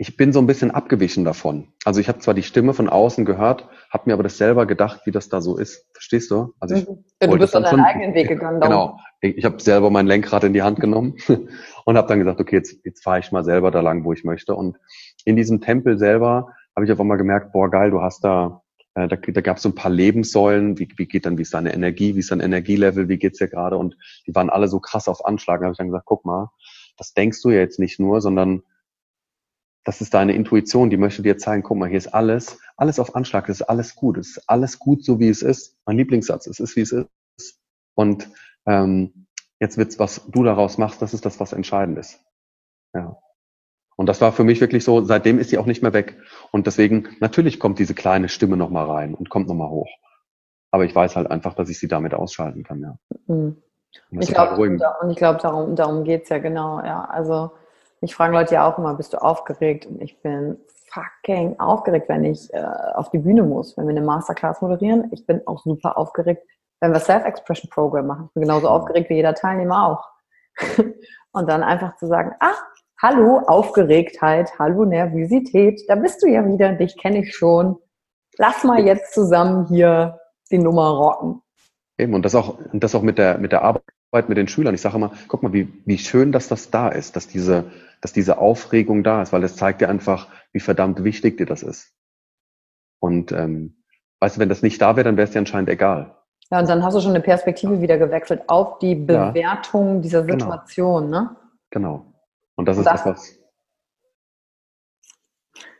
ich 0.00 0.16
bin 0.16 0.32
so 0.32 0.38
ein 0.38 0.46
bisschen 0.46 0.70
abgewichen 0.70 1.24
davon. 1.24 1.72
Also 1.84 2.00
ich 2.00 2.08
habe 2.08 2.20
zwar 2.20 2.32
die 2.32 2.44
Stimme 2.44 2.72
von 2.72 2.88
außen 2.88 3.24
gehört, 3.24 3.68
habe 3.90 4.04
mir 4.06 4.12
aber 4.12 4.22
das 4.22 4.38
selber 4.38 4.64
gedacht, 4.64 5.00
wie 5.04 5.10
das 5.10 5.28
da 5.28 5.40
so 5.40 5.58
ist. 5.58 5.86
Verstehst 5.92 6.30
du? 6.30 6.54
Also 6.60 6.76
ich 6.76 6.88
mhm. 6.88 7.30
du 7.30 7.38
bist 7.38 7.52
dann 7.52 7.64
deinen 7.64 7.80
eigenen 7.80 8.14
Weg 8.14 8.28
gegangen. 8.28 8.60
Genau. 8.60 9.00
Ich, 9.20 9.38
ich 9.38 9.44
habe 9.44 9.60
selber 9.60 9.90
mein 9.90 10.06
Lenkrad 10.06 10.44
in 10.44 10.52
die 10.52 10.62
Hand 10.62 10.78
genommen 10.78 11.16
und 11.84 11.96
habe 11.96 12.06
dann 12.06 12.20
gesagt, 12.20 12.40
okay, 12.40 12.56
jetzt, 12.56 12.76
jetzt 12.84 13.02
fahre 13.02 13.18
ich 13.18 13.32
mal 13.32 13.42
selber 13.42 13.72
da 13.72 13.80
lang, 13.80 14.04
wo 14.04 14.12
ich 14.12 14.22
möchte. 14.22 14.54
Und 14.54 14.76
in 15.24 15.34
diesem 15.34 15.60
Tempel 15.60 15.98
selber 15.98 16.50
habe 16.76 16.86
ich 16.86 16.92
auf 16.92 17.00
einmal 17.00 17.18
gemerkt, 17.18 17.52
boah, 17.52 17.68
geil, 17.68 17.90
du 17.90 18.00
hast 18.00 18.22
da, 18.22 18.62
äh, 18.94 19.08
da, 19.08 19.16
da 19.16 19.40
gab 19.40 19.56
es 19.56 19.64
so 19.64 19.68
ein 19.68 19.74
paar 19.74 19.90
Lebenssäulen, 19.90 20.78
wie, 20.78 20.88
wie 20.96 21.06
geht 21.06 21.26
dann, 21.26 21.38
wie 21.38 21.42
ist 21.42 21.54
deine 21.54 21.74
Energie, 21.74 22.14
wie 22.14 22.20
ist 22.20 22.30
dein 22.30 22.38
Energielevel, 22.38 23.08
wie 23.08 23.18
geht's 23.18 23.38
dir 23.38 23.48
gerade? 23.48 23.76
Und 23.76 23.96
die 24.28 24.34
waren 24.36 24.48
alle 24.48 24.68
so 24.68 24.78
krass 24.78 25.08
auf 25.08 25.26
Anschlag. 25.26 25.58
Da 25.58 25.64
habe 25.64 25.72
ich 25.72 25.78
dann 25.78 25.88
gesagt, 25.88 26.06
guck 26.06 26.24
mal, 26.24 26.50
das 26.96 27.14
denkst 27.14 27.42
du 27.42 27.50
ja 27.50 27.58
jetzt 27.58 27.80
nicht 27.80 27.98
nur, 27.98 28.20
sondern 28.20 28.62
das 29.88 30.02
ist 30.02 30.12
deine 30.12 30.34
Intuition, 30.34 30.90
die 30.90 30.98
möchte 30.98 31.22
dir 31.22 31.38
zeigen, 31.38 31.62
guck 31.62 31.78
mal, 31.78 31.88
hier 31.88 31.96
ist 31.96 32.08
alles, 32.08 32.60
alles 32.76 32.98
auf 32.98 33.16
Anschlag, 33.16 33.48
es 33.48 33.62
ist 33.62 33.66
alles 33.70 33.96
gut, 33.96 34.18
es 34.18 34.36
ist 34.36 34.42
alles 34.46 34.78
gut, 34.78 35.02
so 35.02 35.18
wie 35.18 35.30
es 35.30 35.40
ist. 35.40 35.78
Mein 35.86 35.96
Lieblingssatz, 35.96 36.46
es 36.46 36.60
ist, 36.60 36.76
wie 36.76 36.82
es 36.82 36.92
ist. 36.92 37.58
Und 37.94 38.28
ähm, 38.66 39.26
jetzt 39.58 39.78
wird's, 39.78 39.98
was 39.98 40.26
du 40.28 40.44
daraus 40.44 40.76
machst, 40.76 41.00
das 41.00 41.14
ist 41.14 41.24
das, 41.24 41.40
was 41.40 41.54
entscheidend 41.54 41.96
ist. 41.96 42.20
Ja. 42.92 43.16
Und 43.96 44.10
das 44.10 44.20
war 44.20 44.30
für 44.32 44.44
mich 44.44 44.60
wirklich 44.60 44.84
so, 44.84 45.02
seitdem 45.04 45.38
ist 45.38 45.48
sie 45.48 45.56
auch 45.56 45.64
nicht 45.64 45.82
mehr 45.82 45.94
weg. 45.94 46.18
Und 46.52 46.66
deswegen, 46.66 47.08
natürlich 47.20 47.58
kommt 47.58 47.78
diese 47.78 47.94
kleine 47.94 48.28
Stimme 48.28 48.58
nochmal 48.58 48.90
rein 48.90 49.14
und 49.14 49.30
kommt 49.30 49.48
nochmal 49.48 49.70
hoch. 49.70 49.88
Aber 50.70 50.84
ich 50.84 50.94
weiß 50.94 51.16
halt 51.16 51.30
einfach, 51.30 51.54
dass 51.54 51.70
ich 51.70 51.78
sie 51.78 51.88
damit 51.88 52.12
ausschalten 52.12 52.62
kann, 52.62 52.82
ja. 52.82 52.98
Mhm. 53.26 53.62
Und 54.10 54.20
ich 54.20 54.34
glaube, 54.34 55.38
darum, 55.40 55.76
darum 55.76 56.04
geht's 56.04 56.28
ja 56.28 56.36
genau, 56.36 56.84
ja. 56.84 57.06
Also 57.06 57.52
mich 58.00 58.14
fragen 58.14 58.34
Leute 58.34 58.54
ja 58.54 58.70
auch 58.70 58.78
immer, 58.78 58.94
bist 58.94 59.12
du 59.12 59.18
aufgeregt? 59.18 59.86
Und 59.86 60.00
ich 60.02 60.20
bin 60.22 60.58
fucking 60.92 61.58
aufgeregt, 61.58 62.08
wenn 62.08 62.24
ich 62.24 62.52
äh, 62.52 62.64
auf 62.94 63.10
die 63.10 63.18
Bühne 63.18 63.42
muss, 63.42 63.76
wenn 63.76 63.86
wir 63.86 63.96
eine 63.96 64.04
Masterclass 64.04 64.60
moderieren. 64.60 65.10
Ich 65.12 65.26
bin 65.26 65.46
auch 65.46 65.62
super 65.62 65.98
aufgeregt, 65.98 66.46
wenn 66.80 66.92
wir 66.92 67.00
Self-Expression 67.00 67.70
Program 67.70 68.06
machen. 68.06 68.26
Ich 68.28 68.34
bin 68.34 68.42
genauso 68.42 68.68
aufgeregt 68.68 69.10
wie 69.10 69.14
jeder 69.14 69.34
Teilnehmer 69.34 69.86
auch. 69.86 70.08
Und 71.32 71.48
dann 71.48 71.62
einfach 71.62 71.96
zu 71.96 72.06
sagen, 72.06 72.34
ah, 72.40 72.54
hallo 73.00 73.40
Aufgeregtheit, 73.46 74.58
hallo 74.58 74.84
Nervosität, 74.84 75.82
da 75.88 75.94
bist 75.94 76.22
du 76.22 76.26
ja 76.26 76.46
wieder, 76.46 76.72
dich 76.72 76.96
kenne 76.96 77.18
ich 77.18 77.34
schon. 77.34 77.76
Lass 78.38 78.64
mal 78.64 78.84
jetzt 78.84 79.12
zusammen 79.12 79.66
hier 79.66 80.18
die 80.50 80.58
Nummer 80.58 80.90
rocken. 80.90 81.42
Eben, 81.98 82.14
und 82.14 82.24
das 82.24 82.34
auch, 82.34 82.58
und 82.58 82.82
das 82.82 82.94
auch 82.94 83.02
mit 83.02 83.18
der, 83.18 83.38
mit 83.38 83.52
der 83.52 83.62
Arbeit 83.62 83.82
mit 84.12 84.38
den 84.38 84.48
Schülern. 84.48 84.74
Ich 84.74 84.80
sage 84.80 84.96
immer, 84.96 85.12
guck 85.28 85.42
mal, 85.42 85.52
wie, 85.52 85.68
wie 85.84 85.98
schön, 85.98 86.32
dass 86.32 86.48
das 86.48 86.70
da 86.70 86.88
ist, 86.88 87.16
dass 87.16 87.28
diese, 87.28 87.70
dass 88.00 88.12
diese 88.12 88.38
Aufregung 88.38 89.02
da 89.02 89.22
ist, 89.22 89.32
weil 89.32 89.42
das 89.42 89.56
zeigt 89.56 89.80
dir 89.80 89.88
einfach, 89.88 90.28
wie 90.52 90.60
verdammt 90.60 91.04
wichtig 91.04 91.36
dir 91.36 91.46
das 91.46 91.62
ist. 91.62 91.92
Und 93.00 93.32
ähm, 93.32 93.84
weißt 94.20 94.36
du, 94.36 94.40
wenn 94.40 94.48
das 94.48 94.62
nicht 94.62 94.80
da 94.80 94.96
wäre, 94.96 95.04
dann 95.04 95.16
wäre 95.16 95.26
es 95.26 95.32
dir 95.32 95.38
anscheinend 95.38 95.68
egal. 95.68 96.16
Ja, 96.50 96.60
und 96.60 96.68
dann 96.68 96.82
hast 96.82 96.94
du 96.94 97.00
schon 97.00 97.10
eine 97.10 97.20
Perspektive 97.20 97.80
wieder 97.82 97.98
gewechselt 97.98 98.42
auf 98.48 98.78
die 98.78 98.94
Bewertung 98.94 99.96
ja, 99.96 100.00
dieser 100.00 100.22
genau. 100.22 100.44
Situation, 100.44 101.04
genau. 101.06 101.20
ne? 101.20 101.36
Genau. 101.70 102.14
Und 102.56 102.66
das 102.66 102.78
ist 102.78 102.86
das, 102.86 103.04
das 103.04 103.06
was. 103.06 103.38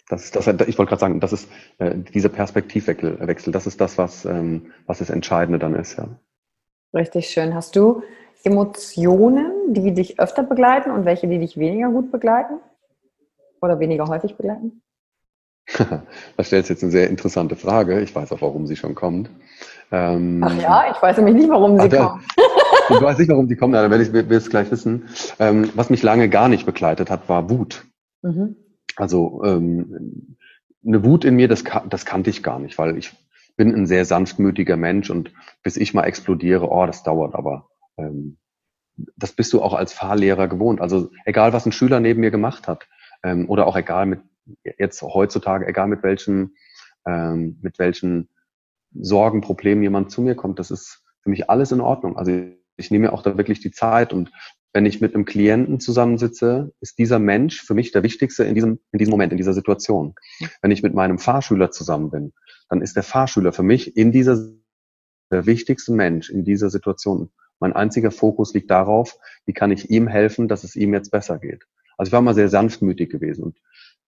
Das 0.08 0.24
ist 0.24 0.36
das, 0.36 0.46
ich 0.46 0.78
wollte 0.78 0.90
gerade 0.90 1.00
sagen, 1.00 1.20
das 1.20 1.32
ist 1.32 1.50
äh, 1.78 1.96
dieser 1.96 2.28
Perspektivwechsel, 2.28 3.52
das 3.52 3.66
ist 3.66 3.80
das, 3.80 3.98
was, 3.98 4.24
ähm, 4.24 4.72
was 4.86 4.98
das 4.98 5.10
Entscheidende 5.10 5.58
dann 5.58 5.74
ist, 5.74 5.96
ja. 5.96 6.08
Richtig 6.94 7.28
schön. 7.28 7.54
Hast 7.54 7.76
du 7.76 8.02
Emotionen, 8.44 9.74
die 9.74 9.92
dich 9.92 10.18
öfter 10.18 10.42
begleiten 10.42 10.90
und 10.90 11.04
welche, 11.04 11.26
die 11.28 11.38
dich 11.38 11.58
weniger 11.58 11.90
gut 11.90 12.10
begleiten? 12.10 12.54
Oder 13.60 13.80
weniger 13.80 14.06
häufig 14.06 14.36
begleiten? 14.36 14.82
da 15.78 16.44
stellst 16.44 16.70
jetzt 16.70 16.82
eine 16.82 16.92
sehr 16.92 17.10
interessante 17.10 17.56
Frage. 17.56 18.00
Ich 18.00 18.14
weiß 18.14 18.32
auch, 18.32 18.40
warum 18.40 18.66
sie 18.66 18.76
schon 18.76 18.94
kommt. 18.94 19.28
Ähm, 19.90 20.42
Ach 20.44 20.60
ja, 20.60 20.90
ich 20.90 21.02
weiß 21.02 21.18
nämlich 21.18 21.36
nicht, 21.36 21.50
warum 21.50 21.78
sie 21.78 21.88
kommt. 21.88 22.22
du 22.88 23.00
weißt 23.02 23.18
nicht, 23.18 23.30
warum 23.30 23.48
sie 23.48 23.56
kommt, 23.56 23.74
aber 23.74 23.90
werde 23.90 24.02
ich 24.04 24.30
es 24.30 24.50
gleich 24.50 24.70
wissen. 24.70 25.08
Ähm, 25.38 25.70
was 25.74 25.90
mich 25.90 26.02
lange 26.02 26.28
gar 26.28 26.48
nicht 26.48 26.64
begleitet 26.64 27.10
hat, 27.10 27.28
war 27.28 27.50
Wut. 27.50 27.84
Mhm. 28.22 28.56
Also 28.96 29.42
ähm, 29.44 30.36
eine 30.86 31.04
Wut 31.04 31.24
in 31.24 31.36
mir, 31.36 31.48
das, 31.48 31.64
das 31.88 32.06
kannte 32.06 32.30
ich 32.30 32.42
gar 32.42 32.58
nicht, 32.58 32.78
weil 32.78 32.96
ich 32.96 33.12
bin 33.58 33.74
ein 33.74 33.86
sehr 33.86 34.06
sanftmütiger 34.06 34.78
Mensch 34.78 35.10
und 35.10 35.34
bis 35.62 35.76
ich 35.76 35.92
mal 35.92 36.04
explodiere, 36.04 36.70
oh, 36.70 36.86
das 36.86 37.02
dauert 37.02 37.34
aber. 37.34 37.68
Ähm, 37.98 38.38
das 39.16 39.32
bist 39.32 39.52
du 39.52 39.60
auch 39.60 39.74
als 39.74 39.92
Fahrlehrer 39.92 40.48
gewohnt. 40.48 40.80
Also 40.80 41.10
egal, 41.26 41.52
was 41.52 41.66
ein 41.66 41.72
Schüler 41.72 42.00
neben 42.00 42.20
mir 42.20 42.30
gemacht 42.30 42.66
hat 42.66 42.88
ähm, 43.22 43.50
oder 43.50 43.66
auch 43.66 43.76
egal 43.76 44.06
mit 44.06 44.20
jetzt 44.78 45.02
heutzutage, 45.02 45.66
egal 45.66 45.88
mit 45.88 46.02
welchen 46.02 46.56
ähm, 47.06 47.58
mit 47.60 47.78
welchen 47.78 48.28
Sorgen, 48.92 49.40
Problemen 49.40 49.82
jemand 49.82 50.10
zu 50.10 50.22
mir 50.22 50.34
kommt, 50.34 50.58
das 50.58 50.70
ist 50.70 51.04
für 51.22 51.30
mich 51.30 51.50
alles 51.50 51.72
in 51.72 51.80
Ordnung. 51.80 52.16
Also 52.16 52.32
ich 52.76 52.90
nehme 52.90 53.08
mir 53.08 53.12
auch 53.12 53.22
da 53.22 53.36
wirklich 53.36 53.60
die 53.60 53.70
Zeit 53.70 54.12
und 54.12 54.30
wenn 54.72 54.86
ich 54.86 55.00
mit 55.00 55.14
einem 55.14 55.24
Klienten 55.24 55.80
zusammensitze, 55.80 56.72
ist 56.80 56.98
dieser 56.98 57.18
Mensch 57.18 57.62
für 57.62 57.74
mich 57.74 57.92
der 57.92 58.02
wichtigste 58.02 58.44
in 58.44 58.54
diesem, 58.54 58.78
in 58.92 58.98
diesem 58.98 59.10
Moment, 59.10 59.32
in 59.32 59.38
dieser 59.38 59.54
Situation. 59.54 60.14
Wenn 60.60 60.70
ich 60.70 60.82
mit 60.82 60.94
meinem 60.94 61.18
Fahrschüler 61.18 61.70
zusammen 61.70 62.10
bin, 62.10 62.32
dann 62.68 62.82
ist 62.82 62.96
der 62.96 63.02
Fahrschüler 63.02 63.52
für 63.52 63.62
mich 63.62 63.96
in 63.96 64.12
dieser 64.12 64.38
der 65.30 65.46
wichtigste 65.46 65.92
Mensch 65.92 66.30
in 66.30 66.44
dieser 66.44 66.70
Situation. 66.70 67.30
Mein 67.60 67.72
einziger 67.72 68.10
Fokus 68.10 68.54
liegt 68.54 68.70
darauf, 68.70 69.18
wie 69.46 69.52
kann 69.52 69.70
ich 69.70 69.90
ihm 69.90 70.08
helfen, 70.08 70.48
dass 70.48 70.64
es 70.64 70.76
ihm 70.76 70.94
jetzt 70.94 71.10
besser 71.10 71.38
geht. 71.38 71.66
Also 71.96 72.10
ich 72.10 72.12
war 72.12 72.22
mal 72.22 72.34
sehr 72.34 72.48
sanftmütig 72.48 73.10
gewesen 73.10 73.44
und 73.44 73.58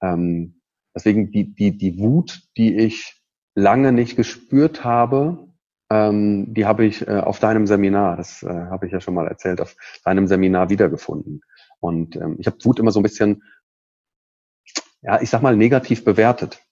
ähm, 0.00 0.60
deswegen 0.94 1.30
die, 1.32 1.54
die, 1.54 1.76
die 1.76 1.98
Wut, 1.98 2.42
die 2.56 2.76
ich 2.76 3.20
lange 3.54 3.92
nicht 3.92 4.16
gespürt 4.16 4.84
habe, 4.84 5.49
ähm, 5.90 6.52
die 6.54 6.66
habe 6.66 6.84
ich 6.84 7.06
äh, 7.06 7.18
auf 7.18 7.40
deinem 7.40 7.66
Seminar, 7.66 8.16
das 8.16 8.42
äh, 8.42 8.48
habe 8.48 8.86
ich 8.86 8.92
ja 8.92 9.00
schon 9.00 9.14
mal 9.14 9.26
erzählt, 9.26 9.60
auf 9.60 9.76
deinem 10.04 10.26
Seminar 10.26 10.70
wiedergefunden. 10.70 11.42
Und 11.80 12.16
ähm, 12.16 12.36
ich 12.38 12.46
habe 12.46 12.58
Wut 12.64 12.78
immer 12.78 12.92
so 12.92 13.00
ein 13.00 13.04
bisschen, 13.04 13.42
ja, 15.02 15.20
ich 15.20 15.30
sag 15.30 15.42
mal, 15.42 15.56
negativ 15.56 16.04
bewertet. 16.04 16.62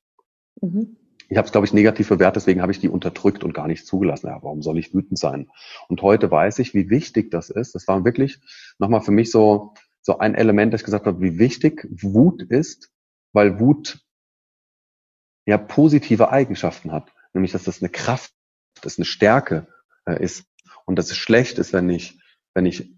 Mhm 0.60 0.96
ich 1.28 1.36
habe 1.36 1.46
es, 1.46 1.52
glaube 1.52 1.66
ich, 1.66 1.74
negativ 1.74 2.08
bewertet, 2.08 2.36
deswegen 2.36 2.62
habe 2.62 2.72
ich 2.72 2.80
die 2.80 2.88
unterdrückt 2.88 3.44
und 3.44 3.52
gar 3.52 3.68
nicht 3.68 3.86
zugelassen. 3.86 4.28
Ja, 4.28 4.42
warum 4.42 4.62
soll 4.62 4.78
ich 4.78 4.94
wütend 4.94 5.18
sein? 5.18 5.50
Und 5.88 6.00
heute 6.00 6.30
weiß 6.30 6.58
ich, 6.60 6.72
wie 6.74 6.88
wichtig 6.88 7.30
das 7.30 7.50
ist. 7.50 7.74
Das 7.74 7.86
war 7.86 8.04
wirklich 8.04 8.40
nochmal 8.78 9.02
für 9.02 9.10
mich 9.10 9.30
so, 9.30 9.74
so 10.00 10.18
ein 10.18 10.34
Element, 10.34 10.72
das 10.72 10.80
ich 10.80 10.86
gesagt 10.86 11.06
habe, 11.06 11.20
wie 11.20 11.38
wichtig 11.38 11.86
Wut 11.90 12.42
ist, 12.42 12.90
weil 13.32 13.60
Wut 13.60 14.00
ja 15.44 15.58
positive 15.58 16.30
Eigenschaften 16.30 16.92
hat. 16.92 17.12
Nämlich, 17.34 17.52
dass 17.52 17.64
das 17.64 17.82
eine 17.82 17.90
Kraft 17.90 18.32
ist, 18.84 18.98
eine 18.98 19.04
Stärke 19.04 19.66
äh, 20.06 20.22
ist 20.22 20.44
und 20.86 20.96
dass 20.96 21.10
es 21.10 21.16
schlecht 21.16 21.58
ist, 21.58 21.72
wenn 21.72 21.88
ich, 21.90 22.20
wenn 22.54 22.66
ich 22.66 22.92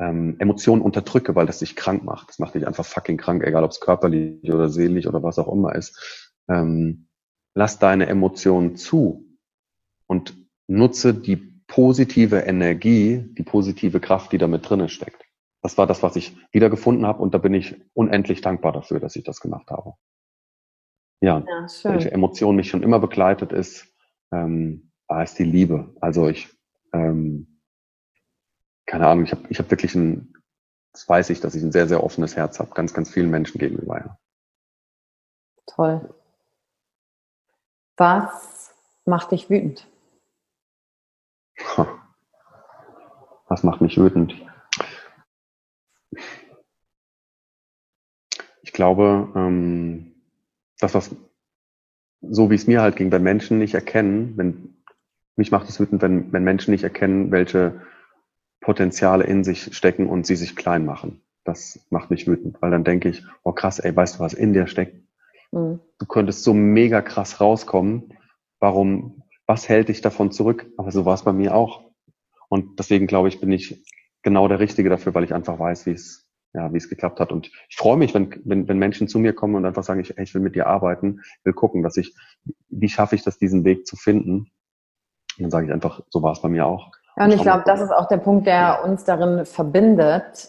ähm, 0.00 0.36
Emotionen 0.38 0.82
unterdrücke, 0.82 1.34
weil 1.34 1.46
das 1.46 1.60
dich 1.60 1.76
krank 1.76 2.04
macht. 2.04 2.28
Das 2.28 2.38
macht 2.38 2.54
dich 2.54 2.66
einfach 2.66 2.84
fucking 2.84 3.16
krank, 3.16 3.42
egal 3.44 3.64
ob 3.64 3.70
es 3.70 3.80
körperlich 3.80 4.50
oder 4.52 4.68
seelisch 4.68 5.06
oder 5.06 5.22
was 5.22 5.38
auch 5.38 5.52
immer 5.52 5.74
ist. 5.74 6.32
Ähm, 6.48 7.08
lass 7.54 7.78
deine 7.78 8.06
Emotionen 8.06 8.76
zu 8.76 9.24
und 10.06 10.36
nutze 10.66 11.14
die 11.14 11.36
positive 11.66 12.40
Energie, 12.40 13.24
die 13.38 13.42
positive 13.42 14.00
Kraft, 14.00 14.32
die 14.32 14.38
da 14.38 14.46
mit 14.46 14.68
drinnen 14.68 14.88
steckt. 14.88 15.22
Das 15.62 15.78
war 15.78 15.86
das, 15.86 16.02
was 16.02 16.16
ich 16.16 16.36
wiedergefunden 16.52 17.06
habe 17.06 17.22
und 17.22 17.32
da 17.32 17.38
bin 17.38 17.54
ich 17.54 17.76
unendlich 17.94 18.42
dankbar 18.42 18.72
dafür, 18.72 19.00
dass 19.00 19.16
ich 19.16 19.24
das 19.24 19.40
gemacht 19.40 19.70
habe. 19.70 19.94
Ja, 21.22 21.42
ja 21.46 21.66
welche 21.84 22.12
Emotion 22.12 22.56
mich 22.56 22.68
schon 22.68 22.82
immer 22.82 22.98
begleitet 22.98 23.52
ist, 23.52 23.86
ähm, 24.30 24.92
ist 25.08 25.38
die 25.38 25.44
Liebe. 25.44 25.94
Also 26.00 26.28
ich, 26.28 26.48
ähm, 26.92 27.60
keine 28.86 29.06
Ahnung, 29.06 29.24
ich 29.24 29.32
habe 29.32 29.42
ich 29.48 29.58
hab 29.58 29.70
wirklich 29.70 29.94
ein, 29.94 30.34
das 30.92 31.08
weiß 31.08 31.30
ich, 31.30 31.40
dass 31.40 31.54
ich 31.54 31.62
ein 31.62 31.72
sehr, 31.72 31.88
sehr 31.88 32.02
offenes 32.02 32.36
Herz 32.36 32.58
habe, 32.58 32.74
ganz, 32.74 32.94
ganz 32.94 33.10
vielen 33.10 33.30
Menschen 33.30 33.58
gegenüber. 33.58 33.98
Ja. 33.98 34.18
Toll. 35.66 36.14
Was 37.96 38.74
macht 39.04 39.30
dich 39.32 39.50
wütend? 39.50 39.86
Was 43.48 43.62
macht 43.62 43.80
mich 43.80 43.96
wütend? 43.96 44.34
Ich 48.62 48.72
glaube, 48.72 49.32
ähm, 49.36 50.14
das, 50.78 50.94
was 50.94 51.14
so 52.20 52.50
wie 52.50 52.54
es 52.54 52.66
mir 52.66 52.80
halt 52.80 52.96
ging, 52.96 53.12
wenn 53.12 53.22
Menschen 53.22 53.58
nicht 53.58 53.74
erkennen, 53.74 54.36
wenn 54.36 54.73
mich 55.36 55.50
macht 55.50 55.68
es 55.68 55.80
wütend, 55.80 56.02
wenn, 56.02 56.32
wenn 56.32 56.44
Menschen 56.44 56.70
nicht 56.70 56.84
erkennen, 56.84 57.30
welche 57.30 57.80
Potenziale 58.60 59.24
in 59.24 59.44
sich 59.44 59.76
stecken 59.76 60.08
und 60.08 60.26
sie 60.26 60.36
sich 60.36 60.56
klein 60.56 60.84
machen. 60.84 61.20
Das 61.44 61.86
macht 61.90 62.10
mich 62.10 62.26
wütend, 62.26 62.60
weil 62.62 62.70
dann 62.70 62.84
denke 62.84 63.10
ich, 63.10 63.24
oh 63.42 63.52
krass, 63.52 63.78
ey, 63.78 63.94
weißt 63.94 64.16
du, 64.16 64.20
was 64.20 64.32
in 64.32 64.54
dir 64.54 64.66
steckt? 64.66 64.96
Mhm. 65.52 65.80
Du 65.98 66.06
könntest 66.06 66.42
so 66.42 66.54
mega 66.54 67.02
krass 67.02 67.40
rauskommen. 67.40 68.14
Warum, 68.60 69.22
was 69.46 69.68
hält 69.68 69.88
dich 69.88 70.00
davon 70.00 70.32
zurück? 70.32 70.66
Aber 70.76 70.90
so 70.90 71.04
war 71.04 71.14
es 71.14 71.24
bei 71.24 71.32
mir 71.32 71.54
auch. 71.54 71.90
Und 72.48 72.78
deswegen 72.78 73.06
glaube 73.06 73.28
ich, 73.28 73.40
bin 73.40 73.52
ich 73.52 73.84
genau 74.22 74.48
der 74.48 74.60
Richtige 74.60 74.88
dafür, 74.88 75.14
weil 75.14 75.24
ich 75.24 75.34
einfach 75.34 75.58
weiß, 75.58 75.86
wie 75.86 75.92
es, 75.92 76.26
ja, 76.54 76.72
wie 76.72 76.78
es 76.78 76.88
geklappt 76.88 77.20
hat. 77.20 77.32
Und 77.32 77.50
ich 77.68 77.76
freue 77.76 77.96
mich, 77.96 78.14
wenn, 78.14 78.34
wenn, 78.44 78.68
wenn 78.68 78.78
Menschen 78.78 79.08
zu 79.08 79.18
mir 79.18 79.32
kommen 79.32 79.54
und 79.54 79.66
einfach 79.66 79.84
sagen, 79.84 80.00
ich, 80.00 80.16
ey, 80.16 80.24
ich 80.24 80.34
will 80.34 80.40
mit 80.40 80.54
dir 80.54 80.66
arbeiten, 80.66 81.20
will 81.42 81.52
gucken, 81.52 81.82
dass 81.82 81.96
ich, 81.96 82.14
wie 82.68 82.88
schaffe 82.88 83.16
ich 83.16 83.22
das, 83.22 83.38
diesen 83.38 83.64
Weg 83.64 83.86
zu 83.86 83.96
finden? 83.96 84.50
Und 85.38 85.44
dann 85.44 85.50
sage 85.50 85.66
ich 85.66 85.72
einfach, 85.72 86.00
so 86.10 86.22
war 86.22 86.32
es 86.32 86.40
bei 86.40 86.48
mir 86.48 86.66
auch. 86.66 86.90
Ja, 87.16 87.24
und 87.24 87.32
ich 87.32 87.42
glaube, 87.42 87.62
das 87.64 87.80
ist 87.80 87.92
auch 87.92 88.08
der 88.08 88.16
Punkt, 88.16 88.46
der 88.46 88.82
uns 88.84 89.04
darin 89.04 89.44
verbindet. 89.46 90.48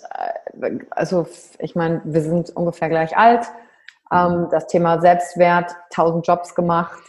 Also, 0.89 1.27
ich 1.59 1.75
meine, 1.75 2.01
wir 2.05 2.21
sind 2.21 2.49
ungefähr 2.55 2.89
gleich 2.89 3.15
alt. 3.17 3.45
Ähm, 4.11 4.47
das 4.49 4.67
Thema 4.67 4.99
Selbstwert, 4.99 5.75
tausend 5.91 6.25
Jobs 6.27 6.55
gemacht. 6.55 7.03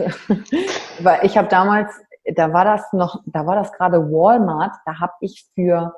Weil 1.00 1.20
ich 1.22 1.38
habe 1.38 1.48
damals, 1.48 1.90
da 2.24 2.52
war 2.52 2.64
das 2.64 2.92
noch, 2.92 3.22
da 3.26 3.46
war 3.46 3.56
das 3.56 3.72
gerade 3.72 3.98
Walmart, 4.10 4.74
da 4.84 5.00
habe 5.00 5.12
ich 5.20 5.46
für 5.54 5.94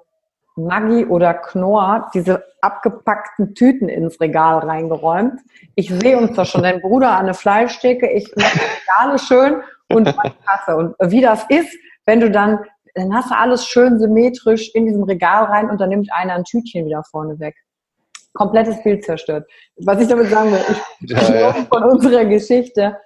Maggi 0.56 1.06
oder 1.06 1.34
Knorr 1.34 2.10
diese 2.12 2.44
abgepackten 2.60 3.54
Tüten 3.54 3.88
ins 3.88 4.20
Regal 4.20 4.58
reingeräumt. 4.58 5.40
Ich 5.76 5.88
sehe 5.88 6.18
uns 6.18 6.36
da 6.36 6.44
schon, 6.44 6.64
dein 6.64 6.80
Bruder 6.80 7.12
an 7.12 7.24
eine 7.24 7.34
Fleischtheke, 7.34 8.10
ich 8.10 8.34
mache 8.36 8.58
Regale 8.58 9.18
schön 9.18 9.62
und 9.88 10.04
Kasse. 10.44 10.76
Und 10.76 10.94
wie 11.10 11.20
das 11.20 11.44
ist, 11.48 11.74
wenn 12.06 12.20
du 12.20 12.30
dann, 12.30 12.58
dann 12.94 13.14
hast 13.14 13.30
du 13.30 13.36
alles 13.36 13.66
schön 13.66 13.98
symmetrisch 13.98 14.70
in 14.74 14.86
diesem 14.86 15.02
Regal 15.04 15.44
rein 15.44 15.70
und 15.70 15.80
dann 15.80 15.90
nimmt 15.90 16.08
einer 16.12 16.34
ein 16.34 16.44
Tütchen 16.44 16.86
wieder 16.86 17.02
vorne 17.10 17.38
weg. 17.38 17.54
Komplettes 18.34 18.82
Bild 18.82 19.04
zerstört. 19.04 19.48
Was 19.78 20.00
ich 20.00 20.08
damit 20.08 20.28
sagen 20.30 20.52
will, 20.52 20.60
ich 21.00 21.10
ja, 21.10 21.34
ja. 21.34 21.52
von 21.52 21.82
unserer 21.84 22.24
Geschichte 22.24 22.96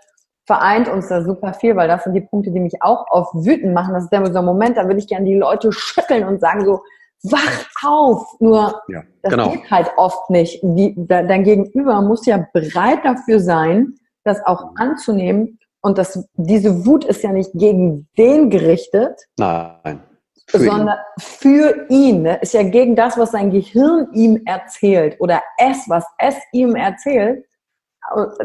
vereint 0.47 0.89
uns 0.89 1.09
da 1.09 1.23
super 1.23 1.55
viel, 1.55 1.77
weil 1.77 1.89
das 1.89 2.05
sind 2.05 2.15
die 2.15 2.21
Punkte, 2.21 2.51
die 2.51 2.61
mich 2.61 2.83
auch 2.83 3.07
auf 3.11 3.33
wütend 3.33 3.75
machen. 3.75 3.95
Das 3.95 4.05
ist 4.05 4.13
dann 4.13 4.31
so 4.33 4.39
ein 4.39 4.45
Moment, 4.45 4.77
da 4.77 4.89
will 4.89 4.99
ich 4.99 5.07
gerne 5.07 5.27
die 5.27 5.37
Leute 5.37 5.73
schütteln 5.73 6.25
und 6.25 6.41
sagen 6.41 6.65
so, 6.65 6.83
wach 7.23 7.67
auf! 7.85 8.37
Nur, 8.41 8.83
ja, 8.89 9.03
das 9.23 9.31
genau. 9.31 9.51
geht 9.51 9.71
halt 9.71 9.91
oft 9.97 10.31
nicht. 10.31 10.61
Die, 10.63 10.95
dein 10.97 11.45
Gegenüber 11.45 12.01
muss 12.03 12.27
ja 12.27 12.47
bereit 12.53 13.05
dafür 13.05 13.41
sein, 13.41 13.95
das 14.25 14.45
auch 14.45 14.75
anzunehmen. 14.77 15.59
Und 15.83 15.99
das, 15.99 16.27
diese 16.35 16.87
Wut 16.87 17.05
ist 17.05 17.23
ja 17.23 17.33
nicht 17.33 17.51
gegen 17.55 18.09
den 18.17 18.51
gerichtet. 18.51 19.21
Nein. 19.37 20.03
Für 20.49 20.59
sondern 20.59 20.89
ihn. 20.89 21.23
für 21.23 21.87
ihn. 21.89 22.23
Ne? 22.23 22.39
Ist 22.41 22.55
ja 22.55 22.63
gegen 22.63 22.95
das, 22.95 23.19
was 23.19 23.33
sein 23.33 23.51
Gehirn 23.51 24.09
ihm 24.13 24.43
erzählt 24.45 25.17
oder 25.21 25.43
es, 25.59 25.89
was 25.89 26.05
es 26.19 26.37
ihm 26.53 26.77
erzählt, 26.77 27.45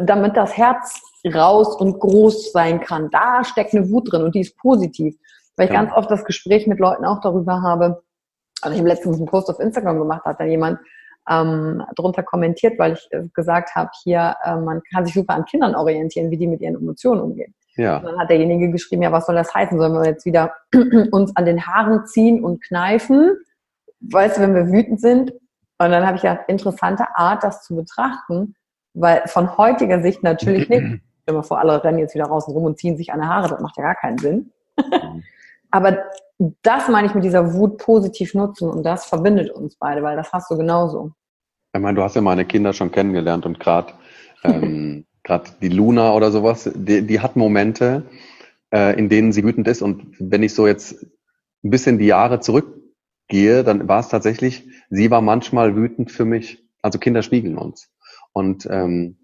damit 0.01 0.37
das 0.37 0.55
Herz 0.55 0.99
raus 1.25 1.75
und 1.75 1.99
groß 1.99 2.51
sein 2.51 2.79
kann. 2.79 3.09
Da 3.11 3.43
steckt 3.43 3.73
eine 3.73 3.89
Wut 3.89 4.11
drin 4.11 4.23
und 4.23 4.35
die 4.35 4.41
ist 4.41 4.57
positiv. 4.57 5.15
Weil 5.55 5.67
ich 5.67 5.73
ja. 5.73 5.81
ganz 5.81 5.93
oft 5.93 6.09
das 6.09 6.23
Gespräch 6.23 6.67
mit 6.67 6.79
Leuten 6.79 7.05
auch 7.05 7.19
darüber 7.21 7.61
habe, 7.61 8.03
also 8.61 8.73
ich 8.73 8.79
habe 8.79 8.89
letztens 8.89 9.17
einen 9.17 9.25
Post 9.25 9.49
auf 9.49 9.59
Instagram 9.59 9.99
gemacht, 9.99 10.25
hat 10.25 10.39
dann 10.39 10.49
jemand 10.49 10.79
ähm, 11.29 11.83
drunter 11.95 12.23
kommentiert, 12.23 12.79
weil 12.79 12.93
ich 12.93 13.07
äh, 13.11 13.23
gesagt 13.33 13.75
habe, 13.75 13.89
hier, 14.03 14.35
äh, 14.43 14.55
man 14.55 14.81
kann 14.91 15.05
sich 15.05 15.13
super 15.13 15.33
an 15.33 15.45
Kindern 15.45 15.75
orientieren, 15.75 16.31
wie 16.31 16.37
die 16.37 16.47
mit 16.47 16.61
ihren 16.61 16.75
Emotionen 16.75 17.21
umgehen. 17.21 17.53
Ja. 17.75 17.97
Und 17.97 18.05
dann 18.05 18.19
hat 18.19 18.29
derjenige 18.29 18.71
geschrieben, 18.71 19.03
ja, 19.03 19.11
was 19.11 19.25
soll 19.25 19.35
das 19.35 19.53
heißen? 19.53 19.77
Sollen 19.77 19.93
wir 19.93 20.05
jetzt 20.05 20.25
wieder 20.25 20.53
uns 21.11 21.35
an 21.35 21.45
den 21.45 21.65
Haaren 21.65 22.05
ziehen 22.05 22.43
und 22.43 22.63
kneifen? 22.63 23.37
Weißt 23.99 24.37
du, 24.37 24.41
wenn 24.41 24.55
wir 24.55 24.71
wütend 24.71 24.99
sind? 25.01 25.31
Und 25.31 25.91
dann 25.91 26.05
habe 26.05 26.15
ich 26.15 26.23
gedacht, 26.23 26.41
interessante 26.47 27.05
Art, 27.15 27.43
das 27.43 27.63
zu 27.63 27.75
betrachten, 27.75 28.55
weil 28.93 29.21
von 29.27 29.57
heutiger 29.57 30.01
Sicht 30.01 30.23
natürlich 30.23 30.69
nicht. 30.69 31.01
Stell 31.21 31.35
mal 31.35 31.43
vor, 31.43 31.59
alle 31.59 31.83
rennen 31.83 31.99
jetzt 31.99 32.15
wieder 32.15 32.25
raus 32.25 32.47
und 32.47 32.53
rum 32.53 32.63
und 32.63 32.79
ziehen 32.79 32.97
sich 32.97 33.11
an 33.11 33.19
die 33.19 33.27
Haare, 33.27 33.49
das 33.49 33.59
macht 33.59 33.77
ja 33.77 33.83
gar 33.83 33.95
keinen 33.95 34.17
Sinn. 34.17 34.51
Mhm. 34.77 35.23
Aber 35.71 35.97
das 36.61 36.87
meine 36.87 37.07
ich 37.07 37.13
mit 37.13 37.23
dieser 37.23 37.53
Wut 37.53 37.77
positiv 37.77 38.33
nutzen 38.33 38.69
und 38.69 38.83
das 38.83 39.05
verbindet 39.05 39.51
uns 39.51 39.75
beide, 39.75 40.03
weil 40.03 40.15
das 40.15 40.31
hast 40.31 40.49
du 40.49 40.57
genauso. 40.57 41.11
Ich 41.77 41.83
meine, 41.83 41.95
du 41.95 42.01
hast 42.01 42.15
ja 42.15 42.21
meine 42.21 42.45
Kinder 42.45 42.73
schon 42.73 42.91
kennengelernt 42.91 43.45
und 43.45 43.59
gerade 43.59 43.93
ähm, 44.43 45.05
gerade 45.23 45.51
die 45.61 45.69
Luna 45.69 46.13
oder 46.13 46.31
sowas, 46.31 46.69
die, 46.73 47.05
die 47.05 47.19
hat 47.19 47.35
Momente, 47.35 48.03
äh, 48.73 48.97
in 48.97 49.09
denen 49.09 49.31
sie 49.31 49.43
wütend 49.43 49.67
ist 49.67 49.83
und 49.83 50.15
wenn 50.19 50.41
ich 50.41 50.55
so 50.55 50.65
jetzt 50.65 51.05
ein 51.63 51.69
bisschen 51.69 51.99
die 51.99 52.07
Jahre 52.07 52.39
zurückgehe, 52.39 53.63
dann 53.63 53.87
war 53.87 53.99
es 53.99 54.09
tatsächlich, 54.09 54.67
sie 54.89 55.11
war 55.11 55.21
manchmal 55.21 55.75
wütend 55.75 56.11
für 56.11 56.25
mich. 56.25 56.63
Also 56.81 56.97
Kinder 56.97 57.21
spiegeln 57.21 57.57
uns 57.57 57.91
und 58.33 58.67
ähm, 58.71 59.17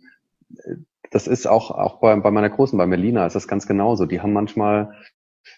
das 1.10 1.26
ist 1.26 1.47
auch 1.47 1.72
auch 1.72 1.99
bei, 2.01 2.16
bei 2.18 2.30
meiner 2.30 2.49
Großen, 2.49 2.78
bei 2.78 2.86
Melina 2.86 3.26
ist 3.26 3.36
das 3.36 3.47
ganz 3.47 3.66
genauso. 3.66 4.06
Die 4.06 4.22
haben 4.22 4.34
manchmal 4.34 4.93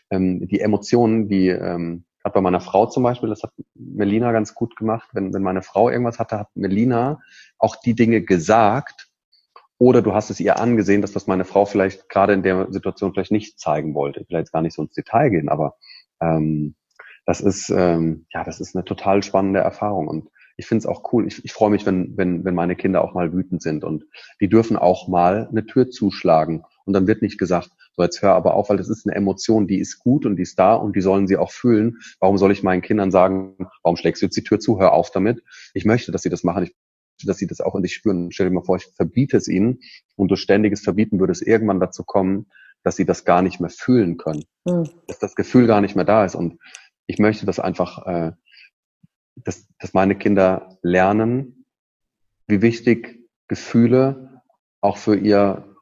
ähm, 0.09 0.47
die 0.47 0.61
Emotionen, 0.61 1.27
die 1.27 1.49
ähm, 1.49 2.04
gerade 2.25 2.33
bei 2.33 2.41
meiner 2.41 2.59
Frau 2.59 2.87
zum 2.87 3.03
Beispiel, 3.03 3.29
das 3.29 3.43
hat 3.43 3.51
Melina 3.75 4.31
ganz 4.31 4.55
gut 4.55 4.75
gemacht, 4.75 5.07
wenn, 5.13 5.31
wenn 5.31 5.43
meine 5.43 5.61
Frau 5.61 5.91
irgendwas 5.91 6.17
hatte, 6.17 6.39
hat 6.39 6.49
Melina 6.55 7.21
auch 7.59 7.75
die 7.75 7.93
Dinge 7.93 8.23
gesagt, 8.23 9.09
oder 9.77 10.01
du 10.01 10.15
hast 10.15 10.31
es 10.31 10.39
ihr 10.39 10.59
angesehen, 10.59 11.01
dass 11.03 11.11
das 11.11 11.27
meine 11.27 11.45
Frau 11.45 11.65
vielleicht 11.65 12.09
gerade 12.09 12.33
in 12.33 12.41
der 12.41 12.71
Situation 12.71 13.13
vielleicht 13.13 13.31
nicht 13.31 13.59
zeigen 13.59 13.93
wollte. 13.93 14.21
Ich 14.21 14.29
will 14.29 14.39
jetzt 14.39 14.51
gar 14.51 14.63
nicht 14.63 14.73
so 14.73 14.81
ins 14.81 14.95
Detail 14.95 15.29
gehen, 15.29 15.49
aber 15.49 15.75
ähm, 16.19 16.73
das 17.27 17.41
ist 17.41 17.69
ähm, 17.69 18.25
ja, 18.33 18.43
das 18.43 18.59
ist 18.59 18.75
eine 18.75 18.85
total 18.85 19.21
spannende 19.21 19.59
Erfahrung 19.59 20.07
und 20.07 20.29
ich 20.57 20.65
finde 20.65 20.79
es 20.79 20.85
auch 20.87 21.13
cool. 21.13 21.27
Ich, 21.27 21.45
ich 21.45 21.53
freue 21.53 21.69
mich, 21.69 21.85
wenn, 21.85 22.17
wenn, 22.17 22.43
wenn 22.43 22.55
meine 22.55 22.75
Kinder 22.75 23.03
auch 23.03 23.13
mal 23.13 23.33
wütend 23.33 23.61
sind 23.61 23.83
und 23.83 24.05
die 24.41 24.49
dürfen 24.49 24.77
auch 24.77 25.07
mal 25.07 25.47
eine 25.51 25.65
Tür 25.67 25.91
zuschlagen 25.91 26.63
und 26.85 26.93
dann 26.93 27.05
wird 27.05 27.21
nicht 27.21 27.37
gesagt, 27.37 27.69
so, 27.95 28.03
jetzt 28.03 28.21
hör 28.21 28.33
aber 28.33 28.55
auf, 28.55 28.69
weil 28.69 28.77
das 28.77 28.89
ist 28.89 29.05
eine 29.07 29.15
Emotion, 29.15 29.67
die 29.67 29.79
ist 29.79 29.99
gut 29.99 30.25
und 30.25 30.35
die 30.35 30.43
ist 30.43 30.59
da 30.59 30.73
und 30.75 30.95
die 30.95 31.01
sollen 31.01 31.27
sie 31.27 31.37
auch 31.37 31.51
fühlen. 31.51 31.99
Warum 32.19 32.37
soll 32.37 32.51
ich 32.51 32.63
meinen 32.63 32.81
Kindern 32.81 33.11
sagen, 33.11 33.55
warum 33.83 33.95
schlägst 33.95 34.21
du 34.21 34.25
jetzt 34.25 34.35
die 34.35 34.43
Tür 34.43 34.59
zu? 34.59 34.79
Hör 34.79 34.93
auf 34.93 35.11
damit. 35.11 35.43
Ich 35.73 35.85
möchte, 35.85 36.11
dass 36.11 36.21
sie 36.21 36.29
das 36.29 36.43
machen. 36.43 36.63
Ich 36.63 36.71
möchte, 36.71 37.27
dass 37.27 37.37
sie 37.37 37.47
das 37.47 37.61
auch 37.61 37.75
in 37.75 37.83
sich 37.83 37.93
spüren. 37.93 38.31
Stell 38.31 38.49
dir 38.49 38.53
mal 38.53 38.63
vor, 38.63 38.75
ich 38.75 38.87
verbiete 38.95 39.37
es 39.37 39.47
ihnen 39.47 39.79
und 40.17 40.27
durch 40.29 40.41
ständiges 40.41 40.81
Verbieten 40.81 41.19
würde 41.19 41.31
es 41.31 41.41
irgendwann 41.41 41.79
dazu 41.79 42.03
kommen, 42.03 42.47
dass 42.83 42.97
sie 42.97 43.05
das 43.05 43.23
gar 43.23 43.41
nicht 43.41 43.61
mehr 43.61 43.69
fühlen 43.69 44.17
können. 44.17 44.43
Mhm. 44.65 44.89
Dass 45.07 45.19
das 45.19 45.35
Gefühl 45.35 45.65
gar 45.65 45.79
nicht 45.79 45.95
mehr 45.95 46.05
da 46.05 46.25
ist. 46.25 46.35
Und 46.35 46.59
ich 47.07 47.17
möchte 47.19 47.45
das 47.45 47.59
einfach, 47.59 48.05
äh, 48.05 48.31
dass, 49.35 49.67
dass 49.79 49.93
meine 49.93 50.17
Kinder 50.17 50.77
lernen, 50.81 51.65
wie 52.47 52.61
wichtig 52.61 53.25
Gefühle 53.47 54.41
auch 54.81 54.97
für 54.97 55.15
ihr 55.15 55.74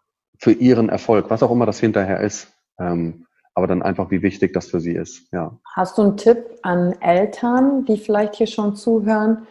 für 0.43 0.51
ihren 0.51 0.89
Erfolg, 0.89 1.29
was 1.29 1.41
auch 1.41 1.51
immer 1.51 1.65
das 1.65 1.79
hinterher 1.79 2.19
ist. 2.19 2.51
Ähm, 2.77 3.25
aber 3.55 3.65
dann 3.65 3.81
einfach, 3.81 4.11
wie 4.11 4.21
wichtig 4.21 4.51
das 4.51 4.67
für 4.67 4.81
sie 4.81 4.91
ist. 4.91 5.31
Ja. 5.31 5.57
Hast 5.73 5.97
du 5.97 6.01
einen 6.01 6.17
Tipp 6.17 6.59
an 6.63 6.93
Eltern, 6.99 7.85
die 7.85 7.95
vielleicht 7.95 8.35
hier 8.35 8.47
schon 8.47 8.75
zuhören, 8.75 9.47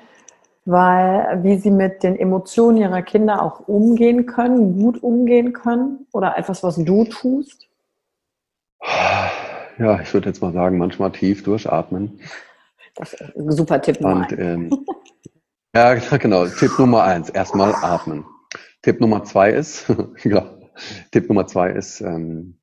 weil 0.66 1.42
wie 1.44 1.56
sie 1.56 1.70
mit 1.70 2.02
den 2.02 2.14
Emotionen 2.18 2.76
ihrer 2.76 3.00
Kinder 3.00 3.40
auch 3.42 3.66
umgehen 3.68 4.26
können, 4.26 4.78
gut 4.78 5.02
umgehen 5.02 5.54
können 5.54 6.06
oder 6.12 6.36
etwas, 6.36 6.62
was 6.62 6.76
du 6.76 7.04
tust? 7.04 7.68
Ja, 9.78 9.98
ich 10.02 10.12
würde 10.12 10.28
jetzt 10.28 10.42
mal 10.42 10.52
sagen, 10.52 10.76
manchmal 10.76 11.10
tief 11.12 11.42
durchatmen. 11.42 12.20
Das 12.96 13.14
ist 13.14 13.34
ein 13.34 13.50
super 13.50 13.80
Tipp. 13.80 13.98
Und, 14.02 14.30
ähm, 14.32 14.84
ja, 15.74 15.94
genau. 15.94 16.46
Tipp 16.48 16.78
Nummer 16.78 17.04
eins, 17.04 17.30
erstmal 17.30 17.74
atmen. 17.76 18.26
Tipp 18.82 19.00
Nummer 19.00 19.24
zwei 19.24 19.52
ist, 19.52 19.86
ja, 20.24 20.44
Tipp 21.10 21.28
Nummer 21.28 21.46
zwei 21.46 21.70
ist, 21.70 22.00
ähm, 22.00 22.58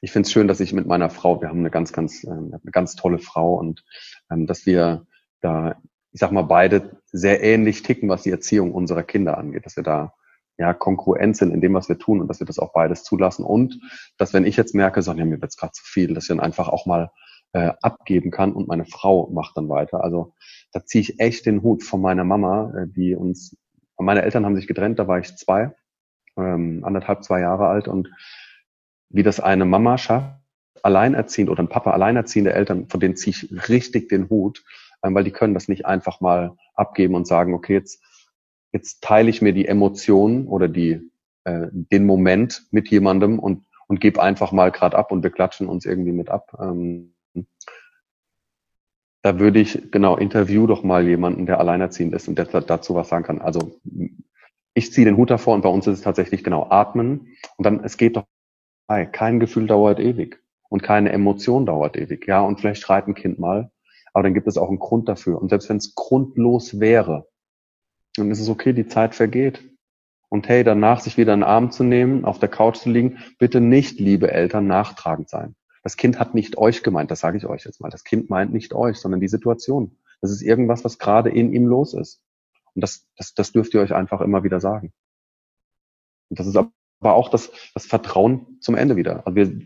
ich 0.00 0.12
finde 0.12 0.26
es 0.26 0.32
schön, 0.32 0.48
dass 0.48 0.60
ich 0.60 0.72
mit 0.72 0.86
meiner 0.86 1.10
Frau, 1.10 1.40
wir 1.40 1.48
haben 1.48 1.60
eine 1.60 1.70
ganz, 1.70 1.92
ganz, 1.92 2.24
äh, 2.24 2.30
eine 2.30 2.60
ganz 2.72 2.96
tolle 2.96 3.18
Frau 3.18 3.54
und 3.54 3.84
ähm, 4.30 4.46
dass 4.46 4.66
wir 4.66 5.06
da, 5.40 5.76
ich 6.12 6.20
sag 6.20 6.32
mal, 6.32 6.42
beide 6.42 7.00
sehr 7.12 7.42
ähnlich 7.42 7.82
ticken, 7.82 8.08
was 8.08 8.22
die 8.22 8.30
Erziehung 8.30 8.72
unserer 8.72 9.02
Kinder 9.02 9.38
angeht, 9.38 9.66
dass 9.66 9.76
wir 9.76 9.82
da 9.82 10.14
ja 10.58 10.74
kongruent 10.74 11.36
sind 11.36 11.52
in 11.52 11.60
dem, 11.60 11.74
was 11.74 11.88
wir 11.88 11.98
tun 11.98 12.20
und 12.20 12.28
dass 12.28 12.40
wir 12.40 12.46
das 12.46 12.58
auch 12.58 12.72
beides 12.72 13.04
zulassen. 13.04 13.44
Und 13.44 13.80
dass 14.18 14.34
wenn 14.34 14.44
ich 14.44 14.56
jetzt 14.56 14.74
merke, 14.74 15.02
so, 15.02 15.12
ja, 15.12 15.24
mir 15.24 15.40
wird's 15.40 15.56
gerade 15.56 15.72
zu 15.72 15.84
viel, 15.84 16.14
dass 16.14 16.24
ich 16.24 16.28
dann 16.28 16.40
einfach 16.40 16.68
auch 16.68 16.86
mal 16.86 17.10
äh, 17.52 17.72
abgeben 17.82 18.30
kann 18.30 18.52
und 18.52 18.68
meine 18.68 18.84
Frau 18.84 19.30
macht 19.30 19.56
dann 19.56 19.68
weiter. 19.68 20.02
Also 20.02 20.34
da 20.72 20.84
ziehe 20.84 21.02
ich 21.02 21.20
echt 21.20 21.46
den 21.46 21.62
Hut 21.62 21.82
von 21.82 22.00
meiner 22.00 22.24
Mama, 22.24 22.72
äh, 22.76 22.86
die 22.88 23.14
uns, 23.14 23.56
meine 23.98 24.22
Eltern 24.22 24.44
haben 24.44 24.56
sich 24.56 24.66
getrennt, 24.66 24.98
da 24.98 25.06
war 25.06 25.18
ich 25.18 25.36
zwei, 25.36 25.74
ähm, 26.36 26.84
anderthalb, 26.84 27.24
zwei 27.24 27.40
Jahre 27.40 27.66
alt 27.66 27.88
und 27.88 28.10
wie 29.10 29.22
das 29.22 29.40
eine 29.40 29.64
Mama 29.64 29.98
schafft, 29.98 30.36
alleinerziehend 30.82 31.50
oder 31.50 31.62
ein 31.62 31.68
Papa 31.68 31.92
alleinerziehende 31.92 32.52
Eltern, 32.52 32.88
von 32.88 33.00
denen 33.00 33.16
ziehe 33.16 33.34
ich 33.34 33.68
richtig 33.68 34.08
den 34.08 34.28
Hut, 34.28 34.64
ähm, 35.04 35.14
weil 35.14 35.24
die 35.24 35.30
können 35.30 35.54
das 35.54 35.68
nicht 35.68 35.86
einfach 35.86 36.20
mal 36.20 36.56
abgeben 36.74 37.14
und 37.14 37.26
sagen, 37.26 37.54
okay, 37.54 37.74
jetzt, 37.74 38.02
jetzt 38.72 39.02
teile 39.02 39.30
ich 39.30 39.42
mir 39.42 39.52
die 39.52 39.66
Emotionen 39.66 40.46
oder 40.46 40.68
die, 40.68 41.10
äh, 41.44 41.68
den 41.72 42.06
Moment 42.06 42.66
mit 42.70 42.88
jemandem 42.88 43.38
und, 43.38 43.64
und 43.86 44.00
gebe 44.00 44.22
einfach 44.22 44.52
mal 44.52 44.70
gerade 44.70 44.96
ab 44.96 45.12
und 45.12 45.22
wir 45.22 45.30
klatschen 45.30 45.68
uns 45.68 45.84
irgendwie 45.84 46.12
mit 46.12 46.30
ab. 46.30 46.56
Ähm, 46.60 47.14
da 49.22 49.38
würde 49.38 49.60
ich, 49.60 49.92
genau, 49.92 50.16
interview 50.16 50.66
doch 50.66 50.82
mal 50.82 51.06
jemanden, 51.06 51.46
der 51.46 51.60
alleinerziehend 51.60 52.12
ist 52.12 52.26
und 52.26 52.38
der 52.38 52.46
dazu 52.46 52.96
was 52.96 53.08
sagen 53.08 53.24
kann. 53.24 53.40
Also 53.40 53.80
ich 54.74 54.92
ziehe 54.92 55.04
den 55.04 55.16
Hut 55.16 55.30
davor 55.30 55.54
und 55.54 55.62
bei 55.62 55.68
uns 55.68 55.86
ist 55.86 55.98
es 55.98 56.04
tatsächlich 56.04 56.44
genau 56.44 56.68
atmen 56.70 57.36
und 57.56 57.64
dann, 57.64 57.84
es 57.84 57.96
geht 57.96 58.16
doch 58.16 58.24
kein 59.12 59.40
Gefühl 59.40 59.66
dauert 59.66 60.00
ewig 60.00 60.42
und 60.68 60.82
keine 60.82 61.12
Emotion 61.12 61.66
dauert 61.66 61.96
ewig. 61.96 62.26
Ja, 62.26 62.40
und 62.40 62.60
vielleicht 62.60 62.82
schreit 62.82 63.06
ein 63.06 63.14
Kind 63.14 63.38
mal, 63.38 63.70
aber 64.12 64.22
dann 64.22 64.34
gibt 64.34 64.46
es 64.46 64.58
auch 64.58 64.68
einen 64.68 64.78
Grund 64.78 65.08
dafür. 65.08 65.40
Und 65.40 65.48
selbst 65.48 65.68
wenn 65.68 65.78
es 65.78 65.94
grundlos 65.94 66.80
wäre, 66.80 67.28
dann 68.16 68.30
ist 68.30 68.40
es 68.40 68.48
okay, 68.48 68.72
die 68.72 68.86
Zeit 68.86 69.14
vergeht. 69.14 69.62
Und 70.28 70.48
hey, 70.48 70.64
danach 70.64 71.00
sich 71.00 71.18
wieder 71.18 71.34
einen 71.34 71.42
Arm 71.42 71.70
zu 71.70 71.84
nehmen, 71.84 72.24
auf 72.24 72.38
der 72.38 72.48
Couch 72.48 72.76
zu 72.76 72.90
liegen, 72.90 73.18
bitte 73.38 73.60
nicht, 73.60 74.00
liebe 74.00 74.30
Eltern, 74.30 74.66
nachtragend 74.66 75.28
sein. 75.28 75.54
Das 75.82 75.96
Kind 75.96 76.18
hat 76.18 76.34
nicht 76.34 76.56
euch 76.56 76.82
gemeint, 76.82 77.10
das 77.10 77.20
sage 77.20 77.36
ich 77.36 77.46
euch 77.46 77.64
jetzt 77.64 77.80
mal. 77.80 77.90
Das 77.90 78.04
Kind 78.04 78.30
meint 78.30 78.52
nicht 78.52 78.72
euch, 78.72 78.96
sondern 78.96 79.20
die 79.20 79.28
Situation. 79.28 79.98
Das 80.20 80.30
ist 80.30 80.40
irgendwas, 80.40 80.84
was 80.84 80.98
gerade 80.98 81.30
in 81.30 81.52
ihm 81.52 81.66
los 81.66 81.92
ist. 81.92 82.21
Und 82.74 82.82
das, 82.82 83.06
das, 83.16 83.34
das 83.34 83.52
dürft 83.52 83.74
ihr 83.74 83.80
euch 83.80 83.94
einfach 83.94 84.20
immer 84.20 84.44
wieder 84.44 84.60
sagen. 84.60 84.92
Und 86.30 86.38
das 86.38 86.46
ist 86.46 86.56
aber 86.56 87.14
auch 87.14 87.28
das, 87.28 87.50
das 87.74 87.86
Vertrauen 87.86 88.58
zum 88.60 88.74
Ende 88.74 88.96
wieder. 88.96 89.26
Also 89.26 89.36
wir, 89.36 89.60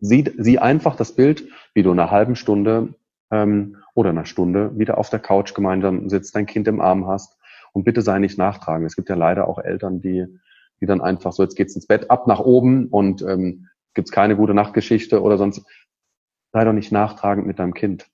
sieh, 0.00 0.32
sieh 0.38 0.58
einfach 0.58 0.96
das 0.96 1.14
Bild, 1.14 1.48
wie 1.74 1.82
du 1.82 1.92
in 1.92 1.98
einer 1.98 2.10
halben 2.10 2.36
Stunde 2.36 2.94
ähm, 3.30 3.78
oder 3.94 4.10
einer 4.10 4.26
Stunde 4.26 4.78
wieder 4.78 4.98
auf 4.98 5.10
der 5.10 5.18
Couch 5.18 5.54
gemeinsam 5.54 6.08
sitzt, 6.08 6.36
dein 6.36 6.46
Kind 6.46 6.68
im 6.68 6.80
Arm 6.80 7.06
hast 7.06 7.36
und 7.72 7.84
bitte 7.84 8.02
sei 8.02 8.18
nicht 8.18 8.38
nachtragen. 8.38 8.86
Es 8.86 8.96
gibt 8.96 9.08
ja 9.08 9.16
leider 9.16 9.48
auch 9.48 9.58
Eltern, 9.58 10.00
die, 10.00 10.26
die 10.80 10.86
dann 10.86 11.00
einfach 11.00 11.32
so, 11.32 11.42
jetzt 11.42 11.56
geht's 11.56 11.74
ins 11.74 11.86
Bett, 11.86 12.10
ab 12.10 12.26
nach 12.26 12.40
oben 12.40 12.86
und 12.88 13.22
ähm, 13.22 13.68
gibt's 13.94 14.12
keine 14.12 14.36
gute 14.36 14.54
Nachtgeschichte 14.54 15.22
oder 15.22 15.38
sonst. 15.38 15.64
Sei 16.52 16.64
doch 16.64 16.72
nicht 16.72 16.92
nachtragend 16.92 17.46
mit 17.46 17.58
deinem 17.58 17.74
Kind, 17.74 18.08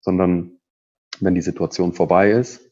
sondern 0.00 0.60
wenn 1.20 1.34
die 1.34 1.42
Situation 1.42 1.94
vorbei 1.94 2.30
ist, 2.30 2.65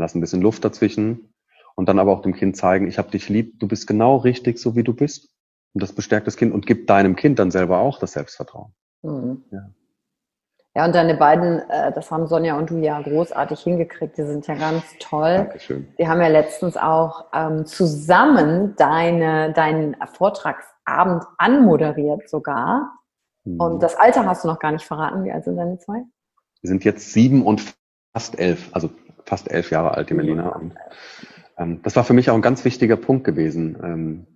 lass 0.00 0.14
ein 0.14 0.20
bisschen 0.20 0.42
Luft 0.42 0.64
dazwischen 0.64 1.32
und 1.74 1.88
dann 1.88 1.98
aber 1.98 2.12
auch 2.12 2.22
dem 2.22 2.34
Kind 2.34 2.56
zeigen, 2.56 2.88
ich 2.88 2.98
habe 2.98 3.10
dich 3.10 3.28
lieb, 3.28 3.60
du 3.60 3.68
bist 3.68 3.86
genau 3.86 4.16
richtig, 4.16 4.58
so 4.58 4.76
wie 4.76 4.84
du 4.84 4.92
bist. 4.94 5.28
Und 5.72 5.82
das 5.82 5.92
bestärkt 5.92 6.26
das 6.26 6.36
Kind 6.36 6.52
und 6.52 6.66
gibt 6.66 6.90
deinem 6.90 7.14
Kind 7.14 7.38
dann 7.38 7.50
selber 7.50 7.78
auch 7.78 7.98
das 7.98 8.12
Selbstvertrauen. 8.12 8.74
Mhm. 9.02 9.44
Ja. 9.52 9.70
Ja, 10.76 10.84
und 10.84 10.94
deine 10.94 11.16
beiden, 11.16 11.58
äh, 11.68 11.92
das 11.92 12.12
haben 12.12 12.28
Sonja 12.28 12.56
und 12.56 12.70
du 12.70 12.78
ja 12.78 13.00
großartig 13.00 13.60
hingekriegt. 13.60 14.16
Die 14.16 14.22
sind 14.22 14.46
ja 14.46 14.54
ganz 14.54 14.84
toll. 15.00 15.38
Dankeschön. 15.38 15.88
Die 15.98 16.06
haben 16.06 16.20
ja 16.20 16.28
letztens 16.28 16.76
auch 16.76 17.24
ähm, 17.34 17.66
zusammen 17.66 18.76
deine, 18.76 19.52
deinen 19.52 19.96
Vortragsabend 20.12 21.24
anmoderiert 21.38 22.28
sogar. 22.28 22.92
Mhm. 23.44 23.60
Und 23.60 23.82
das 23.82 23.96
Alter 23.96 24.26
hast 24.26 24.44
du 24.44 24.48
noch 24.48 24.60
gar 24.60 24.70
nicht 24.70 24.84
verraten. 24.84 25.24
Wie 25.24 25.32
alt 25.32 25.44
sind 25.44 25.56
deine 25.56 25.78
zwei? 25.78 26.04
Wir 26.60 26.68
sind 26.68 26.84
jetzt 26.84 27.12
sieben 27.12 27.44
und 27.44 27.74
fast 28.12 28.38
elf, 28.38 28.68
also 28.72 28.90
fast 29.30 29.50
elf 29.50 29.70
Jahre 29.70 29.92
alt, 29.92 30.10
die 30.10 30.14
Melina. 30.14 30.50
Und, 30.50 30.74
ähm, 31.56 31.80
das 31.82 31.96
war 31.96 32.04
für 32.04 32.12
mich 32.12 32.28
auch 32.28 32.34
ein 32.34 32.42
ganz 32.42 32.64
wichtiger 32.64 32.96
Punkt 32.96 33.24
gewesen. 33.24 33.78
Ähm, 33.82 34.26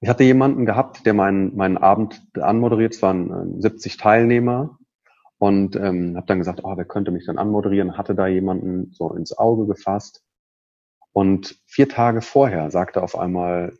ich 0.00 0.08
hatte 0.08 0.22
jemanden 0.22 0.66
gehabt, 0.66 1.06
der 1.06 1.14
meinen, 1.14 1.56
meinen 1.56 1.78
Abend 1.78 2.22
anmoderiert. 2.38 2.94
Es 2.94 3.02
waren 3.02 3.56
äh, 3.58 3.62
70 3.62 3.96
Teilnehmer 3.96 4.78
und 5.38 5.76
ähm, 5.76 6.16
habe 6.16 6.26
dann 6.26 6.38
gesagt, 6.38 6.60
oh, 6.62 6.76
wer 6.76 6.84
könnte 6.84 7.10
mich 7.10 7.26
dann 7.26 7.38
anmoderieren? 7.38 7.96
Hatte 7.96 8.14
da 8.14 8.26
jemanden 8.26 8.92
so 8.92 9.12
ins 9.14 9.36
Auge 9.36 9.66
gefasst. 9.66 10.22
Und 11.12 11.56
vier 11.66 11.88
Tage 11.88 12.20
vorher 12.20 12.70
sagte 12.70 13.02
auf 13.02 13.18
einmal, 13.18 13.72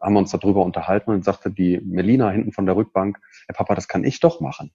haben 0.00 0.14
wir 0.14 0.18
uns 0.18 0.32
darüber 0.32 0.64
unterhalten 0.64 1.10
und 1.12 1.24
sagte 1.24 1.50
die 1.50 1.80
Melina 1.80 2.28
hinten 2.30 2.52
von 2.52 2.66
der 2.66 2.76
Rückbank, 2.76 3.18
Herr 3.46 3.54
Papa, 3.54 3.74
das 3.76 3.88
kann 3.88 4.04
ich 4.04 4.20
doch 4.20 4.40
machen. 4.40 4.72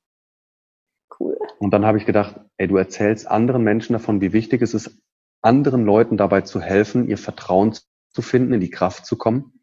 Cool. 1.19 1.37
Und 1.59 1.71
dann 1.71 1.85
habe 1.85 1.97
ich 1.97 2.05
gedacht, 2.05 2.39
ey, 2.57 2.67
du 2.67 2.77
erzählst 2.77 3.27
anderen 3.27 3.63
Menschen 3.63 3.93
davon, 3.93 4.21
wie 4.21 4.33
wichtig 4.33 4.61
es 4.61 4.73
ist, 4.73 5.01
anderen 5.47 5.85
Leuten 5.85 6.17
dabei 6.17 6.41
zu 6.41 6.61
helfen, 6.61 7.07
ihr 7.07 7.17
Vertrauen 7.17 7.73
zu 8.11 8.21
finden, 8.21 8.53
in 8.53 8.59
die 8.59 8.69
Kraft 8.69 9.05
zu 9.05 9.17
kommen. 9.17 9.53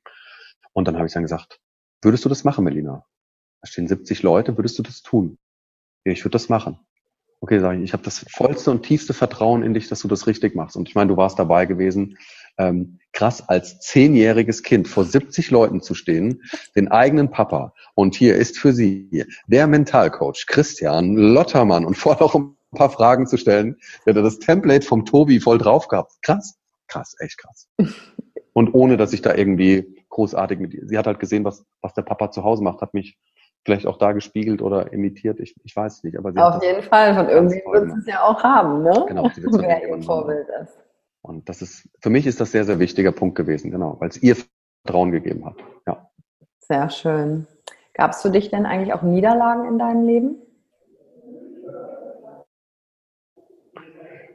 Und 0.72 0.88
dann 0.88 0.96
habe 0.96 1.06
ich 1.06 1.12
dann 1.12 1.22
gesagt, 1.22 1.60
würdest 2.02 2.24
du 2.24 2.28
das 2.28 2.42
machen, 2.42 2.64
Melina? 2.64 3.04
Da 3.60 3.68
stehen 3.68 3.86
70 3.86 4.22
Leute, 4.22 4.56
würdest 4.56 4.78
du 4.78 4.82
das 4.82 5.02
tun? 5.02 5.38
Ja, 6.04 6.12
ich 6.12 6.24
würde 6.24 6.32
das 6.32 6.48
machen. 6.48 6.78
Okay, 7.40 7.60
sage 7.60 7.78
ich, 7.78 7.84
ich 7.84 7.92
habe 7.92 8.02
das 8.02 8.24
vollste 8.30 8.70
und 8.70 8.84
tiefste 8.84 9.12
Vertrauen 9.12 9.62
in 9.62 9.74
dich, 9.74 9.88
dass 9.88 10.00
du 10.00 10.08
das 10.08 10.26
richtig 10.26 10.54
machst. 10.54 10.76
Und 10.76 10.88
ich 10.88 10.94
meine, 10.94 11.08
du 11.08 11.16
warst 11.18 11.38
dabei 11.38 11.66
gewesen. 11.66 12.16
Ähm, 12.56 13.00
krass, 13.12 13.46
als 13.46 13.80
zehnjähriges 13.80 14.62
Kind 14.62 14.88
vor 14.88 15.04
70 15.04 15.50
Leuten 15.50 15.82
zu 15.82 15.94
stehen, 15.94 16.42
den 16.74 16.88
eigenen 16.88 17.30
Papa. 17.30 17.74
Und 17.94 18.14
hier 18.14 18.36
ist 18.36 18.58
für 18.58 18.72
Sie 18.72 19.26
der 19.46 19.66
Mentalcoach 19.66 20.46
Christian 20.46 21.16
Lottermann 21.16 21.84
und 21.84 21.98
vor 21.98 22.18
ein 22.34 22.56
paar 22.74 22.90
Fragen 22.90 23.26
zu 23.26 23.36
stellen. 23.36 23.76
Der 24.06 24.14
hat 24.14 24.24
das 24.24 24.38
Template 24.38 24.86
vom 24.86 25.04
Tobi 25.04 25.40
voll 25.40 25.58
drauf 25.58 25.88
gehabt. 25.88 26.12
Krass, 26.22 26.58
krass, 26.88 27.16
echt 27.20 27.38
krass. 27.38 27.68
Und 28.52 28.72
ohne, 28.72 28.96
dass 28.96 29.12
ich 29.12 29.20
da 29.20 29.34
irgendwie 29.34 30.04
großartig 30.10 30.60
mit 30.60 30.74
ihr. 30.74 30.86
Sie 30.86 30.96
hat 30.96 31.08
halt 31.08 31.18
gesehen, 31.18 31.44
was, 31.44 31.64
was 31.80 31.92
der 31.94 32.02
Papa 32.02 32.30
zu 32.30 32.44
Hause 32.44 32.62
macht, 32.62 32.80
hat 32.80 32.94
mich 32.94 33.18
vielleicht 33.64 33.86
auch 33.86 33.98
da 33.98 34.12
gespiegelt 34.12 34.62
oder 34.62 34.92
imitiert. 34.92 35.40
Ich, 35.40 35.56
ich 35.64 35.74
weiß 35.74 35.96
es 35.96 36.04
nicht. 36.04 36.16
Aber 36.16 36.32
sie 36.32 36.38
Auf 36.38 36.62
jeden 36.62 36.82
Fall, 36.82 37.14
von 37.14 37.28
irgendwie 37.28 37.62
wird 37.66 37.98
es 37.98 38.06
ja 38.06 38.22
auch 38.22 38.42
haben, 38.44 38.82
ne? 38.82 39.04
Genau, 39.08 39.28
sie 39.34 39.42
wird 39.42 39.54
wer 39.58 39.88
ihr 39.88 40.02
Vorbild 40.02 40.46
ist. 40.62 40.78
Und 41.22 41.48
das 41.48 41.62
ist, 41.62 41.88
für 42.00 42.10
mich 42.10 42.26
ist 42.26 42.40
das 42.40 42.52
sehr, 42.52 42.64
sehr 42.64 42.78
wichtiger 42.78 43.10
Punkt 43.10 43.34
gewesen, 43.34 43.70
genau, 43.70 43.96
weil 43.98 44.10
es 44.10 44.22
ihr 44.22 44.36
Vertrauen 44.84 45.10
gegeben 45.10 45.46
hat. 45.46 45.56
Ja. 45.86 46.10
Sehr 46.60 46.90
schön. 46.90 47.46
Gab 47.94 48.10
es 48.10 48.22
für 48.22 48.30
dich 48.30 48.50
denn 48.50 48.66
eigentlich 48.66 48.92
auch 48.92 49.02
Niederlagen 49.02 49.66
in 49.66 49.78
deinem 49.78 50.06
Leben? 50.06 50.36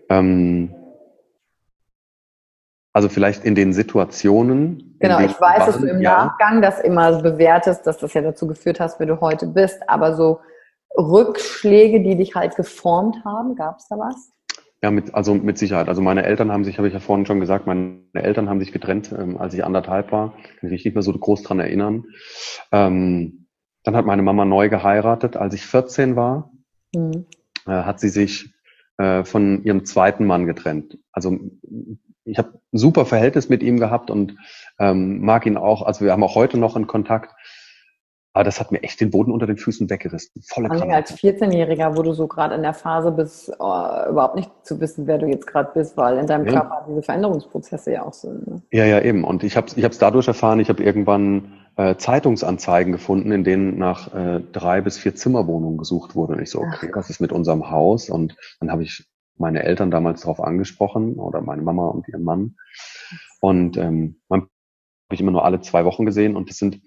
Ähm, 0.10 0.76
also 2.94 3.08
vielleicht 3.08 3.46
in 3.46 3.56
den 3.56 3.72
Situationen. 3.72 4.98
Genau, 5.00 5.20
ich 5.20 5.40
weiß, 5.40 5.68
dass 5.68 5.80
du 5.80 5.88
im 5.88 6.02
ja. 6.02 6.26
Nachgang 6.26 6.62
das 6.62 6.80
immer 6.82 7.22
bewertest, 7.22 7.86
dass 7.86 7.98
das 7.98 8.14
ja 8.14 8.22
dazu 8.22 8.48
geführt 8.48 8.80
hast, 8.80 9.00
wie 9.00 9.06
du 9.06 9.22
heute 9.22 9.48
bist. 9.48 9.88
Aber 9.88 10.16
so 10.16 10.40
Rückschläge, 10.98 12.02
die 12.02 12.16
dich 12.16 12.36
halt 12.36 12.56
geformt 12.56 13.24
haben, 13.24 13.56
gab 13.56 13.78
es 13.78 13.88
da 13.88 13.98
was? 13.98 14.32
Ja, 14.82 14.92
mit, 14.92 15.14
also 15.14 15.34
mit 15.34 15.58
Sicherheit. 15.58 15.88
Also 15.88 16.02
meine 16.02 16.24
Eltern 16.24 16.52
haben 16.52 16.64
sich, 16.64 16.78
habe 16.78 16.88
ich 16.88 16.94
ja 16.94 17.00
vorhin 17.00 17.26
schon 17.26 17.40
gesagt, 17.40 17.68
meine 17.68 18.02
Eltern 18.14 18.50
haben 18.50 18.60
sich 18.60 18.72
getrennt, 18.72 19.14
ähm, 19.18 19.38
als 19.38 19.54
ich 19.54 19.64
anderthalb 19.64 20.12
war. 20.12 20.34
Kann 20.60 20.72
ich 20.72 20.86
nicht 20.86 20.94
mehr 20.94 21.04
so 21.04 21.12
groß 21.12 21.44
dran 21.44 21.60
erinnern. 21.60 22.06
Ähm, 22.72 23.48
dann 23.84 23.96
hat 23.96 24.06
meine 24.06 24.22
Mama 24.22 24.46
neu 24.46 24.70
geheiratet. 24.70 25.38
Als 25.38 25.54
ich 25.54 25.66
14 25.66 26.16
war, 26.16 26.52
mhm. 26.96 27.26
äh, 27.68 27.72
hat 27.72 28.00
sie 28.00 28.10
sich 28.10 28.54
äh, 29.00 29.24
von 29.24 29.64
ihrem 29.64 29.86
zweiten 29.86 30.26
Mann 30.26 30.46
getrennt. 30.46 30.98
Also 31.14 31.40
ich 32.26 32.38
habe 32.38 32.60
ein 32.74 32.78
super 32.78 33.06
Verhältnis 33.06 33.48
mit 33.48 33.64
ihm 33.64 33.80
gehabt 33.80 34.12
und 34.12 34.36
ähm, 34.78 35.22
mag 35.22 35.46
ihn 35.46 35.56
auch, 35.56 35.82
also 35.82 36.04
wir 36.04 36.12
haben 36.12 36.24
auch 36.24 36.36
heute 36.36 36.58
noch 36.58 36.76
einen 36.76 36.86
Kontakt. 36.86 37.34
Aber 38.34 38.44
das 38.44 38.60
hat 38.60 38.72
mir 38.72 38.84
echt 38.84 39.02
den 39.02 39.10
Boden 39.10 39.32
unter 39.32 39.48
den 39.48 39.58
Füßen 39.58 39.90
weggerissen. 39.90 40.44
Volle 40.48 40.70
Kraft. 40.70 40.84
Als 40.84 41.18
14-Jähriger, 41.18 41.98
wo 41.98 42.04
du 42.04 42.14
so 42.14 42.28
gerade 42.28 42.54
in 42.56 42.62
der 42.62 42.74
Phase 42.74 43.12
bist, 43.12 43.50
oh, 43.58 43.88
überhaupt 44.10 44.36
nicht 44.36 44.52
zu 44.64 44.80
wissen, 44.80 45.08
wer 45.08 45.18
du 45.18 45.26
jetzt 45.26 45.48
gerade 45.48 45.72
bist, 45.74 45.98
weil 45.98 46.18
in 46.18 46.28
deinem 46.28 46.46
ja. 46.46 46.52
Körper 46.52 46.86
diese 46.88 47.02
Veränderungsprozesse 47.02 47.94
ja 47.94 48.06
auch 48.06 48.14
sind. 48.14 48.48
Ne? 48.48 48.62
Ja, 48.72 48.86
ja, 48.86 49.02
eben. 49.02 49.24
Und 49.24 49.44
ich 49.44 49.58
habe 49.58 49.68
es 49.68 49.78
ich 49.78 49.98
dadurch 49.98 50.28
erfahren, 50.28 50.60
ich 50.60 50.70
habe 50.70 50.84
irgendwann 50.84 51.54
äh, 51.80 51.96
Zeitungsanzeigen 51.96 52.92
gefunden, 52.92 53.32
in 53.32 53.46
denen 53.46 53.78
nach 53.78 54.14
äh, 54.14 54.42
drei 54.52 54.82
bis 54.82 54.98
vier 54.98 55.16
Zimmerwohnungen 55.16 55.78
gesucht 55.78 56.14
wurde. 56.14 56.34
Und 56.34 56.42
ich 56.42 56.50
so, 56.50 56.60
okay, 56.60 56.90
Ach. 56.92 56.98
was 56.98 57.10
ist 57.10 57.22
mit 57.22 57.32
unserem 57.32 57.72
Haus? 57.72 58.10
Und 58.10 58.36
dann 58.60 58.70
habe 58.70 58.84
ich 58.84 59.08
meine 59.38 59.64
Eltern 59.64 59.90
damals 59.90 60.22
darauf 60.22 60.42
angesprochen 60.42 61.14
oder 61.16 61.40
meine 61.40 61.62
Mama 61.62 61.88
und 61.88 62.06
ihren 62.10 62.24
Mann. 62.24 62.58
Und 63.40 63.78
ähm, 63.78 64.20
man 64.28 64.42
habe 64.42 64.50
ich 65.14 65.22
immer 65.22 65.32
nur 65.32 65.46
alle 65.46 65.62
zwei 65.62 65.86
Wochen 65.86 66.06
gesehen 66.06 66.36
und 66.36 66.50
das 66.50 66.58
sind 66.58 66.82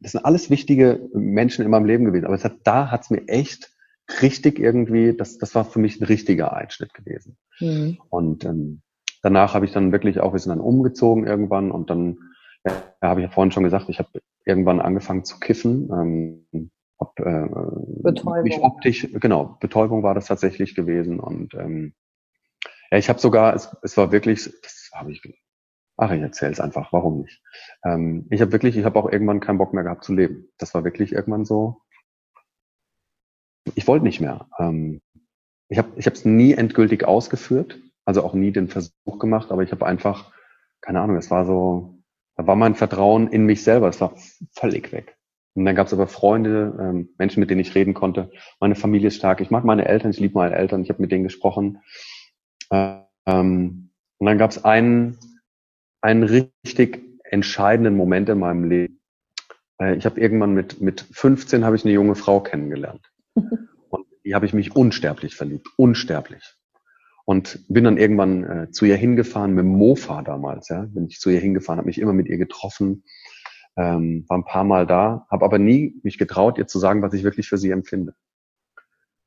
das 0.00 0.12
sind 0.12 0.24
alles 0.24 0.50
wichtige 0.50 1.08
Menschen 1.12 1.62
in 1.64 1.70
meinem 1.70 1.84
Leben 1.84 2.04
gewesen. 2.06 2.24
Aber 2.24 2.34
es 2.34 2.44
hat, 2.44 2.56
da 2.64 2.90
hat 2.90 3.02
es 3.02 3.10
mir 3.10 3.28
echt 3.28 3.70
richtig 4.20 4.58
irgendwie, 4.58 5.14
das, 5.14 5.38
das 5.38 5.54
war 5.54 5.64
für 5.64 5.78
mich 5.78 6.00
ein 6.00 6.04
richtiger 6.04 6.54
Einschnitt 6.54 6.92
gewesen. 6.94 7.36
Mhm. 7.60 7.98
Und 8.08 8.44
ähm, 8.44 8.80
danach 9.22 9.54
habe 9.54 9.66
ich 9.66 9.72
dann 9.72 9.92
wirklich 9.92 10.20
auch, 10.20 10.32
wir 10.32 10.40
sind 10.40 10.50
dann 10.50 10.60
umgezogen 10.60 11.26
irgendwann 11.26 11.70
und 11.70 11.90
dann 11.90 12.18
ja, 12.64 12.82
habe 13.00 13.20
ich 13.20 13.26
ja 13.26 13.32
vorhin 13.32 13.52
schon 13.52 13.64
gesagt, 13.64 13.88
ich 13.88 13.98
habe 13.98 14.20
irgendwann 14.44 14.80
angefangen 14.80 15.24
zu 15.24 15.38
kiffen. 15.38 15.90
Ähm, 15.92 16.70
hab, 16.98 17.18
äh, 17.18 17.48
Betäubung. 18.02 18.42
Mich 18.42 18.58
optisch, 18.60 19.08
genau, 19.12 19.56
Betäubung 19.60 20.02
war 20.02 20.14
das 20.14 20.26
tatsächlich 20.26 20.74
gewesen. 20.74 21.20
Und 21.20 21.54
ähm, 21.54 21.94
ja, 22.90 22.98
ich 22.98 23.08
habe 23.08 23.18
sogar, 23.18 23.54
es, 23.54 23.74
es 23.82 23.96
war 23.96 24.12
wirklich, 24.12 24.44
das 24.62 24.90
habe 24.92 25.12
ich 25.12 25.22
Ach, 25.96 26.10
ich 26.10 26.22
erzähle 26.22 26.52
es 26.52 26.60
einfach, 26.60 26.92
warum 26.92 27.20
nicht? 27.20 27.42
Ähm, 27.84 28.26
ich 28.30 28.40
habe 28.40 28.52
wirklich, 28.52 28.76
ich 28.76 28.84
habe 28.84 28.98
auch 28.98 29.10
irgendwann 29.10 29.40
keinen 29.40 29.58
Bock 29.58 29.74
mehr 29.74 29.84
gehabt 29.84 30.04
zu 30.04 30.14
leben. 30.14 30.48
Das 30.58 30.74
war 30.74 30.84
wirklich 30.84 31.12
irgendwann 31.12 31.44
so. 31.44 31.82
Ich 33.74 33.86
wollte 33.86 34.04
nicht 34.04 34.20
mehr. 34.20 34.48
Ähm, 34.58 35.00
ich 35.68 35.78
habe 35.78 35.92
ich 35.96 36.06
es 36.06 36.24
nie 36.24 36.54
endgültig 36.54 37.04
ausgeführt, 37.04 37.78
also 38.04 38.24
auch 38.24 38.34
nie 38.34 38.52
den 38.52 38.68
Versuch 38.68 39.18
gemacht, 39.18 39.52
aber 39.52 39.62
ich 39.62 39.70
habe 39.70 39.86
einfach, 39.86 40.32
keine 40.80 41.00
Ahnung, 41.00 41.16
es 41.16 41.30
war 41.30 41.46
so, 41.46 42.01
da 42.36 42.46
war 42.46 42.56
mein 42.56 42.74
Vertrauen 42.74 43.28
in 43.28 43.44
mich 43.44 43.62
selber, 43.62 43.88
es 43.88 44.00
war 44.00 44.14
völlig 44.52 44.92
weg. 44.92 45.16
Und 45.54 45.66
dann 45.66 45.74
gab 45.74 45.86
es 45.86 45.92
aber 45.92 46.06
Freunde, 46.06 46.76
ähm, 46.80 47.10
Menschen, 47.18 47.40
mit 47.40 47.50
denen 47.50 47.60
ich 47.60 47.74
reden 47.74 47.92
konnte. 47.92 48.30
Meine 48.58 48.74
Familie 48.74 49.08
ist 49.08 49.16
stark. 49.16 49.40
Ich 49.40 49.50
mag 49.50 49.64
meine 49.64 49.86
Eltern, 49.86 50.10
ich 50.10 50.20
liebe 50.20 50.34
meine 50.34 50.54
Eltern, 50.54 50.82
ich 50.82 50.88
habe 50.88 51.02
mit 51.02 51.12
denen 51.12 51.24
gesprochen. 51.24 51.82
Ähm, 52.70 53.08
und 53.26 54.26
dann 54.26 54.38
gab 54.38 54.50
es 54.50 54.64
einen, 54.64 55.18
einen 56.00 56.22
richtig 56.22 57.02
entscheidenden 57.24 57.96
Moment 57.96 58.28
in 58.28 58.38
meinem 58.38 58.64
Leben. 58.64 59.00
Äh, 59.78 59.96
ich 59.96 60.06
habe 60.06 60.20
irgendwann 60.20 60.54
mit, 60.54 60.80
mit 60.80 61.02
15 61.12 61.64
habe 61.64 61.76
ich 61.76 61.84
eine 61.84 61.92
junge 61.92 62.14
Frau 62.14 62.40
kennengelernt. 62.40 63.10
Und 63.90 64.06
die 64.24 64.34
habe 64.34 64.46
ich 64.46 64.54
mich 64.54 64.74
unsterblich 64.74 65.34
verliebt. 65.34 65.68
Unsterblich. 65.76 66.56
Und 67.24 67.64
bin 67.68 67.84
dann 67.84 67.98
irgendwann 67.98 68.44
äh, 68.44 68.70
zu 68.70 68.84
ihr 68.84 68.96
hingefahren 68.96 69.52
mit 69.54 69.64
dem 69.64 69.72
Mofa 69.72 70.22
damals, 70.22 70.68
ja. 70.68 70.82
Bin 70.82 71.06
ich 71.06 71.20
zu 71.20 71.30
ihr 71.30 71.40
hingefahren, 71.40 71.78
habe 71.78 71.86
mich 71.86 72.00
immer 72.00 72.12
mit 72.12 72.28
ihr 72.28 72.38
getroffen, 72.38 73.04
ähm, 73.76 74.24
war 74.28 74.38
ein 74.38 74.44
paar 74.44 74.64
Mal 74.64 74.86
da, 74.86 75.26
habe 75.30 75.44
aber 75.44 75.58
nie 75.58 75.94
mich 76.02 76.18
getraut, 76.18 76.58
ihr 76.58 76.66
zu 76.66 76.78
sagen, 76.78 77.02
was 77.02 77.14
ich 77.14 77.22
wirklich 77.22 77.48
für 77.48 77.58
sie 77.58 77.70
empfinde. 77.70 78.14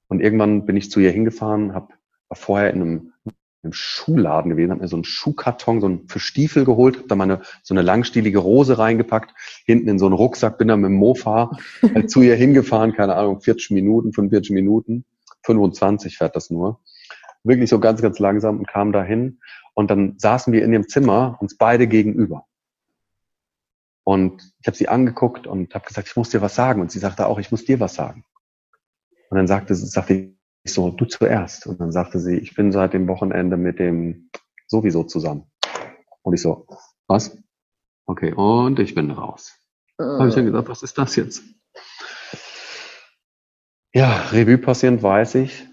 Und 0.08 0.22
irgendwann 0.22 0.66
bin 0.66 0.78
ich 0.78 0.92
zu 0.92 1.00
ihr 1.00 1.12
hingefahren, 1.12 1.74
habe 1.74 1.94
war 2.28 2.38
vorher 2.38 2.72
in 2.74 2.82
einem 2.82 3.14
einem 3.66 3.74
Schuhladen 3.74 4.52
gewesen, 4.52 4.72
habe 4.72 4.82
mir 4.82 4.88
so 4.88 4.96
einen 4.96 5.04
Schuhkarton, 5.04 5.82
so 5.82 5.88
einen 5.88 6.08
für 6.08 6.20
Stiefel 6.20 6.64
geholt, 6.66 6.98
habe 6.98 7.08
da 7.08 7.16
meine 7.16 7.42
so 7.64 7.74
eine 7.74 7.82
langstielige 7.82 8.40
Rose 8.40 8.78
reingepackt, 8.78 9.34
hinten 9.66 9.90
in 9.90 10.00
so 10.00 10.06
einen 10.06 10.16
Rucksack, 10.16 10.58
bin 10.58 10.70
dann 10.70 10.82
mit 10.82 10.90
dem 10.90 10.96
Mofa 10.96 11.52
halt 11.82 12.10
zu 12.10 12.22
ihr 12.22 12.36
hingefahren, 12.36 12.94
keine 12.94 13.16
Ahnung, 13.16 13.42
40 13.42 13.72
Minuten, 13.72 14.14
45 14.14 14.52
Minuten, 14.52 15.06
25 15.44 16.18
fährt 16.18 16.36
das 16.36 16.50
nur. 16.50 16.80
Wirklich 17.46 17.70
so 17.70 17.80
ganz, 17.80 18.02
ganz 18.02 18.20
langsam 18.20 18.60
und 18.60 18.68
kam 18.68 18.92
da 18.92 19.04
hin 19.04 19.40
und 19.76 19.92
dann 19.92 20.18
saßen 20.18 20.52
wir 20.52 20.64
in 20.64 20.72
dem 20.72 20.88
Zimmer 20.88 21.38
uns 21.40 21.58
beide 21.58 21.88
gegenüber. 21.88 22.46
Und 24.04 24.54
ich 24.60 24.68
habe 24.68 24.78
sie 24.78 24.88
angeguckt 24.88 25.48
und 25.48 25.74
habe 25.74 25.86
gesagt, 25.86 26.08
ich 26.08 26.16
muss 26.16 26.30
dir 26.30 26.42
was 26.42 26.56
sagen. 26.56 26.82
Und 26.82 26.92
sie 26.92 27.00
sagte 27.00 27.26
auch, 27.28 27.40
ich 27.40 27.52
muss 27.52 27.66
dir 27.66 27.80
was 27.80 27.96
sagen. 27.96 28.24
Und 29.30 29.38
dann 29.38 29.48
sagte, 29.48 29.74
sagte 29.74 30.36
ich 30.64 30.74
so, 30.74 30.92
du 30.92 31.06
zuerst. 31.06 31.66
Und 31.66 31.80
dann 31.80 31.92
sagte 31.92 32.20
sie, 32.20 32.38
ich 32.38 32.56
bin 32.56 32.72
seit 32.72 32.94
dem 32.94 33.08
Wochenende 33.08 33.58
mit 33.58 33.80
dem 33.80 34.30
sowieso 34.68 35.04
zusammen. 35.04 35.52
Und 36.22 36.34
ich 36.34 36.42
so, 36.42 36.68
was? 37.08 37.38
Okay, 38.06 38.34
und 38.34 38.80
ich 38.80 38.94
bin 38.94 39.10
raus. 39.12 39.60
Äh. 39.98 40.04
Habe 40.04 40.30
ich 40.30 40.36
dann 40.36 40.46
gesagt, 40.46 40.70
was 40.70 40.84
ist 40.84 40.98
das 40.98 41.16
jetzt? 41.16 41.44
Ja, 43.94 44.24
Revue 44.32 44.58
passierend 44.58 45.02
weiß 45.02 45.36
ich, 45.36 45.68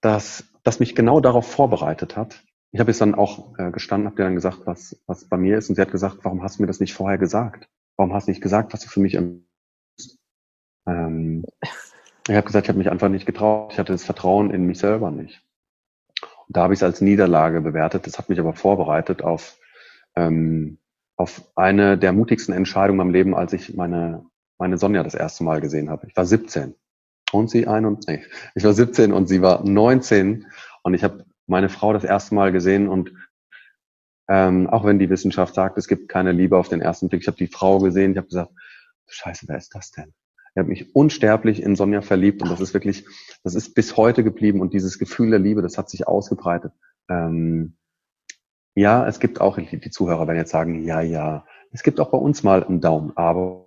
dass 0.00 0.44
das 0.64 0.80
mich 0.80 0.94
genau 0.94 1.20
darauf 1.20 1.50
vorbereitet 1.50 2.16
hat. 2.16 2.42
Ich 2.72 2.80
habe 2.80 2.90
jetzt 2.90 3.00
dann 3.00 3.14
auch 3.14 3.56
äh, 3.58 3.70
gestanden, 3.70 4.06
habe 4.06 4.16
dir 4.16 4.24
dann 4.24 4.34
gesagt, 4.34 4.62
was, 4.64 5.00
was 5.06 5.28
bei 5.28 5.36
mir 5.36 5.58
ist. 5.58 5.68
Und 5.68 5.76
sie 5.76 5.82
hat 5.82 5.92
gesagt, 5.92 6.18
warum 6.22 6.42
hast 6.42 6.58
du 6.58 6.62
mir 6.62 6.66
das 6.66 6.80
nicht 6.80 6.94
vorher 6.94 7.18
gesagt? 7.18 7.68
Warum 7.96 8.12
hast 8.12 8.26
du 8.26 8.32
nicht 8.32 8.40
gesagt, 8.40 8.72
was 8.72 8.80
du 8.80 8.88
für 8.88 9.00
mich 9.00 9.14
ähm, 10.86 11.44
ich 12.26 12.34
habe 12.34 12.46
gesagt, 12.46 12.66
ich 12.66 12.68
habe 12.68 12.78
mich 12.78 12.90
einfach 12.90 13.08
nicht 13.08 13.26
getraut. 13.26 13.72
Ich 13.72 13.78
hatte 13.78 13.92
das 13.92 14.04
Vertrauen 14.04 14.50
in 14.50 14.66
mich 14.66 14.78
selber 14.78 15.10
nicht. 15.10 15.42
Und 16.46 16.56
da 16.56 16.62
habe 16.62 16.74
ich 16.74 16.78
es 16.78 16.82
als 16.82 17.00
Niederlage 17.00 17.60
bewertet. 17.60 18.06
Das 18.06 18.18
hat 18.18 18.28
mich 18.28 18.40
aber 18.40 18.54
vorbereitet 18.54 19.22
auf, 19.22 19.58
ähm, 20.16 20.78
auf 21.16 21.42
eine 21.54 21.98
der 21.98 22.12
mutigsten 22.12 22.54
Entscheidungen 22.54 23.00
im 23.00 23.12
Leben, 23.12 23.34
als 23.34 23.52
ich 23.52 23.74
meine, 23.74 24.24
meine 24.58 24.78
Sonja 24.78 25.02
das 25.02 25.14
erste 25.14 25.44
Mal 25.44 25.60
gesehen 25.60 25.90
habe. 25.90 26.06
Ich 26.06 26.16
war 26.16 26.24
17 26.24 26.74
und 27.34 27.50
sie 27.50 27.66
ein 27.66 27.84
und 27.84 28.06
nee, 28.08 28.24
ich 28.54 28.64
war 28.64 28.72
17 28.72 29.12
und 29.12 29.26
sie 29.26 29.42
war 29.42 29.64
19 29.64 30.46
und 30.82 30.94
ich 30.94 31.04
habe 31.04 31.24
meine 31.46 31.68
Frau 31.68 31.92
das 31.92 32.04
erste 32.04 32.34
Mal 32.34 32.52
gesehen 32.52 32.88
und 32.88 33.12
ähm, 34.28 34.68
auch 34.68 34.84
wenn 34.84 34.98
die 34.98 35.10
Wissenschaft 35.10 35.54
sagt, 35.54 35.76
es 35.76 35.86
gibt 35.86 36.08
keine 36.08 36.32
Liebe 36.32 36.56
auf 36.56 36.68
den 36.68 36.80
ersten 36.80 37.08
Blick, 37.08 37.22
ich 37.22 37.26
habe 37.26 37.36
die 37.36 37.46
Frau 37.46 37.78
gesehen, 37.78 38.12
ich 38.12 38.16
habe 38.16 38.28
gesagt, 38.28 38.52
Scheiße, 39.06 39.46
wer 39.48 39.58
ist 39.58 39.74
das 39.74 39.90
denn? 39.90 40.14
Ich 40.54 40.58
habe 40.58 40.68
mich 40.68 40.94
unsterblich 40.94 41.62
in 41.62 41.76
Sonja 41.76 42.00
verliebt 42.00 42.40
und 42.42 42.50
das 42.50 42.60
ist 42.60 42.74
wirklich, 42.74 43.06
das 43.42 43.54
ist 43.54 43.74
bis 43.74 43.96
heute 43.96 44.24
geblieben 44.24 44.60
und 44.60 44.72
dieses 44.72 44.98
Gefühl 44.98 45.30
der 45.30 45.40
Liebe, 45.40 45.62
das 45.62 45.76
hat 45.76 45.90
sich 45.90 46.06
ausgebreitet. 46.06 46.72
Ähm, 47.08 47.76
ja, 48.74 49.06
es 49.06 49.20
gibt 49.20 49.40
auch, 49.40 49.58
die 49.58 49.90
Zuhörer 49.90 50.26
werden 50.26 50.38
jetzt 50.38 50.50
sagen, 50.50 50.84
ja, 50.84 51.00
ja, 51.00 51.44
es 51.70 51.82
gibt 51.82 52.00
auch 52.00 52.10
bei 52.10 52.18
uns 52.18 52.42
mal 52.42 52.64
einen 52.64 52.80
Daumen, 52.80 53.16
aber 53.16 53.63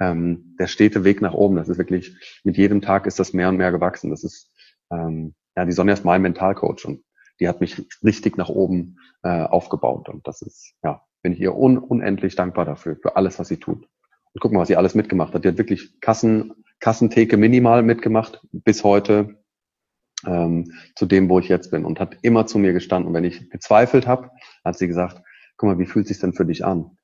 ähm, 0.00 0.56
der 0.58 0.66
stete 0.66 1.04
Weg 1.04 1.20
nach 1.20 1.34
oben, 1.34 1.56
das 1.56 1.68
ist 1.68 1.78
wirklich, 1.78 2.16
mit 2.42 2.56
jedem 2.56 2.80
Tag 2.80 3.06
ist 3.06 3.18
das 3.18 3.32
mehr 3.32 3.48
und 3.48 3.56
mehr 3.56 3.70
gewachsen. 3.70 4.10
Das 4.10 4.24
ist, 4.24 4.50
ähm, 4.90 5.34
ja, 5.56 5.64
die 5.64 5.72
Sonja 5.72 5.92
ist 5.92 6.04
mein 6.04 6.22
Mentalcoach 6.22 6.86
und 6.86 7.04
die 7.38 7.48
hat 7.48 7.60
mich 7.60 7.86
richtig 8.02 8.36
nach 8.36 8.48
oben 8.48 8.96
äh, 9.22 9.42
aufgebaut 9.42 10.08
und 10.08 10.26
das 10.26 10.42
ist, 10.42 10.74
ja, 10.82 11.02
bin 11.22 11.32
ich 11.32 11.40
ihr 11.40 11.54
un 11.54 11.78
unendlich 11.78 12.34
dankbar 12.34 12.64
dafür, 12.64 12.96
für 12.96 13.16
alles, 13.16 13.38
was 13.38 13.48
sie 13.48 13.58
tut. 13.58 13.86
Und 14.32 14.40
guck 14.40 14.52
mal, 14.52 14.60
was 14.60 14.68
sie 14.68 14.76
alles 14.76 14.94
mitgemacht 14.94 15.34
hat. 15.34 15.44
Die 15.44 15.48
hat 15.48 15.58
wirklich 15.58 16.00
Kassen, 16.00 16.64
Kassentheke 16.78 17.36
minimal 17.36 17.82
mitgemacht 17.82 18.46
bis 18.52 18.84
heute 18.84 19.42
ähm, 20.24 20.72
zu 20.94 21.06
dem, 21.06 21.28
wo 21.28 21.38
ich 21.38 21.48
jetzt 21.48 21.70
bin 21.70 21.84
und 21.84 22.00
hat 22.00 22.18
immer 22.22 22.46
zu 22.46 22.58
mir 22.58 22.72
gestanden. 22.72 23.08
Und 23.08 23.14
wenn 23.14 23.24
ich 23.24 23.50
gezweifelt 23.50 24.06
habe, 24.06 24.30
hat 24.64 24.78
sie 24.78 24.86
gesagt, 24.86 25.22
guck 25.56 25.68
mal, 25.68 25.78
wie 25.78 25.86
fühlt 25.86 26.06
sich 26.06 26.18
denn 26.20 26.32
für 26.32 26.46
dich 26.46 26.64
an? 26.64 26.96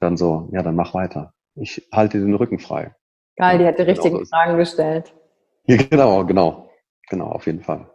Dann 0.00 0.16
so, 0.16 0.50
ja, 0.52 0.62
dann 0.62 0.76
mach 0.76 0.94
weiter. 0.94 1.32
Ich 1.60 1.86
halte 1.92 2.18
den 2.18 2.34
Rücken 2.34 2.58
frei. 2.58 2.94
Geil, 3.36 3.58
die 3.58 3.66
hat 3.66 3.78
die 3.78 3.82
richtigen 3.82 4.16
genau, 4.16 4.26
Fragen 4.26 4.56
gestellt. 4.56 5.14
Ja, 5.66 5.76
genau, 5.76 6.24
genau. 6.24 6.70
Genau, 7.08 7.26
auf 7.26 7.46
jeden 7.46 7.62
Fall. 7.62 7.86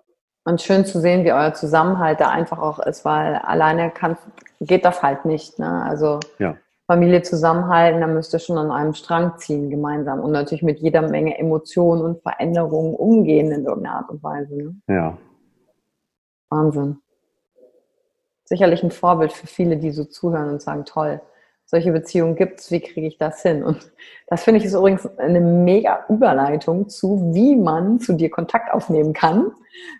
Und 0.43 0.61
schön 0.61 0.85
zu 0.85 0.99
sehen, 0.99 1.23
wie 1.23 1.31
euer 1.31 1.53
Zusammenhalt 1.53 2.19
da 2.19 2.29
einfach 2.29 2.59
auch 2.59 2.79
ist, 2.79 3.03
weil 3.05 3.35
alleine 3.35 3.89
kann, 3.89 4.17
geht 4.61 4.85
das 4.85 5.01
halt 5.01 5.25
nicht. 5.25 5.57
Ne? 5.57 5.83
Also 5.83 6.19
ja. 6.37 6.55
Familie 6.85 7.23
zusammenhalten, 7.23 8.01
da 8.01 8.07
müsst 8.07 8.33
ihr 8.33 8.39
schon 8.39 8.59
an 8.59 8.69
einem 8.69 8.93
Strang 8.93 9.37
ziehen 9.37 9.71
gemeinsam 9.71 10.19
und 10.19 10.31
natürlich 10.31 10.61
mit 10.61 10.79
jeder 10.79 11.01
Menge 11.01 11.37
Emotionen 11.39 12.03
und 12.03 12.21
Veränderungen 12.21 12.93
umgehen 12.93 13.51
in 13.51 13.65
irgendeiner 13.65 13.97
Art 13.97 14.09
und 14.09 14.21
Weise. 14.21 14.55
Ne? 14.55 14.75
Ja. 14.87 15.17
Wahnsinn. 16.49 16.99
Sicherlich 18.43 18.83
ein 18.83 18.91
Vorbild 18.91 19.33
für 19.33 19.47
viele, 19.47 19.77
die 19.77 19.89
so 19.89 20.05
zuhören 20.05 20.49
und 20.49 20.61
sagen, 20.61 20.85
toll, 20.85 21.21
solche 21.65 21.91
Beziehungen 21.91 22.35
gibt 22.35 22.59
es, 22.59 22.71
wie 22.71 22.79
kriege 22.79 23.07
ich 23.07 23.17
das 23.17 23.41
hin? 23.41 23.63
Und 23.63 23.91
das 24.27 24.43
finde 24.43 24.59
ich 24.59 24.65
ist 24.65 24.73
übrigens 24.73 25.07
eine 25.17 25.41
mega 25.41 26.05
Überleitung 26.09 26.89
zu, 26.89 27.31
wie 27.33 27.55
man 27.55 27.99
zu 27.99 28.13
dir 28.13 28.29
Kontakt 28.29 28.71
aufnehmen 28.71 29.13
kann. 29.13 29.51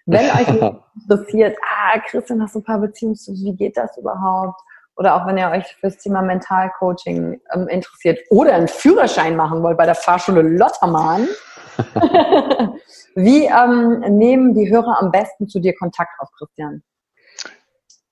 Wenn 0.05 0.26
euch 0.26 0.47
interessiert, 1.09 1.57
ah, 1.61 1.99
Christian, 1.99 2.41
hast 2.41 2.55
du 2.55 2.59
ein 2.59 2.63
paar 2.63 2.80
Beziehungen, 2.80 3.16
wie 3.16 3.55
geht 3.55 3.78
das 3.78 3.97
überhaupt? 3.97 4.61
oder 4.97 5.16
auch 5.16 5.28
wenn 5.28 5.38
ihr 5.38 5.49
euch 5.49 5.76
fürs 5.80 5.97
Thema 5.97 6.22
Mentalcoaching 6.22 7.41
ähm, 7.53 7.68
interessiert 7.68 8.20
oder 8.30 8.53
einen 8.53 8.68
Führerschein 8.68 9.36
machen 9.36 9.61
wollt 9.61 9.78
bei 9.78 9.86
der 9.86 9.95
Fahrschule 9.95 10.41
Lottermann, 10.41 11.28
wie 13.16 13.45
ähm, 13.45 13.99
nehmen 14.18 14.53
die 14.53 14.72
Hörer 14.72 15.01
am 15.01 15.11
besten 15.11 15.47
zu 15.47 15.59
dir 15.59 15.76
Kontakt 15.76 16.11
auf, 16.20 16.30
Christian? 16.38 16.82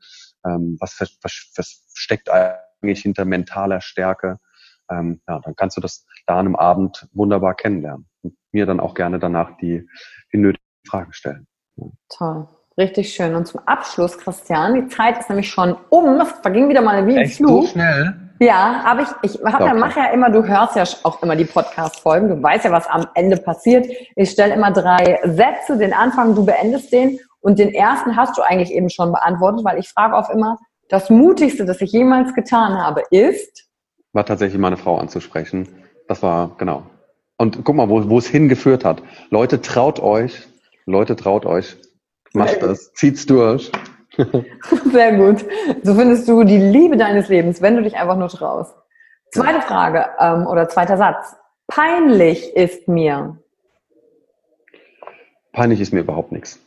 Ähm, 0.47 0.77
was, 0.81 0.97
was, 1.01 1.53
was 1.57 1.85
steckt 1.95 2.31
eigentlich 2.31 3.03
hinter 3.03 3.25
mentaler 3.25 3.81
Stärke, 3.81 4.39
ähm, 4.91 5.21
ja, 5.29 5.41
dann 5.41 5.55
kannst 5.55 5.77
du 5.77 5.81
das 5.81 6.07
da 6.27 6.35
an 6.35 6.47
einem 6.47 6.57
Abend 6.57 7.09
wunderbar 7.13 7.55
kennenlernen 7.55 8.09
und 8.23 8.35
mir 8.53 8.67
dann 8.67 8.81
auch 8.81 8.95
gerne 8.95 9.19
danach 9.19 9.57
die, 9.59 9.87
die 10.33 10.39
nötigen 10.39 10.65
Fragen 10.87 11.13
stellen. 11.13 11.47
Ja. 11.77 11.87
Toll. 12.09 12.49
Richtig 12.79 13.13
schön. 13.13 13.35
Und 13.35 13.47
zum 13.47 13.61
Abschluss, 13.67 14.17
Christian, 14.17 14.75
die 14.75 14.89
Zeit 14.89 15.19
ist 15.19 15.29
nämlich 15.29 15.51
schon 15.51 15.77
um. 15.91 16.21
Es 16.21 16.31
verging 16.41 16.69
wieder 16.69 16.81
mal 16.81 17.07
wie 17.07 17.17
ein 17.17 17.25
Echt 17.25 17.37
Flug. 17.37 17.65
So 17.65 17.73
schnell? 17.73 18.31
Ja, 18.39 18.83
aber 18.87 19.03
ich, 19.03 19.09
ich 19.23 19.45
hab 19.45 19.61
ja, 19.61 19.75
mache 19.75 20.01
ja 20.01 20.07
immer, 20.07 20.31
du 20.31 20.43
hörst 20.43 20.75
ja 20.75 20.85
auch 21.03 21.23
immer 21.23 21.37
die 21.37 21.45
Podcast-Folgen, 21.45 22.29
du 22.29 22.43
weißt 22.43 22.65
ja, 22.65 22.73
was 22.73 22.87
am 22.87 23.07
Ende 23.15 23.37
passiert. 23.37 23.87
Ich 24.17 24.31
stelle 24.31 24.55
immer 24.55 24.73
drei 24.73 25.21
Sätze, 25.25 25.77
den 25.77 25.93
Anfang, 25.93 26.35
du 26.35 26.47
beendest 26.47 26.91
den 26.91 27.19
und 27.41 27.59
den 27.59 27.73
ersten 27.73 28.17
hast 28.17 28.37
du 28.37 28.43
eigentlich 28.43 28.73
eben 28.73 28.91
schon 28.91 29.13
beantwortet, 29.13 29.65
weil 29.65 29.79
ich 29.79 29.89
frage 29.89 30.17
auch 30.17 30.31
immer, 30.31 30.59
das 30.89 31.09
Mutigste, 31.09 31.65
das 31.65 31.81
ich 31.81 31.93
jemals 31.93 32.35
getan 32.35 32.75
habe, 32.75 33.03
ist? 33.11 33.69
War 34.13 34.27
tatsächlich 34.27 34.61
meine 34.61 34.77
Frau 34.77 34.99
anzusprechen. 34.99 35.69
Das 36.09 36.23
war, 36.23 36.57
genau. 36.59 36.83
Und 37.39 37.65
guck 37.65 37.77
mal, 37.77 37.89
wo, 37.89 38.09
wo 38.11 38.19
es 38.19 38.27
hingeführt 38.27 38.85
hat. 38.85 39.03
Leute, 39.31 39.61
traut 39.61 40.01
euch. 40.01 40.49
Leute, 40.85 41.17
traut 41.17 41.47
euch. 41.47 41.77
Macht 42.35 42.63
das. 42.63 42.93
Zieht's 42.93 43.25
durch. 43.25 43.71
Sehr 44.93 45.17
gut. 45.17 45.45
So 45.83 45.95
findest 45.95 46.29
du 46.29 46.43
die 46.45 46.59
Liebe 46.59 46.97
deines 46.97 47.29
Lebens, 47.29 47.63
wenn 47.63 47.77
du 47.77 47.83
dich 47.83 47.97
einfach 47.97 48.17
nur 48.17 48.29
traust. 48.29 48.75
Zweite 49.33 49.63
Frage 49.63 50.07
ähm, 50.19 50.47
oder 50.47 50.69
zweiter 50.69 50.97
Satz. 50.97 51.37
Peinlich 51.69 52.55
ist 52.57 52.89
mir. 52.89 53.39
Peinlich 55.53 55.81
ist 55.81 55.93
mir 55.93 56.01
überhaupt 56.01 56.33
nichts. 56.33 56.59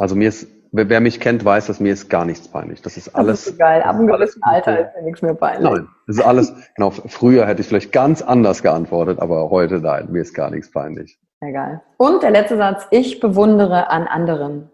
Also 0.00 0.16
mir 0.16 0.30
ist, 0.30 0.48
wer 0.72 1.00
mich 1.00 1.20
kennt, 1.20 1.44
weiß, 1.44 1.66
dass 1.66 1.78
mir 1.78 1.92
ist 1.92 2.08
gar 2.08 2.24
nichts 2.24 2.48
peinlich. 2.48 2.80
Das 2.80 2.96
ist 2.96 3.14
alles. 3.14 3.44
Das 3.44 3.52
ist 3.52 3.58
geil. 3.58 3.82
Ab 3.82 3.96
einem 3.96 4.06
gewissen 4.06 4.42
Alter 4.42 4.80
ist 4.80 4.96
mir 4.96 5.02
nichts 5.02 5.20
mehr 5.20 5.34
peinlich. 5.34 5.70
Nein, 5.70 5.88
das 6.06 6.16
ist 6.16 6.22
alles, 6.22 6.54
genau, 6.74 6.90
früher 6.90 7.46
hätte 7.46 7.60
ich 7.60 7.68
vielleicht 7.68 7.92
ganz 7.92 8.22
anders 8.22 8.62
geantwortet, 8.62 9.18
aber 9.18 9.50
heute 9.50 9.78
nein, 9.78 10.10
mir 10.10 10.22
ist 10.22 10.32
gar 10.32 10.50
nichts 10.50 10.70
peinlich. 10.70 11.20
Egal. 11.40 11.82
Und 11.98 12.22
der 12.22 12.30
letzte 12.30 12.56
Satz, 12.56 12.86
ich 12.90 13.20
bewundere 13.20 13.90
an 13.90 14.06
anderen. 14.06 14.70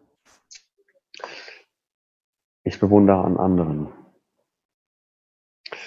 Ich 2.62 2.78
bewundere 2.78 3.24
an 3.24 3.36
anderen. 3.36 3.88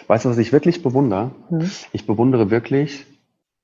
Weißt 0.07 0.25
du, 0.25 0.29
was 0.29 0.37
ich 0.37 0.51
wirklich 0.51 0.83
bewundere? 0.83 1.31
Hm. 1.47 1.71
Ich 1.93 2.05
bewundere 2.05 2.51
wirklich 2.51 3.05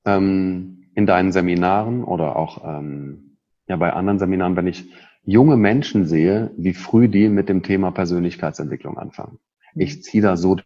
ähm, 0.05 0.89
in 0.95 1.05
deinen 1.05 1.33
Seminaren 1.33 2.05
oder 2.05 2.37
auch 2.37 2.63
ähm, 2.63 3.39
ja 3.67 3.75
bei 3.75 3.91
anderen 3.91 4.19
Seminaren, 4.19 4.55
wenn 4.55 4.67
ich 4.67 4.89
junge 5.25 5.57
Menschen 5.57 6.05
sehe, 6.05 6.51
wie 6.57 6.73
früh 6.73 7.07
die 7.07 7.29
mit 7.29 7.49
dem 7.49 7.63
Thema 7.63 7.91
Persönlichkeitsentwicklung 7.91 8.97
anfangen. 8.97 9.39
Mhm. 9.73 9.81
Ich 9.81 10.03
ziehe 10.03 10.23
da 10.23 10.37
so 10.37 10.57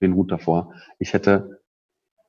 den 0.00 0.14
Hut 0.14 0.30
davor. 0.30 0.74
Ich 0.98 1.12
hätte 1.12 1.60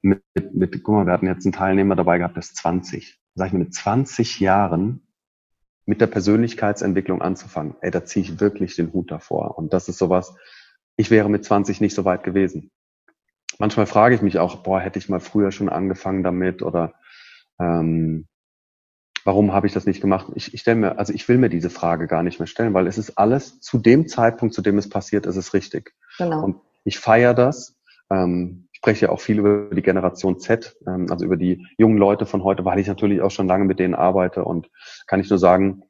mit, 0.01 0.23
mit, 0.53 0.83
guck 0.83 0.95
mal, 0.95 1.05
wir 1.05 1.13
hatten 1.13 1.27
jetzt 1.27 1.45
einen 1.45 1.53
Teilnehmer 1.53 1.95
dabei 1.95 2.17
gehabt, 2.17 2.35
der 2.35 2.41
ist 2.41 2.55
20. 2.57 3.19
Sag 3.35 3.47
ich 3.47 3.53
mir, 3.53 3.59
mit 3.59 3.73
20 3.73 4.39
Jahren 4.39 5.05
mit 5.85 6.01
der 6.01 6.07
Persönlichkeitsentwicklung 6.07 7.21
anzufangen, 7.21 7.75
ey, 7.81 7.89
da 7.89 8.05
ziehe 8.05 8.23
ich 8.23 8.39
wirklich 8.39 8.75
den 8.75 8.93
Hut 8.93 9.11
davor. 9.11 9.57
Und 9.57 9.73
das 9.73 9.89
ist 9.89 9.97
sowas, 9.97 10.35
ich 10.97 11.09
wäre 11.09 11.29
mit 11.29 11.43
20 11.43 11.81
nicht 11.81 11.95
so 11.95 12.05
weit 12.05 12.23
gewesen. 12.23 12.71
Manchmal 13.57 13.87
frage 13.87 14.15
ich 14.15 14.21
mich 14.21 14.37
auch, 14.37 14.57
boah, 14.57 14.79
hätte 14.79 14.99
ich 14.99 15.09
mal 15.09 15.19
früher 15.19 15.51
schon 15.51 15.67
angefangen 15.67 16.23
damit 16.23 16.61
oder 16.61 16.93
ähm, 17.59 18.27
warum 19.25 19.53
habe 19.53 19.67
ich 19.67 19.73
das 19.73 19.85
nicht 19.85 20.01
gemacht? 20.01 20.27
Ich, 20.35 20.53
ich 20.53 20.61
stelle 20.61 20.77
mir, 20.77 20.99
also 20.99 21.13
ich 21.13 21.27
will 21.27 21.37
mir 21.37 21.49
diese 21.49 21.69
Frage 21.69 22.07
gar 22.07 22.23
nicht 22.23 22.39
mehr 22.39 22.47
stellen, 22.47 22.73
weil 22.73 22.87
es 22.87 22.97
ist 22.97 23.17
alles 23.17 23.59
zu 23.59 23.77
dem 23.77 24.07
Zeitpunkt, 24.07 24.53
zu 24.53 24.61
dem 24.61 24.77
es 24.77 24.89
passiert, 24.89 25.25
ist 25.25 25.35
es 25.35 25.53
richtig. 25.53 25.93
Genau. 26.17 26.43
Und 26.43 26.61
ich 26.83 26.99
feiere 26.99 27.33
das. 27.33 27.77
Ähm, 28.09 28.67
ich 28.71 28.77
spreche 28.77 29.07
ja 29.07 29.11
auch 29.11 29.19
viel 29.19 29.39
über 29.39 29.69
die 29.73 29.81
Generation 29.81 30.39
Z, 30.39 30.77
ähm, 30.87 31.07
also 31.09 31.25
über 31.25 31.37
die 31.37 31.67
jungen 31.77 31.97
Leute 31.97 32.25
von 32.25 32.43
heute, 32.43 32.65
weil 32.65 32.79
ich 32.79 32.87
natürlich 32.87 33.21
auch 33.21 33.31
schon 33.31 33.47
lange 33.47 33.65
mit 33.65 33.79
denen 33.79 33.95
arbeite 33.95 34.45
und 34.45 34.69
kann 35.07 35.19
ich 35.19 35.29
nur 35.29 35.39
sagen, 35.39 35.83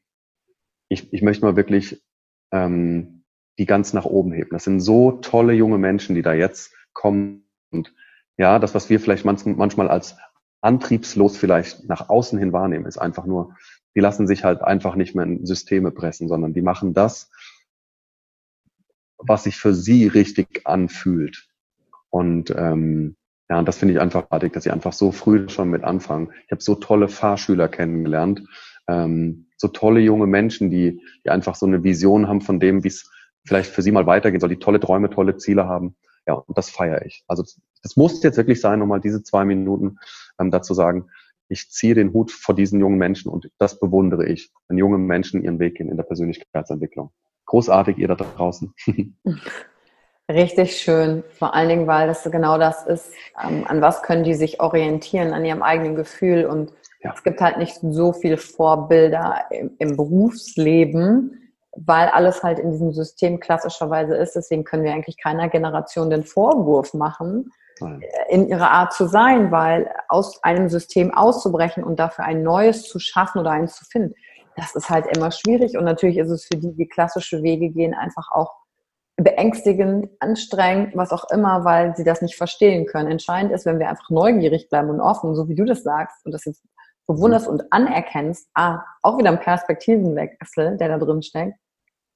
ich, 0.89 1.13
ich 1.13 1.21
möchte 1.21 1.45
mal 1.45 1.55
wirklich 1.55 2.03
ähm, 2.51 3.23
die 3.59 3.65
ganz 3.65 3.93
nach 3.93 4.05
oben 4.05 4.32
heben. 4.32 4.49
Das 4.51 4.63
sind 4.63 4.80
so 4.80 5.11
tolle 5.11 5.53
junge 5.53 5.77
Menschen, 5.77 6.15
die 6.15 6.21
da 6.21 6.34
jetzt 6.34 6.73
kommen 6.93 7.45
und 7.71 7.93
ja, 8.38 8.57
das, 8.57 8.73
was 8.73 8.89
wir 8.89 9.01
vielleicht 9.01 9.25
manchmal 9.25 9.89
als 9.89 10.17
antriebslos 10.62 11.38
vielleicht 11.38 11.88
nach 11.88 12.10
außen 12.10 12.38
hin 12.38 12.53
wahrnehmen, 12.53 12.86
ist 12.86 12.97
einfach 12.97 13.26
nur, 13.26 13.55
die 13.95 14.01
lassen 14.01 14.28
sich 14.28 14.43
halt 14.43 14.62
einfach 14.62 14.95
nicht 14.95 15.16
mehr 15.16 15.26
in 15.26 15.45
Systeme 15.45 15.91
pressen, 15.91 16.28
sondern 16.28 16.53
die 16.53 16.62
machen 16.62 16.93
das, 16.93 17.32
was 19.18 19.43
sich 19.43 19.57
für 19.57 19.74
sie 19.74 20.07
richtig 20.07 20.66
anfühlt. 20.66 21.47
Und 22.10 22.53
ähm, 22.55 23.16
ja, 23.49 23.60
und 23.60 23.68
das 23.68 23.78
finde 23.78 23.95
ich 23.95 23.99
einfach 23.99 24.28
artig, 24.30 24.53
dass 24.53 24.64
sie 24.64 24.72
einfach 24.72 24.93
so 24.93 25.12
früh 25.12 25.49
schon 25.49 25.70
mit 25.70 25.84
anfangen. 25.84 26.32
Ich 26.45 26.51
habe 26.51 26.62
so 26.62 26.76
tolle 26.76 27.07
Fahrschüler 27.07 27.68
kennengelernt, 27.68 28.43
ähm, 28.88 29.47
so 29.57 29.68
tolle 29.68 29.99
junge 29.99 30.28
Menschen, 30.28 30.70
die, 30.70 31.01
die 31.26 31.30
einfach 31.30 31.55
so 31.55 31.66
eine 31.66 31.84
Vision 31.84 32.28
haben 32.28 32.41
von 32.41 32.60
dem, 32.60 32.84
wie 32.84 32.89
es 32.89 33.10
vielleicht 33.45 33.72
für 33.72 33.82
sie 33.82 33.91
mal 33.91 34.05
weitergehen 34.05 34.39
soll, 34.39 34.49
die 34.49 34.60
tolle 34.60 34.80
Träume, 34.80 35.10
tolle 35.10 35.38
Ziele 35.38 35.68
haben. 35.68 35.95
Ja, 36.30 36.36
und 36.36 36.55
das 36.55 36.69
feiere 36.69 37.07
ich. 37.07 37.23
Also 37.27 37.43
das 37.82 37.97
muss 37.97 38.21
jetzt 38.21 38.38
wirklich 38.38 38.61
sein, 38.61 38.77
nochmal 38.77 38.99
diese 38.99 39.23
zwei 39.23 39.45
Minuten 39.45 39.97
ähm, 40.39 40.51
dazu 40.51 40.75
sagen, 40.75 41.09
ich 41.47 41.71
ziehe 41.71 41.95
den 41.95 42.13
Hut 42.13 42.32
vor 42.32 42.53
diesen 42.53 42.80
jungen 42.80 42.99
Menschen 42.99 43.32
und 43.32 43.49
das 43.57 43.80
bewundere 43.80 44.27
ich, 44.27 44.51
wenn 44.67 44.77
junge 44.77 44.99
Menschen 44.99 45.43
ihren 45.43 45.57
Weg 45.57 45.77
gehen 45.77 45.89
in 45.89 45.97
der 45.97 46.03
Persönlichkeitsentwicklung. 46.03 47.09
Großartig, 47.47 47.97
ihr 47.97 48.07
da 48.09 48.13
draußen. 48.13 48.71
Richtig 50.30 50.77
schön. 50.77 51.23
Vor 51.32 51.55
allen 51.55 51.69
Dingen, 51.69 51.88
weil 51.88 52.05
das 52.05 52.21
genau 52.32 52.59
das 52.59 52.86
ist, 52.86 53.11
ähm, 53.43 53.65
an 53.65 53.82
was 53.82 54.03
können 54.03 54.23
die 54.23 54.36
sich 54.36 54.59
orientieren, 54.59 55.34
an 55.34 55.43
ihrem 55.43 55.63
eigenen 55.63 55.95
Gefühl. 55.95 56.45
Und 56.45 56.71
ja. 57.01 57.11
es 57.15 57.23
gibt 57.23 57.41
halt 57.41 57.57
nicht 57.57 57.80
so 57.82 58.13
viele 58.13 58.38
Vorbilder 58.38 59.45
im, 59.49 59.71
im 59.80 59.97
Berufsleben, 59.97 61.48
weil 61.76 62.07
alles 62.09 62.43
halt 62.43 62.59
in 62.59 62.72
diesem 62.72 62.91
System 62.93 63.39
klassischerweise 63.39 64.15
ist. 64.15 64.36
Deswegen 64.36 64.63
können 64.63 64.84
wir 64.84 64.93
eigentlich 64.93 65.17
keiner 65.17 65.49
Generation 65.49 66.09
den 66.09 66.24
Vorwurf 66.24 66.93
machen, 66.93 67.51
Nein. 67.80 68.01
Äh, 68.01 68.34
in 68.34 68.47
ihrer 68.47 68.72
Art 68.72 68.93
zu 68.93 69.07
sein, 69.07 69.51
weil 69.51 69.91
aus 70.07 70.43
einem 70.43 70.70
System 70.70 71.13
auszubrechen 71.13 71.84
und 71.84 71.99
dafür 71.99 72.26
ein 72.26 72.43
neues 72.43 72.84
zu 72.84 72.99
schaffen 72.99 73.39
oder 73.39 73.51
eins 73.51 73.76
zu 73.76 73.86
finden, 73.86 74.13
das 74.55 74.76
ist 74.76 74.89
halt 74.89 75.05
immer 75.15 75.32
schwierig. 75.32 75.78
Und 75.78 75.86
natürlich 75.86 76.17
ist 76.17 76.30
es 76.30 76.45
für 76.45 76.57
die, 76.57 76.76
die 76.76 76.88
klassische 76.88 77.41
Wege 77.41 77.70
gehen, 77.70 77.93
einfach 77.93 78.30
auch 78.32 78.53
beängstigend, 79.15 80.09
anstrengend, 80.20 80.95
was 80.95 81.11
auch 81.11 81.30
immer, 81.32 81.65
weil 81.65 81.95
sie 81.95 82.03
das 82.03 82.22
nicht 82.22 82.36
verstehen 82.36 82.86
können. 82.86 83.11
Entscheidend 83.11 83.51
ist, 83.51 83.65
wenn 83.65 83.80
wir 83.80 83.89
einfach 83.89 84.09
neugierig 84.09 84.70
bleiben 84.70 84.89
und 84.89 85.01
offen, 85.01 85.36
so 85.36 85.49
wie 85.49 85.55
du 85.55 85.65
das 85.65 85.84
sagst 85.84 86.26
und 86.26 86.32
das 86.32 86.45
jetzt 86.45 86.63
bewunderst 87.10 87.47
und 87.47 87.64
anerkennst, 87.74 88.47
ah, 88.53 88.84
auch 89.01 89.18
wieder 89.18 89.32
ein 89.32 89.39
Perspektivenwechsel, 89.39 90.78
der 90.78 90.89
da 90.89 90.97
drin 90.99 91.24
steckt. 91.24 91.55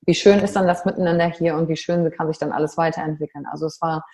Wie 0.05 0.13
schön 0.13 0.37
ist 0.39 0.55
dann 0.55 0.67
das 0.67 0.85
Miteinander 0.85 1.29
hier 1.31 1.55
und 1.55 1.67
wie 1.67 1.75
schön 1.75 2.09
kann 2.11 2.27
sich 2.27 2.37
dann 2.37 2.51
alles 2.51 2.77
weiterentwickeln. 2.77 3.45
Also 3.51 3.65
es 3.65 3.81
war 3.81 4.05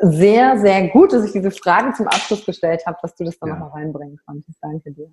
sehr, 0.00 0.58
sehr 0.58 0.88
gut, 0.88 1.12
dass 1.12 1.24
ich 1.24 1.32
diese 1.32 1.52
Fragen 1.52 1.94
zum 1.94 2.08
Abschluss 2.08 2.44
gestellt 2.44 2.82
habe, 2.86 2.98
dass 3.02 3.14
du 3.14 3.22
das 3.22 3.38
dann 3.38 3.50
ja. 3.50 3.54
nochmal 3.54 3.82
reinbringen 3.82 4.18
konntest. 4.26 4.58
Danke 4.60 4.90
dir. 4.90 5.08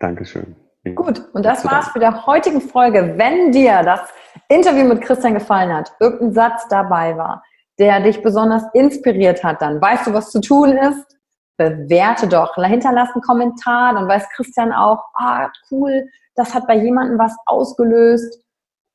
Dankeschön. 0.00 0.56
Gut, 0.96 1.22
und 1.32 1.44
das 1.44 1.64
war's 1.64 1.88
für 1.88 2.00
der 2.00 2.26
heutigen 2.26 2.60
Folge. 2.60 3.14
Wenn 3.16 3.52
dir 3.52 3.82
das 3.84 4.00
Interview 4.48 4.84
mit 4.84 5.02
Christian 5.02 5.34
gefallen 5.34 5.72
hat, 5.72 5.92
irgendein 6.00 6.32
Satz 6.32 6.66
dabei 6.68 7.16
war, 7.16 7.44
der 7.78 8.00
dich 8.00 8.20
besonders 8.22 8.64
inspiriert 8.72 9.44
hat, 9.44 9.62
dann 9.62 9.80
weißt 9.80 10.08
du, 10.08 10.12
was 10.12 10.30
zu 10.30 10.40
tun 10.40 10.76
ist 10.76 11.19
bewerte 11.60 12.26
doch. 12.26 12.54
Hinterlass 12.56 13.10
einen 13.12 13.22
Kommentar, 13.22 13.92
dann 13.92 14.08
weiß 14.08 14.30
Christian 14.34 14.72
auch, 14.72 15.04
ah, 15.14 15.50
cool, 15.70 16.08
das 16.34 16.54
hat 16.54 16.66
bei 16.66 16.76
jemandem 16.76 17.18
was 17.18 17.36
ausgelöst, 17.44 18.42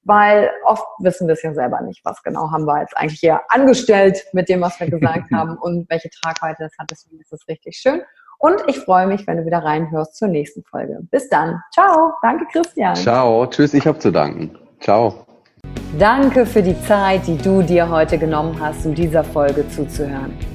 weil 0.04 0.50
oft 0.66 0.86
wissen 1.00 1.28
wir 1.28 1.34
es 1.34 1.44
ja 1.44 1.54
selber 1.54 1.82
nicht, 1.82 2.04
was 2.04 2.24
genau 2.24 2.52
haben 2.52 2.66
wir 2.66 2.82
jetzt 2.82 2.98
eigentlich 2.98 3.20
hier 3.20 3.42
angestellt 3.50 4.26
mit 4.34 4.50
dem, 4.50 4.62
was 4.62 4.80
wir 4.80 4.90
gesagt 4.90 5.30
haben 5.34 5.58
und 5.58 5.88
welche 5.90 6.10
Tragweite 6.10 6.64
das 6.64 6.74
hat. 6.80 6.90
Deswegen 6.90 7.20
ist 7.22 7.32
es 7.32 7.48
richtig 7.48 7.78
schön. 7.78 8.02
Und 8.40 8.64
ich 8.68 8.80
freue 8.80 9.08
mich, 9.08 9.26
wenn 9.28 9.38
du 9.38 9.46
wieder 9.46 9.60
reinhörst 9.60 10.16
zur 10.16 10.28
nächsten 10.28 10.64
Folge. 10.64 11.00
Bis 11.12 11.30
dann. 11.30 11.62
Ciao. 11.72 12.14
Danke, 12.22 12.46
Christian. 12.52 12.96
Ciao. 12.96 13.46
Tschüss. 13.46 13.74
Ich 13.74 13.86
habe 13.88 14.00
zu 14.00 14.12
danken. 14.12 14.58
Ciao. 14.80 15.26
Danke 15.98 16.46
für 16.46 16.62
die 16.62 16.80
Zeit, 16.82 17.26
die 17.28 17.38
du 17.38 17.62
dir 17.62 17.90
heute 17.90 18.18
genommen 18.18 18.60
hast, 18.60 18.86
um 18.86 18.94
dieser 18.94 19.24
Folge 19.24 19.68
zuzuhören. 19.70 20.55